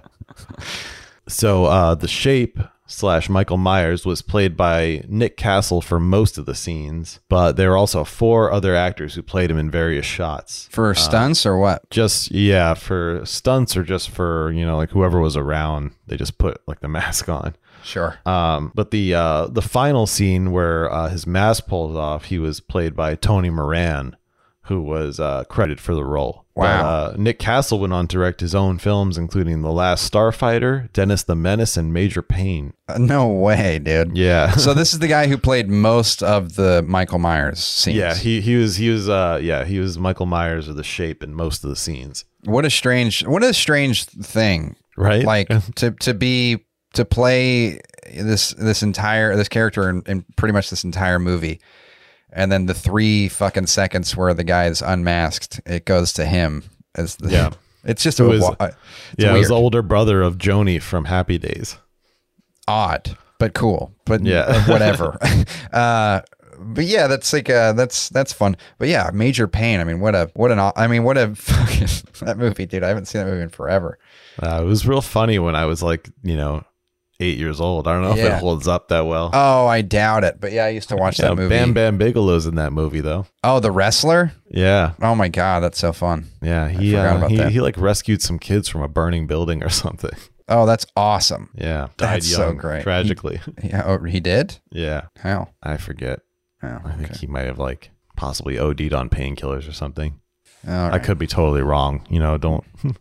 [1.27, 2.59] so uh, the shape
[2.91, 7.71] slash Michael Myers was played by Nick Castle for most of the scenes, but there
[7.71, 10.67] were also four other actors who played him in various shots.
[10.71, 11.89] For stunts or what?
[11.89, 16.37] Just yeah, for stunts or just for you know like whoever was around, they just
[16.37, 17.55] put like the mask on.
[17.83, 18.19] Sure.
[18.25, 22.59] Um, but the uh, the final scene where uh, his mask pulled off, he was
[22.59, 24.15] played by Tony Moran,
[24.63, 26.40] who was uh, credited for the role.
[26.53, 26.81] Wow.
[26.81, 30.91] But, uh, Nick Castle went on to direct his own films, including The Last Starfighter,
[30.91, 32.73] Dennis the Menace, and Major Payne.
[32.89, 34.17] Uh, no way, dude.
[34.17, 34.51] Yeah.
[34.51, 37.95] so this is the guy who played most of the Michael Myers scenes.
[37.97, 41.23] yeah, he he was he was uh yeah he was Michael Myers of the shape
[41.23, 44.75] in most of the scenes, what a strange what a strange thing.
[44.97, 45.23] right?
[45.23, 46.65] Like to to be
[46.95, 47.79] to play
[48.13, 51.61] this this entire this character in, in pretty much this entire movie.
[52.33, 56.63] And then the three fucking seconds where the guy is unmasked, it goes to him
[56.95, 57.49] as the Yeah.
[57.83, 58.75] It's just a, is- it's
[59.17, 61.77] yeah, it was the older brother of Joanie from Happy Days.
[62.67, 63.91] odd, but cool.
[64.05, 64.65] But Yeah.
[64.69, 65.17] whatever.
[65.73, 66.21] uh,
[66.59, 68.55] but yeah, that's like uh, that's that's fun.
[68.77, 69.79] But yeah, Major Payne.
[69.79, 71.87] I mean, what a what an I mean, what a fucking
[72.23, 72.83] that movie, dude.
[72.83, 73.97] I haven't seen that movie in forever.
[74.41, 76.63] Uh, it was real funny when I was like, you know,
[77.21, 77.87] eight years old.
[77.87, 79.29] I don't know if it holds up that well.
[79.33, 80.39] Oh, I doubt it.
[80.41, 81.49] But yeah, I used to watch Yeah, that movie.
[81.49, 83.27] Bam Bam Bigelow's in that movie though.
[83.43, 84.33] Oh, the wrestler.
[84.49, 86.25] Yeah, Oh my god, that's so fun.
[86.41, 86.67] yeah.
[86.67, 87.51] He forgot uh, about he, that.
[87.51, 90.11] he like rescued some kids from a burning building or something.
[90.49, 91.49] Oh, that's awesome.
[91.55, 92.83] Yeah, died That's so great.
[92.83, 93.39] tragically.
[93.63, 94.57] Yeah, oh, he did.
[94.71, 95.49] yeah, How?
[95.63, 96.19] I forget.
[96.61, 97.19] Oh, I think okay.
[97.21, 100.19] he might have like possibly OD'd on painkillers or something.
[100.67, 102.05] All I could be totally wrong.
[102.09, 102.63] You know, don't.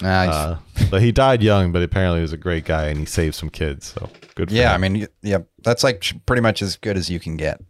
[0.00, 0.58] He's- Uh,
[0.90, 3.50] but he died young, but apparently he was a great guy and he saved some
[3.50, 3.94] kids.
[3.98, 4.50] So good.
[4.50, 7.60] For yeah, I mean, yeah, that's like pretty much as good as you can get.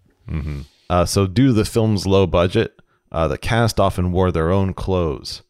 [0.89, 2.75] Uh, so, due to the film's low budget,
[3.11, 5.43] uh, the cast often wore their own clothes.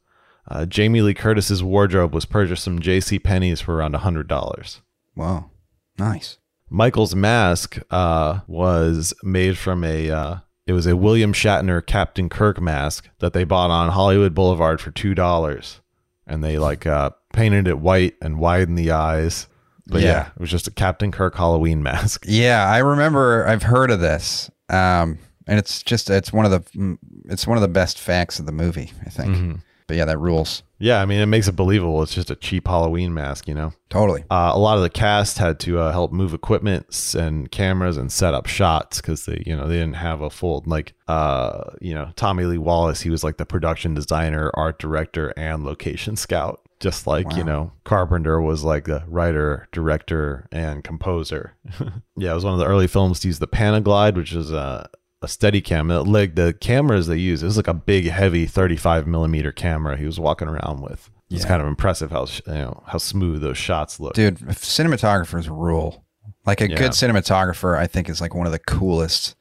[0.48, 3.18] Uh, Jamie Lee Curtis's wardrobe was purchased from J.C.
[3.18, 4.80] Penney's for around hundred dollars.
[5.14, 5.50] Whoa,
[5.98, 6.38] nice.
[6.70, 10.10] Michael's mask uh, was made from a.
[10.10, 10.36] Uh,
[10.66, 14.90] it was a William Shatner Captain Kirk mask that they bought on Hollywood Boulevard for
[14.90, 15.80] two dollars,
[16.26, 19.48] and they like uh, painted it white and widened the eyes.
[19.86, 20.08] But yeah.
[20.08, 20.26] Yeah.
[20.36, 22.24] it was just a Captain Kirk Halloween mask.
[22.28, 23.46] Yeah, I remember.
[23.46, 27.58] I've heard of this, um, and it's just it's one of the mm, it's one
[27.58, 28.92] of the best facts of the movie.
[29.04, 29.36] I think.
[29.36, 29.54] Mm-hmm.
[29.88, 32.02] But yeah, that rules Yeah, I mean, it makes it believable.
[32.02, 33.72] It's just a cheap Halloween mask, you know.
[33.88, 34.24] totally.
[34.28, 38.10] Uh, a lot of the cast had to uh, help move equipment and cameras and
[38.10, 41.94] set up shots because they, you know, they didn't have a full like, uh, you
[41.94, 43.00] know, Tommy Lee Wallace.
[43.00, 46.60] He was like the production designer, art director, and location scout.
[46.80, 51.54] Just like you know, Carpenter was like the writer, director, and composer.
[52.16, 54.90] yeah, it was one of the early films to use the Panaglide, which is a
[55.22, 55.88] a steady cam.
[55.88, 60.04] Like the cameras they use, it was like a big, heavy 35 millimeter camera he
[60.06, 61.10] was walking around with.
[61.30, 64.12] It's kind of impressive how you know how smooth those shots look.
[64.12, 66.04] Dude, cinematographers rule.
[66.44, 66.76] Like a Yeah.
[66.76, 69.34] good cinematographer, I think is like one of the coolest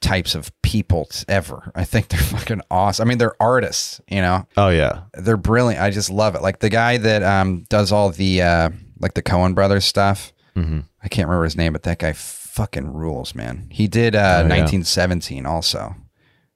[0.00, 1.70] types of people ever.
[1.74, 3.06] I think they're fucking awesome.
[3.06, 4.46] I mean, they're artists, you know.
[4.56, 5.80] Oh yeah, They're brilliant.
[5.82, 6.42] I just love it.
[6.42, 10.32] Like the guy that um does all the uh like the Coen brothers stuff.
[10.56, 10.80] Mm-hmm.
[11.02, 12.14] I can't remember his name, but that guy
[12.56, 13.68] fucking rules, man.
[13.70, 14.62] He did uh Oh, yeah.
[14.62, 15.94] 1917 also.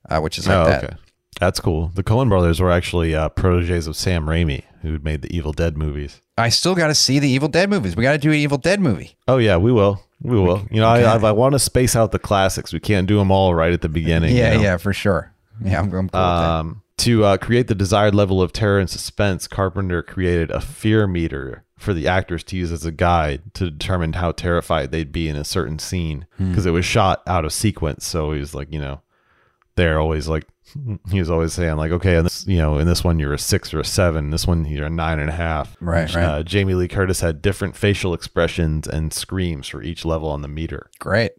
[0.08, 0.84] Uh, which is like oh that.
[0.84, 0.96] okay,
[1.38, 1.92] that's cool.
[1.94, 5.76] The Coen brothers were actually uh, proteges of Sam Raimi, who made the Evil Dead
[5.76, 6.20] movies.
[6.36, 7.94] I still got to see the Evil Dead movies.
[7.94, 9.16] We got to do an Evil Dead movie.
[9.28, 10.02] Oh yeah, we will.
[10.22, 10.66] We will.
[10.70, 12.72] You know, I, I, I want to space out the classics.
[12.72, 14.34] We can't do them all right at the beginning.
[14.34, 14.64] Yeah, you know?
[14.64, 15.32] yeah, for sure.
[15.62, 16.20] Yeah, I'm, I'm cool with that.
[16.20, 21.06] Um, to uh, create the desired level of terror and suspense, Carpenter created a fear
[21.06, 25.28] meter for the actors to use as a guide to determine how terrified they'd be
[25.28, 26.50] in a certain scene Hmm.
[26.50, 28.04] because it was shot out of sequence.
[28.06, 29.00] So he was like, you know,
[29.76, 30.46] they're always like,
[31.10, 33.38] he was always saying like, okay, in this, you know, in this one you're a
[33.38, 34.30] six or a seven.
[34.30, 35.74] This one you're a nine and a half.
[35.80, 36.22] Right, right.
[36.24, 40.48] Uh, Jamie Lee Curtis had different facial expressions and screams for each level on the
[40.48, 40.90] meter.
[40.98, 41.32] Great.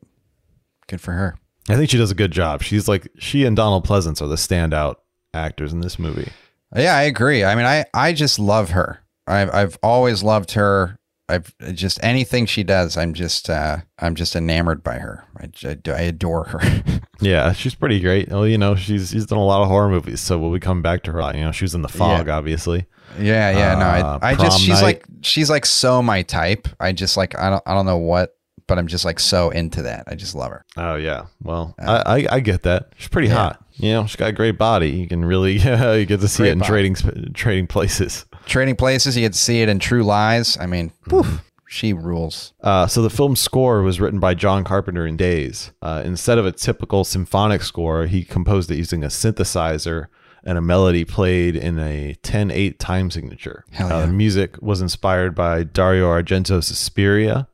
[0.88, 1.38] Good for her.
[1.70, 2.64] I think she does a good job.
[2.64, 4.96] She's like she and Donald Pleasence are the standout
[5.34, 6.32] actors in this movie.
[6.76, 7.44] Yeah, I agree.
[7.44, 9.00] I mean, I I just love her.
[9.28, 10.98] I've I've always loved her.
[11.30, 15.24] I've just anything she does, I'm just uh I'm just enamored by her.
[15.38, 16.84] I, I, I adore her.
[17.24, 18.30] Yeah, she's pretty great.
[18.30, 20.82] Well, you know, she's she's done a lot of horror movies, so we'll be coming
[20.82, 21.20] back to her.
[21.38, 22.88] You know, she was in The Fog, obviously.
[23.20, 23.76] yeah, yeah.
[23.76, 24.82] No, Uh, I, I just she's Night.
[24.82, 26.68] like she's like so my type.
[26.80, 28.36] I just like I don't I don't know what,
[28.72, 30.06] but I'm just like so into that.
[30.08, 30.64] I just love her.
[30.78, 32.94] Oh yeah, well, I, I I get that.
[32.98, 33.62] She's pretty hot.
[33.76, 34.92] You know, she's got a great body.
[34.92, 36.70] You can really you get to see Great it in body.
[36.70, 38.26] trading trading places.
[38.46, 40.58] Trading Places, you get to see it in True Lies.
[40.58, 41.10] I mean, Mm-hmm.
[41.10, 42.54] poof, she rules.
[42.62, 45.72] Uh, so the film's score was written by John Carpenter in days.
[45.82, 50.08] Uh, instead of a typical symphonic score, he composed it using a synthesizer
[50.44, 53.64] and a melody played in a 10-8 time signature.
[53.72, 57.48] Hell Uh, the music was inspired by Dario Argento's Suspiria,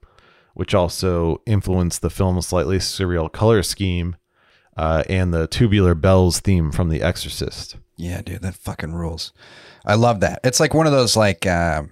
[0.58, 4.16] which also influenced the film's slightly surreal color scheme
[4.76, 7.76] uh, and the tubular bells theme from The Exorcist.
[7.96, 9.34] Yeah, dude, that fucking rules.
[9.86, 10.40] I love that.
[10.44, 11.92] It's like one of those like um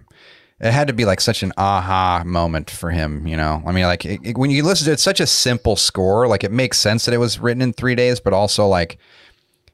[0.59, 3.61] it had to be like such an aha moment for him, you know.
[3.67, 6.27] I mean, like it, it- when you listen to it, it's such a simple score.
[6.27, 8.97] Like it makes sense that it was written in three days, but also like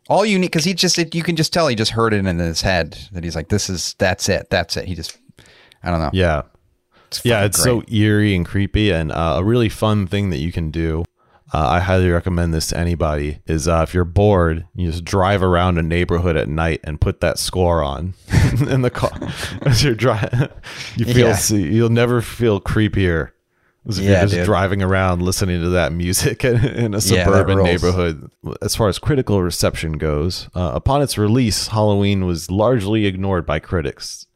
[0.10, 2.26] all you need because he just it, you can just tell he just heard it
[2.26, 4.86] in his head that he's like, this is that's it, that's it.
[4.86, 5.18] He just
[5.84, 6.10] I don't know.
[6.14, 6.42] Yeah,
[7.12, 10.52] It's yeah, it's so eerie and creepy, and uh, a really fun thing that you
[10.52, 11.04] can do.
[11.54, 13.40] Uh, I highly recommend this to anybody.
[13.46, 17.20] Is uh, if you're bored, you just drive around a neighborhood at night and put
[17.20, 18.14] that score on
[18.70, 19.12] in the car
[19.64, 20.48] as you're driving.
[20.96, 21.36] You feel Yeah.
[21.36, 23.32] see, you'll never feel creepier
[23.86, 24.46] as if Yeah, you're just dude.
[24.46, 27.68] driving around listening to that music in, in a suburban rules.
[27.68, 28.30] neighborhood.
[28.62, 33.60] As far as critical reception goes, uh, upon its release, Halloween was largely ignored by
[33.60, 34.28] critics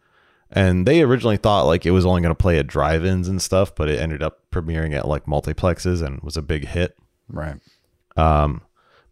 [0.55, 3.75] and they originally thought like it was only going to play at drive-ins and stuff
[3.75, 6.97] but it ended up premiering at like multiplexes and was a big hit
[7.29, 7.59] right.
[8.17, 8.61] um,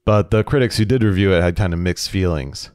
[0.05, 2.71] but the critics who did review it had kind of mixed feelings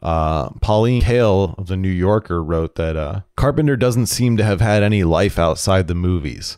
[0.00, 4.60] Uh, Pauline Kael of the New Yorker wrote that uh, Carpenter doesn't seem to have
[4.60, 6.56] had any life outside the movies.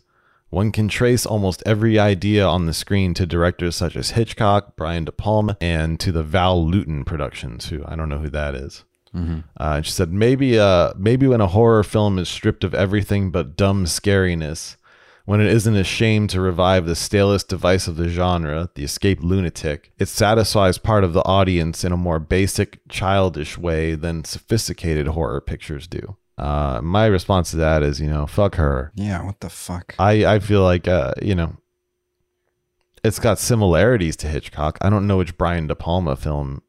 [0.51, 5.07] One can trace almost every idea on the screen to directors such as Hitchcock, Brian
[5.07, 8.85] De Palma, and to the Val Lewton Productions, who I don't know who that is.
[9.15, 13.31] Uh, and she said maybe uh maybe when a horror film is stripped of everything
[13.31, 14.77] but dumb scariness,
[15.25, 19.93] when it isn't ashamed to revive the stalest device of the genre, the escaped lunatic,
[19.99, 25.41] it satisfies part of the audience in a more basic, childish way than sophisticated horror
[25.41, 26.17] pictures do.
[26.39, 28.93] Uh, my response to that is, you know, fuck her.
[28.95, 29.95] Yeah, what the fuck?
[29.99, 31.57] I, I feel like, uh, you know,
[33.05, 34.79] it's got similarities to Hitchcock.
[34.81, 36.63] I don't know which Brian De Palma film,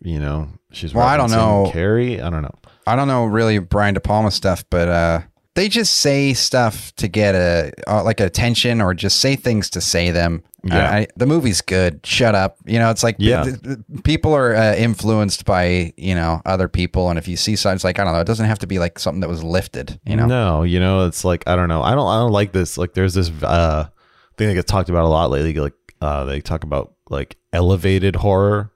[0.00, 1.70] you know, she's Well, I don't know.
[1.72, 2.20] Carrie?
[2.20, 2.54] I don't know.
[2.86, 5.20] I don't know really Brian De Palma stuff, but uh,
[5.54, 9.80] they just say stuff to get a uh, like attention or just say things to
[9.80, 10.42] say them.
[10.64, 10.88] Yeah.
[10.90, 12.06] I, the movie's good.
[12.06, 12.56] Shut up.
[12.66, 13.42] You know, it's like Yeah.
[13.42, 17.56] th- th- people are uh, influenced by you know other people, and if you see
[17.56, 18.20] signs like I don't know.
[18.20, 19.98] It doesn't have to be like something that was lifted.
[20.06, 20.26] You know.
[20.26, 21.82] No, you know, it's like I don't know.
[21.82, 22.78] I don't I don't like this.
[22.78, 23.88] Like there's this uh
[24.36, 25.54] thing that gets talked about a lot lately.
[25.54, 28.71] Like uh they talk about like elevated horror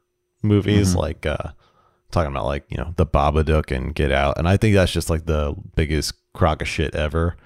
[0.46, 0.98] movies, Mm-hmm.
[1.00, 1.50] like uh
[2.10, 4.38] talking about like, you know, the Babadook and Get Out.
[4.38, 7.36] And I think that's just like the biggest crock of shit ever.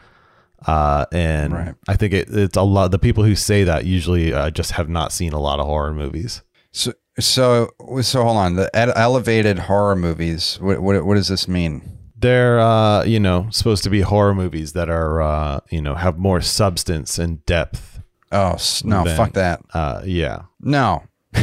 [0.67, 1.75] Uh and Right.
[1.89, 4.89] I think it, it's a lot the people who say that usually uh, just have
[4.89, 6.43] not seen a lot of horror movies.
[6.73, 7.71] So so
[8.03, 8.57] so hold on.
[8.57, 10.59] The ed- elevated horror movies.
[10.61, 11.97] What, what what does this mean?
[12.17, 16.19] They're uh, you know, supposed to be horror movies that are uh, you know, have
[16.19, 17.99] more substance and depth.
[18.31, 19.63] Oh no, Then- fuck that.
[19.73, 20.43] Uh yeah.
[20.61, 21.05] No.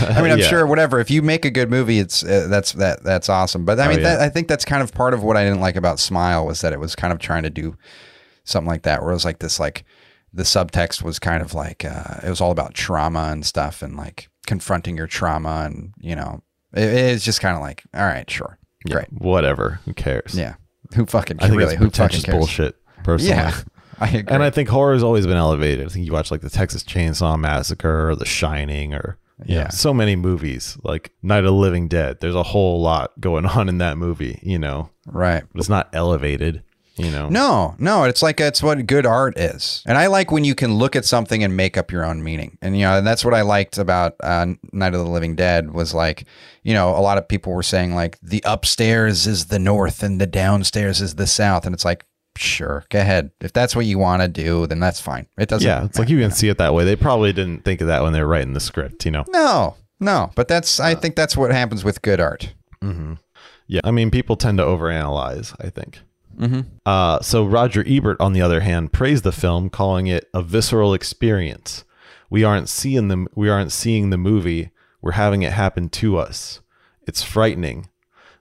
[0.00, 0.46] I mean, I'm Yeah.
[0.48, 1.00] sure whatever.
[1.00, 3.64] If you make a good movie, it's uh, that's that that's awesome.
[3.64, 4.16] But I Oh, mean, yeah.
[4.16, 6.60] that, I think that's kind of part of what I didn't like about Smile was
[6.62, 7.76] that it was kind of trying to do
[8.44, 9.84] something like that, where it was like this, like
[10.32, 13.96] the subtext was kind of like uh, it was all about trauma and stuff, and
[13.96, 16.42] like confronting your trauma, and you know,
[16.74, 18.58] it, it's just kind of like, all right, sure,
[18.90, 19.80] great, Whatever.
[19.84, 20.34] Who cares?
[20.36, 20.54] yeah.
[20.96, 21.76] Who fucking I think really?
[21.76, 22.36] Who fucking cares?
[22.36, 23.34] bullshit, personally.
[23.36, 23.54] Yeah,
[24.00, 24.24] I agree.
[24.34, 25.86] And I think horror has always been elevated.
[25.86, 29.68] I think you watch like the Texas Chainsaw Massacre or The Shining or Yeah.
[29.68, 32.18] so many movies like Night of the Living Dead.
[32.20, 34.90] There's a whole lot going on in that movie, you know.
[35.06, 35.42] right.
[35.52, 36.62] But it's not elevated,
[36.96, 37.28] you know.
[37.28, 40.74] No, no, it's like it's what good art is, and I like when you can
[40.74, 43.34] look at something and make up your own meaning, and you know, and that's what
[43.34, 46.26] I liked about uh, Night of the Living Dead was like,
[46.62, 50.20] you know, a lot of people were saying like the upstairs is the north and
[50.20, 52.06] the downstairs is the south, and it's like,
[52.36, 55.26] sure, go ahead, if that's what you want to do, then that's fine.
[55.38, 55.66] It doesn't.
[55.66, 56.84] Yeah, it's like you can see it that way.
[56.84, 59.24] They probably didn't think of that when they were writing the script, you know.
[59.28, 62.52] no, no, but that's I think that's what happens with good art.
[63.66, 65.54] Yeah, I mean, people tend to overanalyze.
[65.58, 66.00] I think.
[66.38, 66.60] Mm-hmm.
[66.84, 70.94] Uh, so Roger Ebert, on the other hand, praised the film, calling it a visceral
[70.94, 71.84] experience.
[72.28, 74.70] We aren't seeing the we aren't seeing the movie.
[75.00, 76.60] We're having it happen to us.
[77.06, 77.88] It's frightening.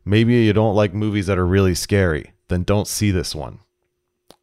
[0.05, 2.33] Maybe you don't like movies that are really scary.
[2.47, 3.59] Then don't see this one.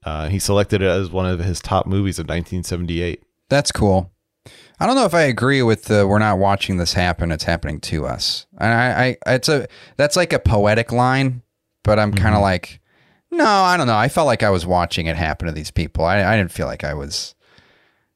[0.05, 3.22] Uh, he selected it as one of his top movies of 1978.
[3.48, 4.10] That's cool.
[4.78, 7.81] I don't know if I agree with the we're not watching this happen, it's happening
[7.82, 8.47] to us.
[8.59, 9.66] And I, I it's a
[9.98, 11.43] that's like a poetic line,
[11.85, 12.36] but I'm kind Mm-hmm.
[12.36, 12.81] of like,
[13.31, 13.97] no, I don't know.
[13.97, 16.05] I felt like I was watching it happen to these people.
[16.06, 17.35] I, I didn't feel like I was,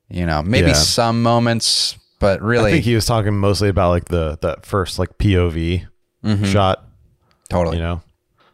[0.08, 0.72] you know, maybe Yeah.
[0.74, 4.98] some moments, but really, I think he was talking mostly about like the that first
[4.98, 5.86] like POV
[6.46, 6.82] shot.
[7.50, 7.76] totally.
[7.76, 8.02] You know,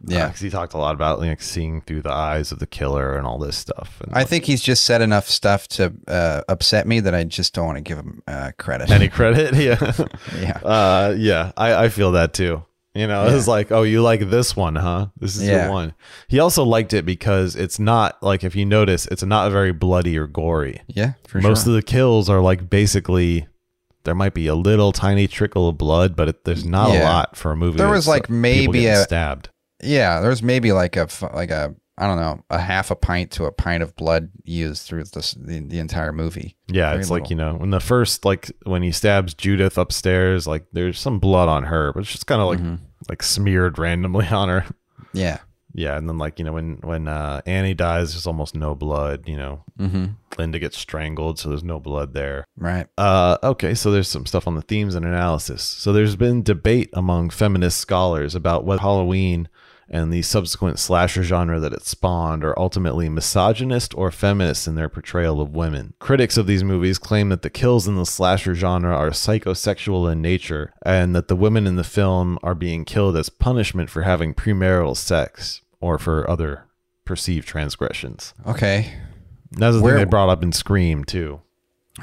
[0.04, 0.28] Yeah.
[0.28, 3.26] because he talked a lot about like seeing through the eyes of the killer and
[3.26, 4.00] all this stuff.
[4.00, 7.52] And I think he's just said enough stuff to uh, upset me that I just
[7.54, 8.90] don't want to give him uh, credit.
[8.90, 9.92] any credit, yeah,
[10.40, 10.58] yeah.
[10.64, 12.64] uh, yeah, I, I feel that too.
[12.92, 15.06] You know, it's like, oh, you like this one, huh?
[15.16, 15.64] This is Yeah.
[15.66, 15.94] your one.
[16.26, 20.18] He also liked it because it's not like if you notice, it's not very bloody
[20.18, 20.80] or gory.
[20.88, 21.70] Yeah, for Most sure.
[21.70, 23.46] of the kills are like basically
[24.02, 27.36] there might be a little tiny trickle of blood, but it, there's not a lot
[27.36, 27.76] for a movie.
[27.78, 29.50] There was, like, uh, maybe a- stabbed.
[29.82, 33.44] Yeah, there's maybe like a like a I don't know a half a pint to
[33.44, 36.56] a pint of blood used through this, the the entire movie.
[36.68, 40.46] Yeah, Very it's like you know when the first like when he stabs Judith upstairs,
[40.46, 42.82] like there's some blood on her, but it's just kind of like Mm-hmm.
[43.08, 44.64] like smeared randomly on her.
[45.12, 45.38] Yeah,
[45.74, 49.28] Yeah, and then like you know when when uh, Annie dies, there's almost no blood.
[49.28, 50.04] You know, mm-hmm.
[50.38, 52.44] Linda gets strangled, so there's no blood there.
[52.56, 52.86] right.
[52.96, 55.62] Uh, okay, so there's some stuff on the themes and analysis.
[55.62, 59.48] So there's been debate among feminist scholars about what Halloween
[59.92, 64.88] and the subsequent slasher genre that it spawned are ultimately misogynist or feminist in their
[64.88, 65.94] portrayal of women.
[65.98, 70.22] Critics of these movies claim that the kills in the slasher genre are psychosexual in
[70.22, 74.32] nature and that the women in the film are being killed as punishment for having
[74.32, 76.66] premarital sex or for other
[77.04, 78.32] perceived transgressions.
[78.46, 78.92] Okay,
[79.52, 81.40] That's the Where- thing they brought up in Scream too.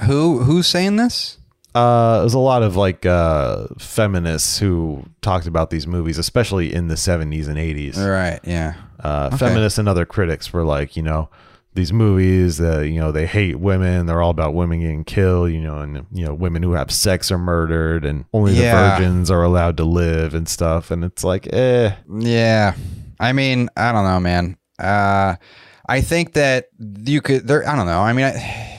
[0.05, 1.37] who who's saying this?
[1.77, 6.87] Uh, there's a lot of like uh, feminists who talked about these movies, especially in
[6.87, 7.97] the 70s and 80s.
[7.97, 8.39] Right.
[8.43, 8.73] Yeah.
[8.99, 11.29] Uh, Feminists and other critics were like, you know,
[11.75, 14.07] these movies that you know they hate women.
[14.07, 15.51] They're all about women getting killed.
[15.51, 18.95] You know, and you know women who have sex are murdered, and only Yeah.
[18.95, 20.89] the virgins are allowed to live and stuff.
[20.89, 22.73] And it's like, eh, Yeah.
[23.19, 24.57] I mean, I don't know, man.
[24.79, 25.35] Uh,
[25.87, 27.67] I think that you could there.
[27.69, 28.01] I don't know.
[28.01, 28.76] I mean, I,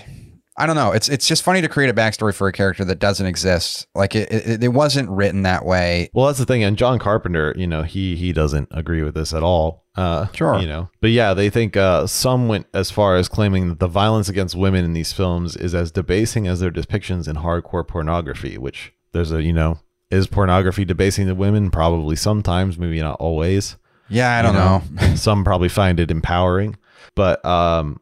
[0.59, 0.91] I don't know.
[0.91, 3.87] It's it's just funny to create a backstory for a character that doesn't exist.
[3.95, 6.11] Like it, it, it wasn't written that way.
[6.13, 9.33] Well, that's the thing, and John Carpenter, you know, he he doesn't agree with this
[9.33, 9.85] at all.
[9.95, 10.59] Uh, Sure.
[10.61, 13.89] you know, but yeah, they think uh, some went as far as claiming that the
[13.89, 18.59] violence against women in these films is as debasing as their depictions in hardcore pornography.
[18.59, 19.79] Which there's a you know,
[20.11, 21.71] is pornography debasing to women?
[21.71, 23.77] Probably sometimes, maybe not always.
[24.09, 25.15] Yeah, I don't know.
[25.17, 26.77] some probably find it empowering,
[27.15, 28.01] but um,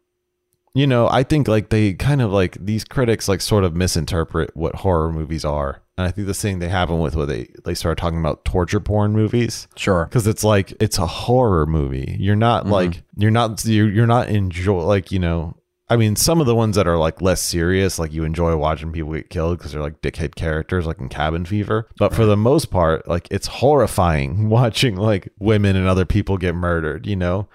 [0.77, 4.55] you know, I think like they kind of like these critics like sort of misinterpret
[4.57, 7.49] what horror movies are, and I think the same thing they happen with what they
[7.65, 10.05] they started talking about torture porn movies Sure.
[10.05, 12.17] because it's like it's a horror movie.
[12.21, 12.73] You're not Mm-hmm.
[12.73, 15.57] like you're not you're, you're not enjoy like you know.
[15.89, 18.91] I mean, some of the ones that are like less serious, like you enjoy watching
[18.91, 21.89] people get killed because they're like dickhead characters, like in Cabin Fever.
[21.97, 26.57] But for the most part, like it's horrifying watching like women and other people get
[26.57, 27.49] murdered, you know,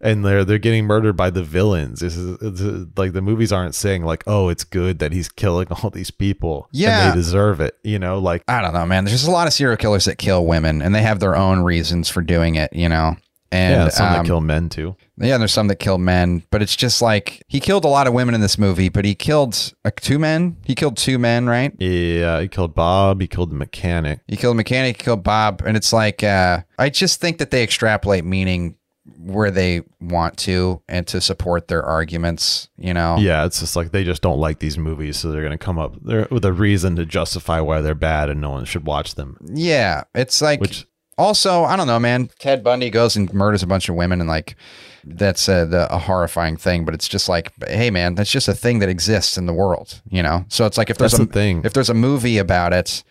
[0.00, 2.00] and they're they're getting murdered by the villains.
[2.00, 5.68] This is it's, like the movies aren't saying like, oh, it's good that he's killing
[5.70, 6.68] all these people.
[6.72, 7.08] Yeah.
[7.08, 8.18] and they deserve it, you know.
[8.18, 9.04] Like I don't know, man.
[9.04, 11.60] There's just a lot of serial killers that kill women, and they have their own
[11.60, 12.72] reasons for doing it.
[12.72, 13.16] You know.
[13.50, 14.94] And yeah, some um, that kill men too.
[15.16, 18.06] Yeah, and there's some that kill men, but it's just like he killed a lot
[18.06, 20.58] of women in this movie, but he killed like two men.
[20.64, 21.74] He killed two men, right?
[21.78, 23.22] Yeah, he killed Bob.
[23.22, 24.20] He killed the mechanic.
[24.28, 27.50] He killed a mechanic, he killed Bob, and it's like uh, I just think that
[27.50, 28.76] they extrapolate meaning
[29.18, 32.68] where they want to and to support their arguments.
[32.76, 33.16] You know?
[33.18, 35.96] Yeah, it's just like they just don't like these movies, so they're gonna come up
[36.02, 39.36] there with a reason to justify why they're bad and no one should watch them.
[39.44, 40.86] Yeah, it's like Which-
[41.16, 42.30] also I don't know, man.
[42.38, 44.56] Ted Bundy goes and murders a bunch of women, and like
[45.04, 46.84] that's a, the, a horrifying thing.
[46.84, 50.02] But it's just like, hey, man, that's just a thing that exists in the world,
[50.10, 50.44] you know.
[50.48, 51.62] So it's like if there's a the thing.
[51.64, 53.02] if there's a movie about it,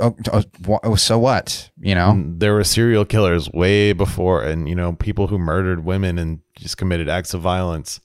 [0.00, 2.22] oh, oh, oh, so what, you know?
[2.26, 6.76] There were serial killers way before, and you know people who murdered women and just
[6.76, 8.00] committed acts of violence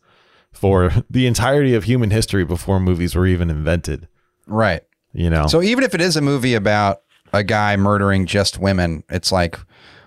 [0.51, 4.07] for the entirety of human history before movies were even invented.
[4.47, 4.83] Right.
[5.13, 7.01] You know, So even if it is a movie about
[7.33, 9.57] a guy murdering just women, it's like,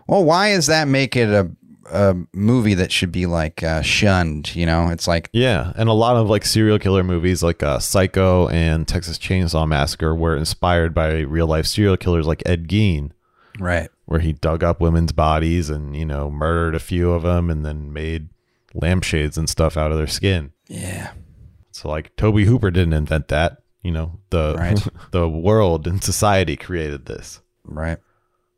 [0.06, 1.50] well, why does that make it a
[1.90, 4.54] a movie that should be like uh, shunned?
[4.54, 7.78] You know, it's like yeah, and a lot of like serial killer movies, like uh,
[7.78, 13.12] Psycho and Texas Chainsaw Massacre, were inspired by real life serial killers like Ed Gein.
[13.58, 13.90] right.
[14.06, 17.64] where he dug up women's bodies and you know murdered a few of them and
[17.64, 18.28] then made
[18.74, 20.52] lampshades and stuff out of their skin.
[20.68, 21.12] Yeah.
[21.72, 23.58] So like Tobe Hooper didn't invent that.
[23.82, 24.78] You know the Right.
[25.10, 27.40] the world and society created this.
[27.64, 27.98] Right.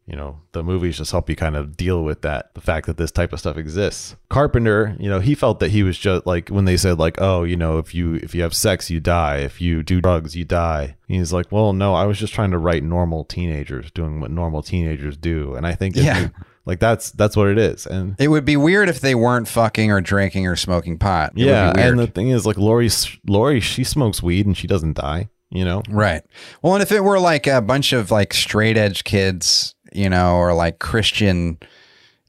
[0.06, 2.98] You know the movies just help you kind of deal with that the fact that
[2.98, 4.16] this type of stuff exists.
[4.28, 7.43] Carpenter, you know, he felt that he was just like when they said like, oh,
[7.44, 9.39] you know, if you if you have sex, you die.
[9.39, 10.97] If you do drugs, you die.
[11.09, 14.62] He's like, well, no, I was just trying to write normal teenagers doing what normal
[14.62, 16.20] teenagers do, and I think Yeah.
[16.20, 16.31] you-
[16.66, 17.86] like that's that's what it is.
[17.86, 21.32] And It would be weird if they weren't fucking or drinking or smoking pot.
[21.36, 22.90] It yeah, and the thing is, like Laurie,
[23.26, 25.28] Laurie, she smokes weed and she doesn't die.
[25.51, 26.22] You know, Right.
[26.62, 30.37] Well, and if it were like a bunch of like straight edge kids, you know,
[30.37, 31.59] or like Christian,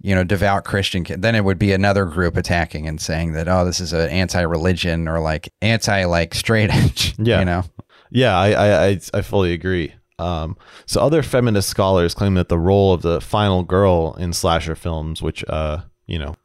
[0.02, 3.48] you know, devout Christian kid, then it would be another group attacking and saying that,
[3.48, 7.16] oh, this is an anti religion or like anti like straight edge.
[7.26, 7.40] Yeah.
[7.40, 7.64] You know?
[8.12, 9.94] Yeah, I I I, I fully agree.
[10.18, 14.76] Um, so other feminist scholars claim that the role of the final girl in slasher
[14.76, 16.36] films, which uh, you know,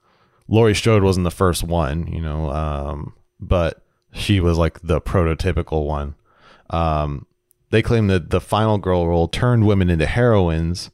[0.49, 3.83] Laurie Strode wasn't the first one, you know, um, but
[4.13, 6.15] she was like the prototypical one.
[6.71, 7.27] Um,
[7.71, 10.91] they claim that the final girl role turned women into heroines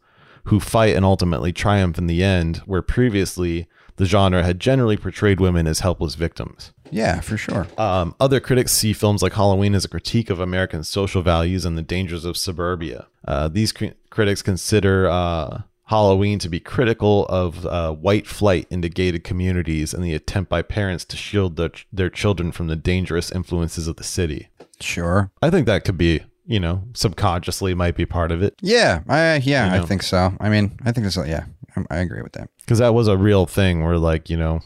[0.47, 3.67] who fight and ultimately triumph in the end, where previously
[3.97, 6.73] the genre had generally portrayed women as helpless victims.
[6.91, 7.67] Yeah, for sure.
[7.79, 11.77] Um, other critics see films like Halloween as a critique of American social values and
[11.77, 13.07] the dangers of suburbia.
[13.27, 18.89] Uh, these cri- critics consider uh, Halloween to be critical of uh, white flight into
[18.89, 23.33] gated communities and the attempt by parents to shield their, their children from the dangerous
[23.33, 24.49] influences of the city.
[24.81, 25.31] Sure.
[25.41, 29.01] I think that could be, you know, subconsciously might be part of it Yeah.
[29.09, 30.33] I, yeah, You I think so.
[30.41, 31.45] I mean, I think a- yeah,
[31.77, 32.49] I- I agree with that.
[32.59, 34.61] because that was a real thing where, like, you know,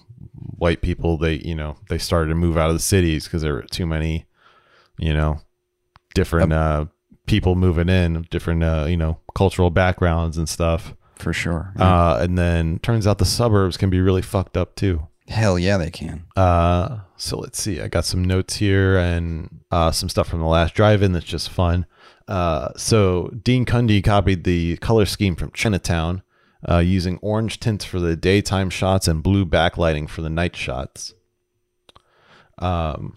[0.59, 3.55] white people they, you know, they started to move out of the cities because there
[3.55, 4.27] were too many,
[4.99, 5.41] you know,
[6.15, 6.87] different uh,
[7.27, 10.95] people moving in, different, uh, you know, cultural backgrounds and stuff.
[11.17, 11.73] For sure.
[11.79, 15.07] Uh, and then turns out the suburbs can be really fucked up too.
[15.31, 16.25] Hell yeah, they can.
[16.35, 17.81] Uh, so let's see.
[17.81, 21.51] I got some notes here and uh, some stuff from the last drive-in that's just
[21.51, 21.87] fun.
[22.27, 26.23] Uh, so Dean Cundey copied the color scheme from Chinatown,
[26.69, 31.15] uh, using orange tints for the daytime shots and blue backlighting for the night shots.
[32.59, 33.17] Um,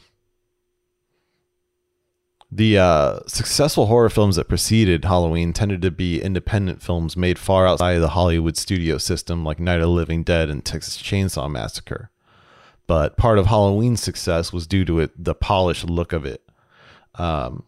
[2.55, 7.65] the uh, successful horror films that preceded Halloween tended to be independent films made far
[7.65, 11.49] outside of the Hollywood studio system, like Night of the Living Dead and Texas Chainsaw
[11.49, 12.11] Massacre.
[12.85, 16.43] But part of Halloween's success was due to it, the polished look of it.
[17.15, 17.63] Um,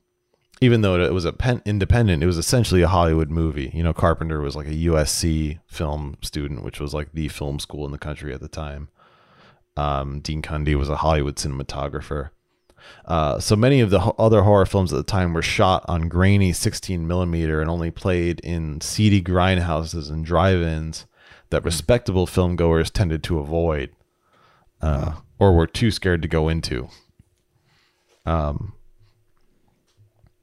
[0.62, 3.72] even though it was a pen, independent, it was essentially a Hollywood movie.
[3.74, 7.86] You know, Carpenter was like a USC film student, which was like the film school
[7.86, 8.90] in the country at the time.
[9.76, 12.30] Um, Dean Cundey was a Hollywood cinematographer.
[13.06, 16.08] Uh, so many of the ho- other horror films at the time were shot on
[16.08, 21.06] grainy 16 millimeter and only played in seedy grindhouses and drive-ins
[21.50, 23.92] that respectable filmgoers tended to avoid
[24.82, 26.90] uh, or were too scared to go into.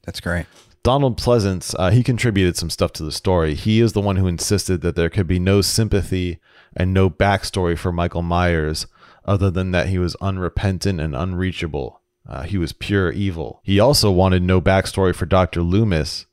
[0.05, 0.45] That's great.
[0.83, 3.55] Donald Pleasence, uh, he contributed some stuff to the story.
[3.55, 6.39] He is the one who insisted that there could be no sympathy
[6.75, 8.85] and no backstory for Michael Myers
[9.25, 12.01] other than that he was unrepentant and unreachable.
[12.33, 13.61] Uh, he was pure evil.
[13.63, 15.61] He also wanted no backstory for Dr.
[15.61, 16.25] Loomis,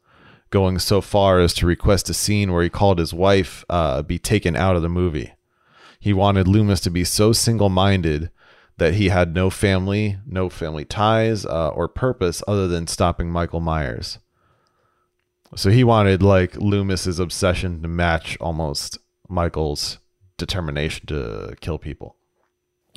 [0.49, 4.19] going so far as to request a scene where he called his wife uh, be
[4.19, 5.35] taken out of the movie.
[5.99, 8.31] He wanted Loomis to be so single minded
[8.79, 13.61] that he had no family, no family ties, uh, or purpose other than stopping Michael
[13.61, 14.19] Myers.
[15.55, 18.97] So he wanted like Loomis's obsession to match almost
[19.29, 19.99] Michael's
[20.39, 22.17] determination to kill people.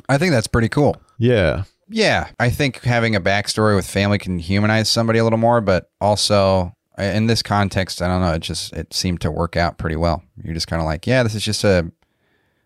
[0.08, 0.96] I think that's pretty cool.
[1.18, 1.64] Yeah.
[1.90, 5.90] Yeah, I think having a backstory with family can humanize somebody a little more, but
[6.00, 8.34] also uh, in this context, I don't know.
[8.34, 10.24] It just it seemed to work out pretty well.
[10.44, 11.92] You're just kind of like, yeah, this is just a,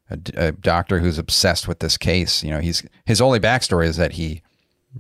[0.09, 2.43] a a doctor who's obsessed with this case.
[2.43, 4.41] You know, he's his only backstory is that he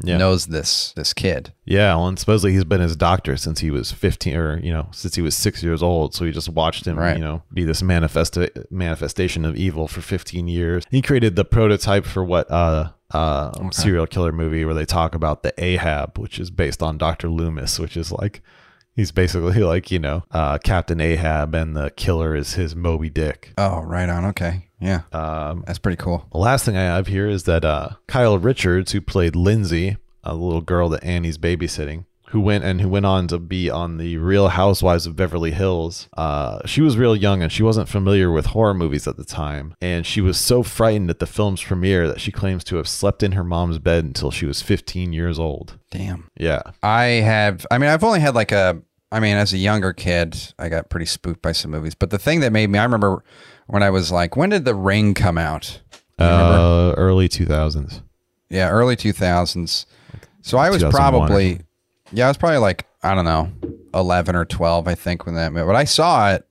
[0.03, 0.17] Yeah.
[0.17, 1.53] knows this this kid.
[1.65, 4.87] Yeah, well, and supposedly he's been his doctor since he was 15 or, you know,
[4.91, 6.13] since he was 6 years old.
[6.13, 7.17] So he just watched him, Right.
[7.17, 8.37] you know, be this manifest
[8.71, 10.83] manifestation of evil for 15 years.
[10.89, 15.43] He created the prototype for what uh uh serial killer movie where they talk about
[15.43, 17.29] the Ahab, which is based on Dr.
[17.29, 18.41] Loomis, which is like
[18.93, 23.53] he's basically like, you know, uh Captain Ahab and the killer is his Moby Dick.
[23.57, 24.25] Oh, right on.
[24.25, 26.25] Okay, yeah, Um that's pretty cool.
[26.31, 30.33] the last thing I have here is that uh, Kyle Richards, who played Lindsay, a
[30.35, 34.17] little girl that Annie's babysitting, who went and who went on to be on the
[34.17, 36.09] Real Housewives of Beverly Hills.
[36.17, 39.73] Uh, she was real young and she wasn't familiar with horror movies at the time,
[39.81, 43.23] and she was so frightened at the film's premiere that she claims to have slept
[43.23, 45.79] in her mom's bed until she was 15 years old.
[45.89, 46.29] Damn.
[46.37, 47.65] Yeah, I have.
[47.71, 48.81] I mean, I've only had like a.
[49.11, 51.95] I mean, as a younger kid, I got pretty spooked by some movies.
[51.95, 53.23] But the thing that made me, I remember
[53.67, 55.81] when I was like, when did The Ring come out?
[56.19, 58.01] uh, early 2000s.
[58.49, 59.85] Yeah, early 2000s.
[60.41, 61.59] So I was probably,
[62.11, 63.51] yeah, I was probably like, I don't know,
[63.93, 65.65] 11 or 12, I think, when that movie.
[65.67, 66.47] But I saw it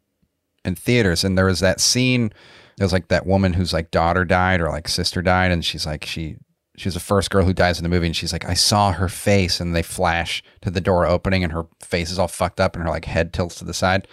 [0.65, 2.33] in theaters, and there was that scene.
[2.77, 5.87] There was like that woman whose like daughter died or like sister died, and she's
[5.87, 6.37] like, she,
[6.77, 9.09] she's the first girl who dies in the movie, and she's like, I saw her
[9.09, 12.74] face, and they flash to the door opening, and her face is all fucked up,
[12.74, 14.07] and her like head tilts to the side.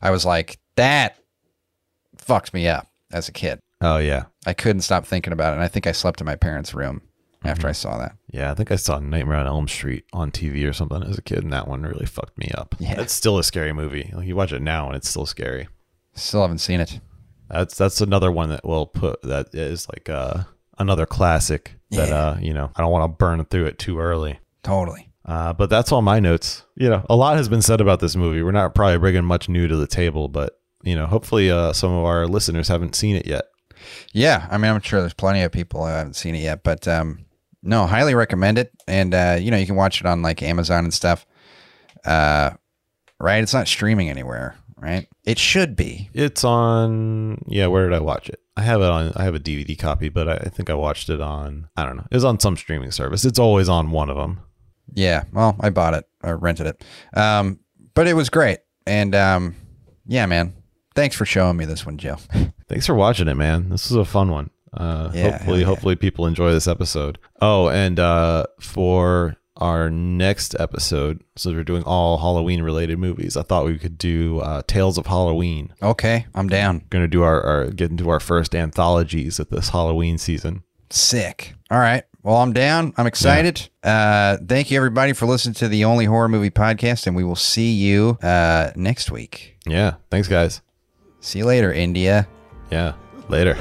[0.00, 1.18] I was like, that
[2.16, 3.60] fucked me up as a kid.
[3.80, 6.36] Oh yeah, I couldn't stop thinking about it, and I think I slept in my
[6.36, 7.02] parents' room
[7.44, 8.16] after I saw that.
[8.30, 11.22] Yeah, I think I saw Nightmare on Elm Street on TV or something as a
[11.22, 12.74] kid, and that one really fucked me up.
[12.78, 13.00] Yeah.
[13.00, 14.10] It's still a scary movie.
[14.14, 15.68] Like, you watch it now, and it's still scary.
[16.14, 17.00] Still haven't seen it.
[17.48, 20.44] That's that's another one that will put that is like uh,
[20.78, 22.14] another classic that Yeah.
[22.14, 24.38] uh, you know I don't want to burn through it too early.
[24.62, 25.08] Totally.
[25.24, 26.64] Uh, but that's all my notes.
[26.76, 28.42] You know, a lot has been said about this movie.
[28.42, 31.92] We're not probably bringing much new to the table, but you know, hopefully, uh, some
[31.92, 33.44] of our listeners haven't seen it yet.
[34.12, 36.88] Yeah, I mean, I'm sure there's plenty of people who haven't seen it yet, but
[36.88, 37.24] um,
[37.62, 38.72] no, highly recommend it.
[38.88, 41.24] And uh, you know, you can watch it on like Amazon and stuff.
[42.04, 42.50] Uh,
[43.20, 43.42] right?
[43.42, 45.08] It's not streaming anywhere, right?
[45.24, 46.10] It should be.
[46.12, 47.42] It's on.
[47.46, 48.40] Yeah, where did I watch it?
[48.56, 49.12] I have it on.
[49.16, 51.68] I have a DVD copy, but I, I think I watched it on.
[51.76, 52.06] I don't know.
[52.10, 53.24] It was on some streaming service.
[53.24, 54.40] It's always on one of them.
[54.92, 55.24] Yeah.
[55.32, 56.84] Well, I bought it or rented it.
[57.14, 57.60] Um,
[57.94, 58.58] but it was great.
[58.86, 59.54] And um,
[60.06, 60.54] yeah, man.
[60.94, 62.16] Thanks for showing me this one, Joe.
[62.68, 63.70] Thanks for watching it, man.
[63.70, 64.50] This was a fun one.
[64.74, 65.66] Uh, Yeah, hopefully, yeah.
[65.66, 67.18] hopefully people enjoy this episode.
[67.40, 73.42] Oh, and uh, for our next episode, since we're doing all Halloween related movies, I
[73.42, 75.72] thought we could do uh, Tales of Halloween.
[75.82, 76.84] okay, I'm down.
[76.90, 80.62] Going to do our, our get into our first anthologies of this Halloween season.
[80.90, 81.54] Sick.
[81.70, 82.04] All right.
[82.22, 82.94] Well, I'm down.
[82.96, 83.68] I'm excited.
[83.82, 87.34] Uh, thank you, everybody, for listening to the Only Horror Movie Podcast, and we will
[87.34, 89.58] see you uh, next week.
[89.66, 89.94] Yeah.
[90.10, 90.62] Thanks, guys.
[91.20, 92.28] See you later, India.
[92.70, 92.94] Yeah.
[93.28, 93.54] Later.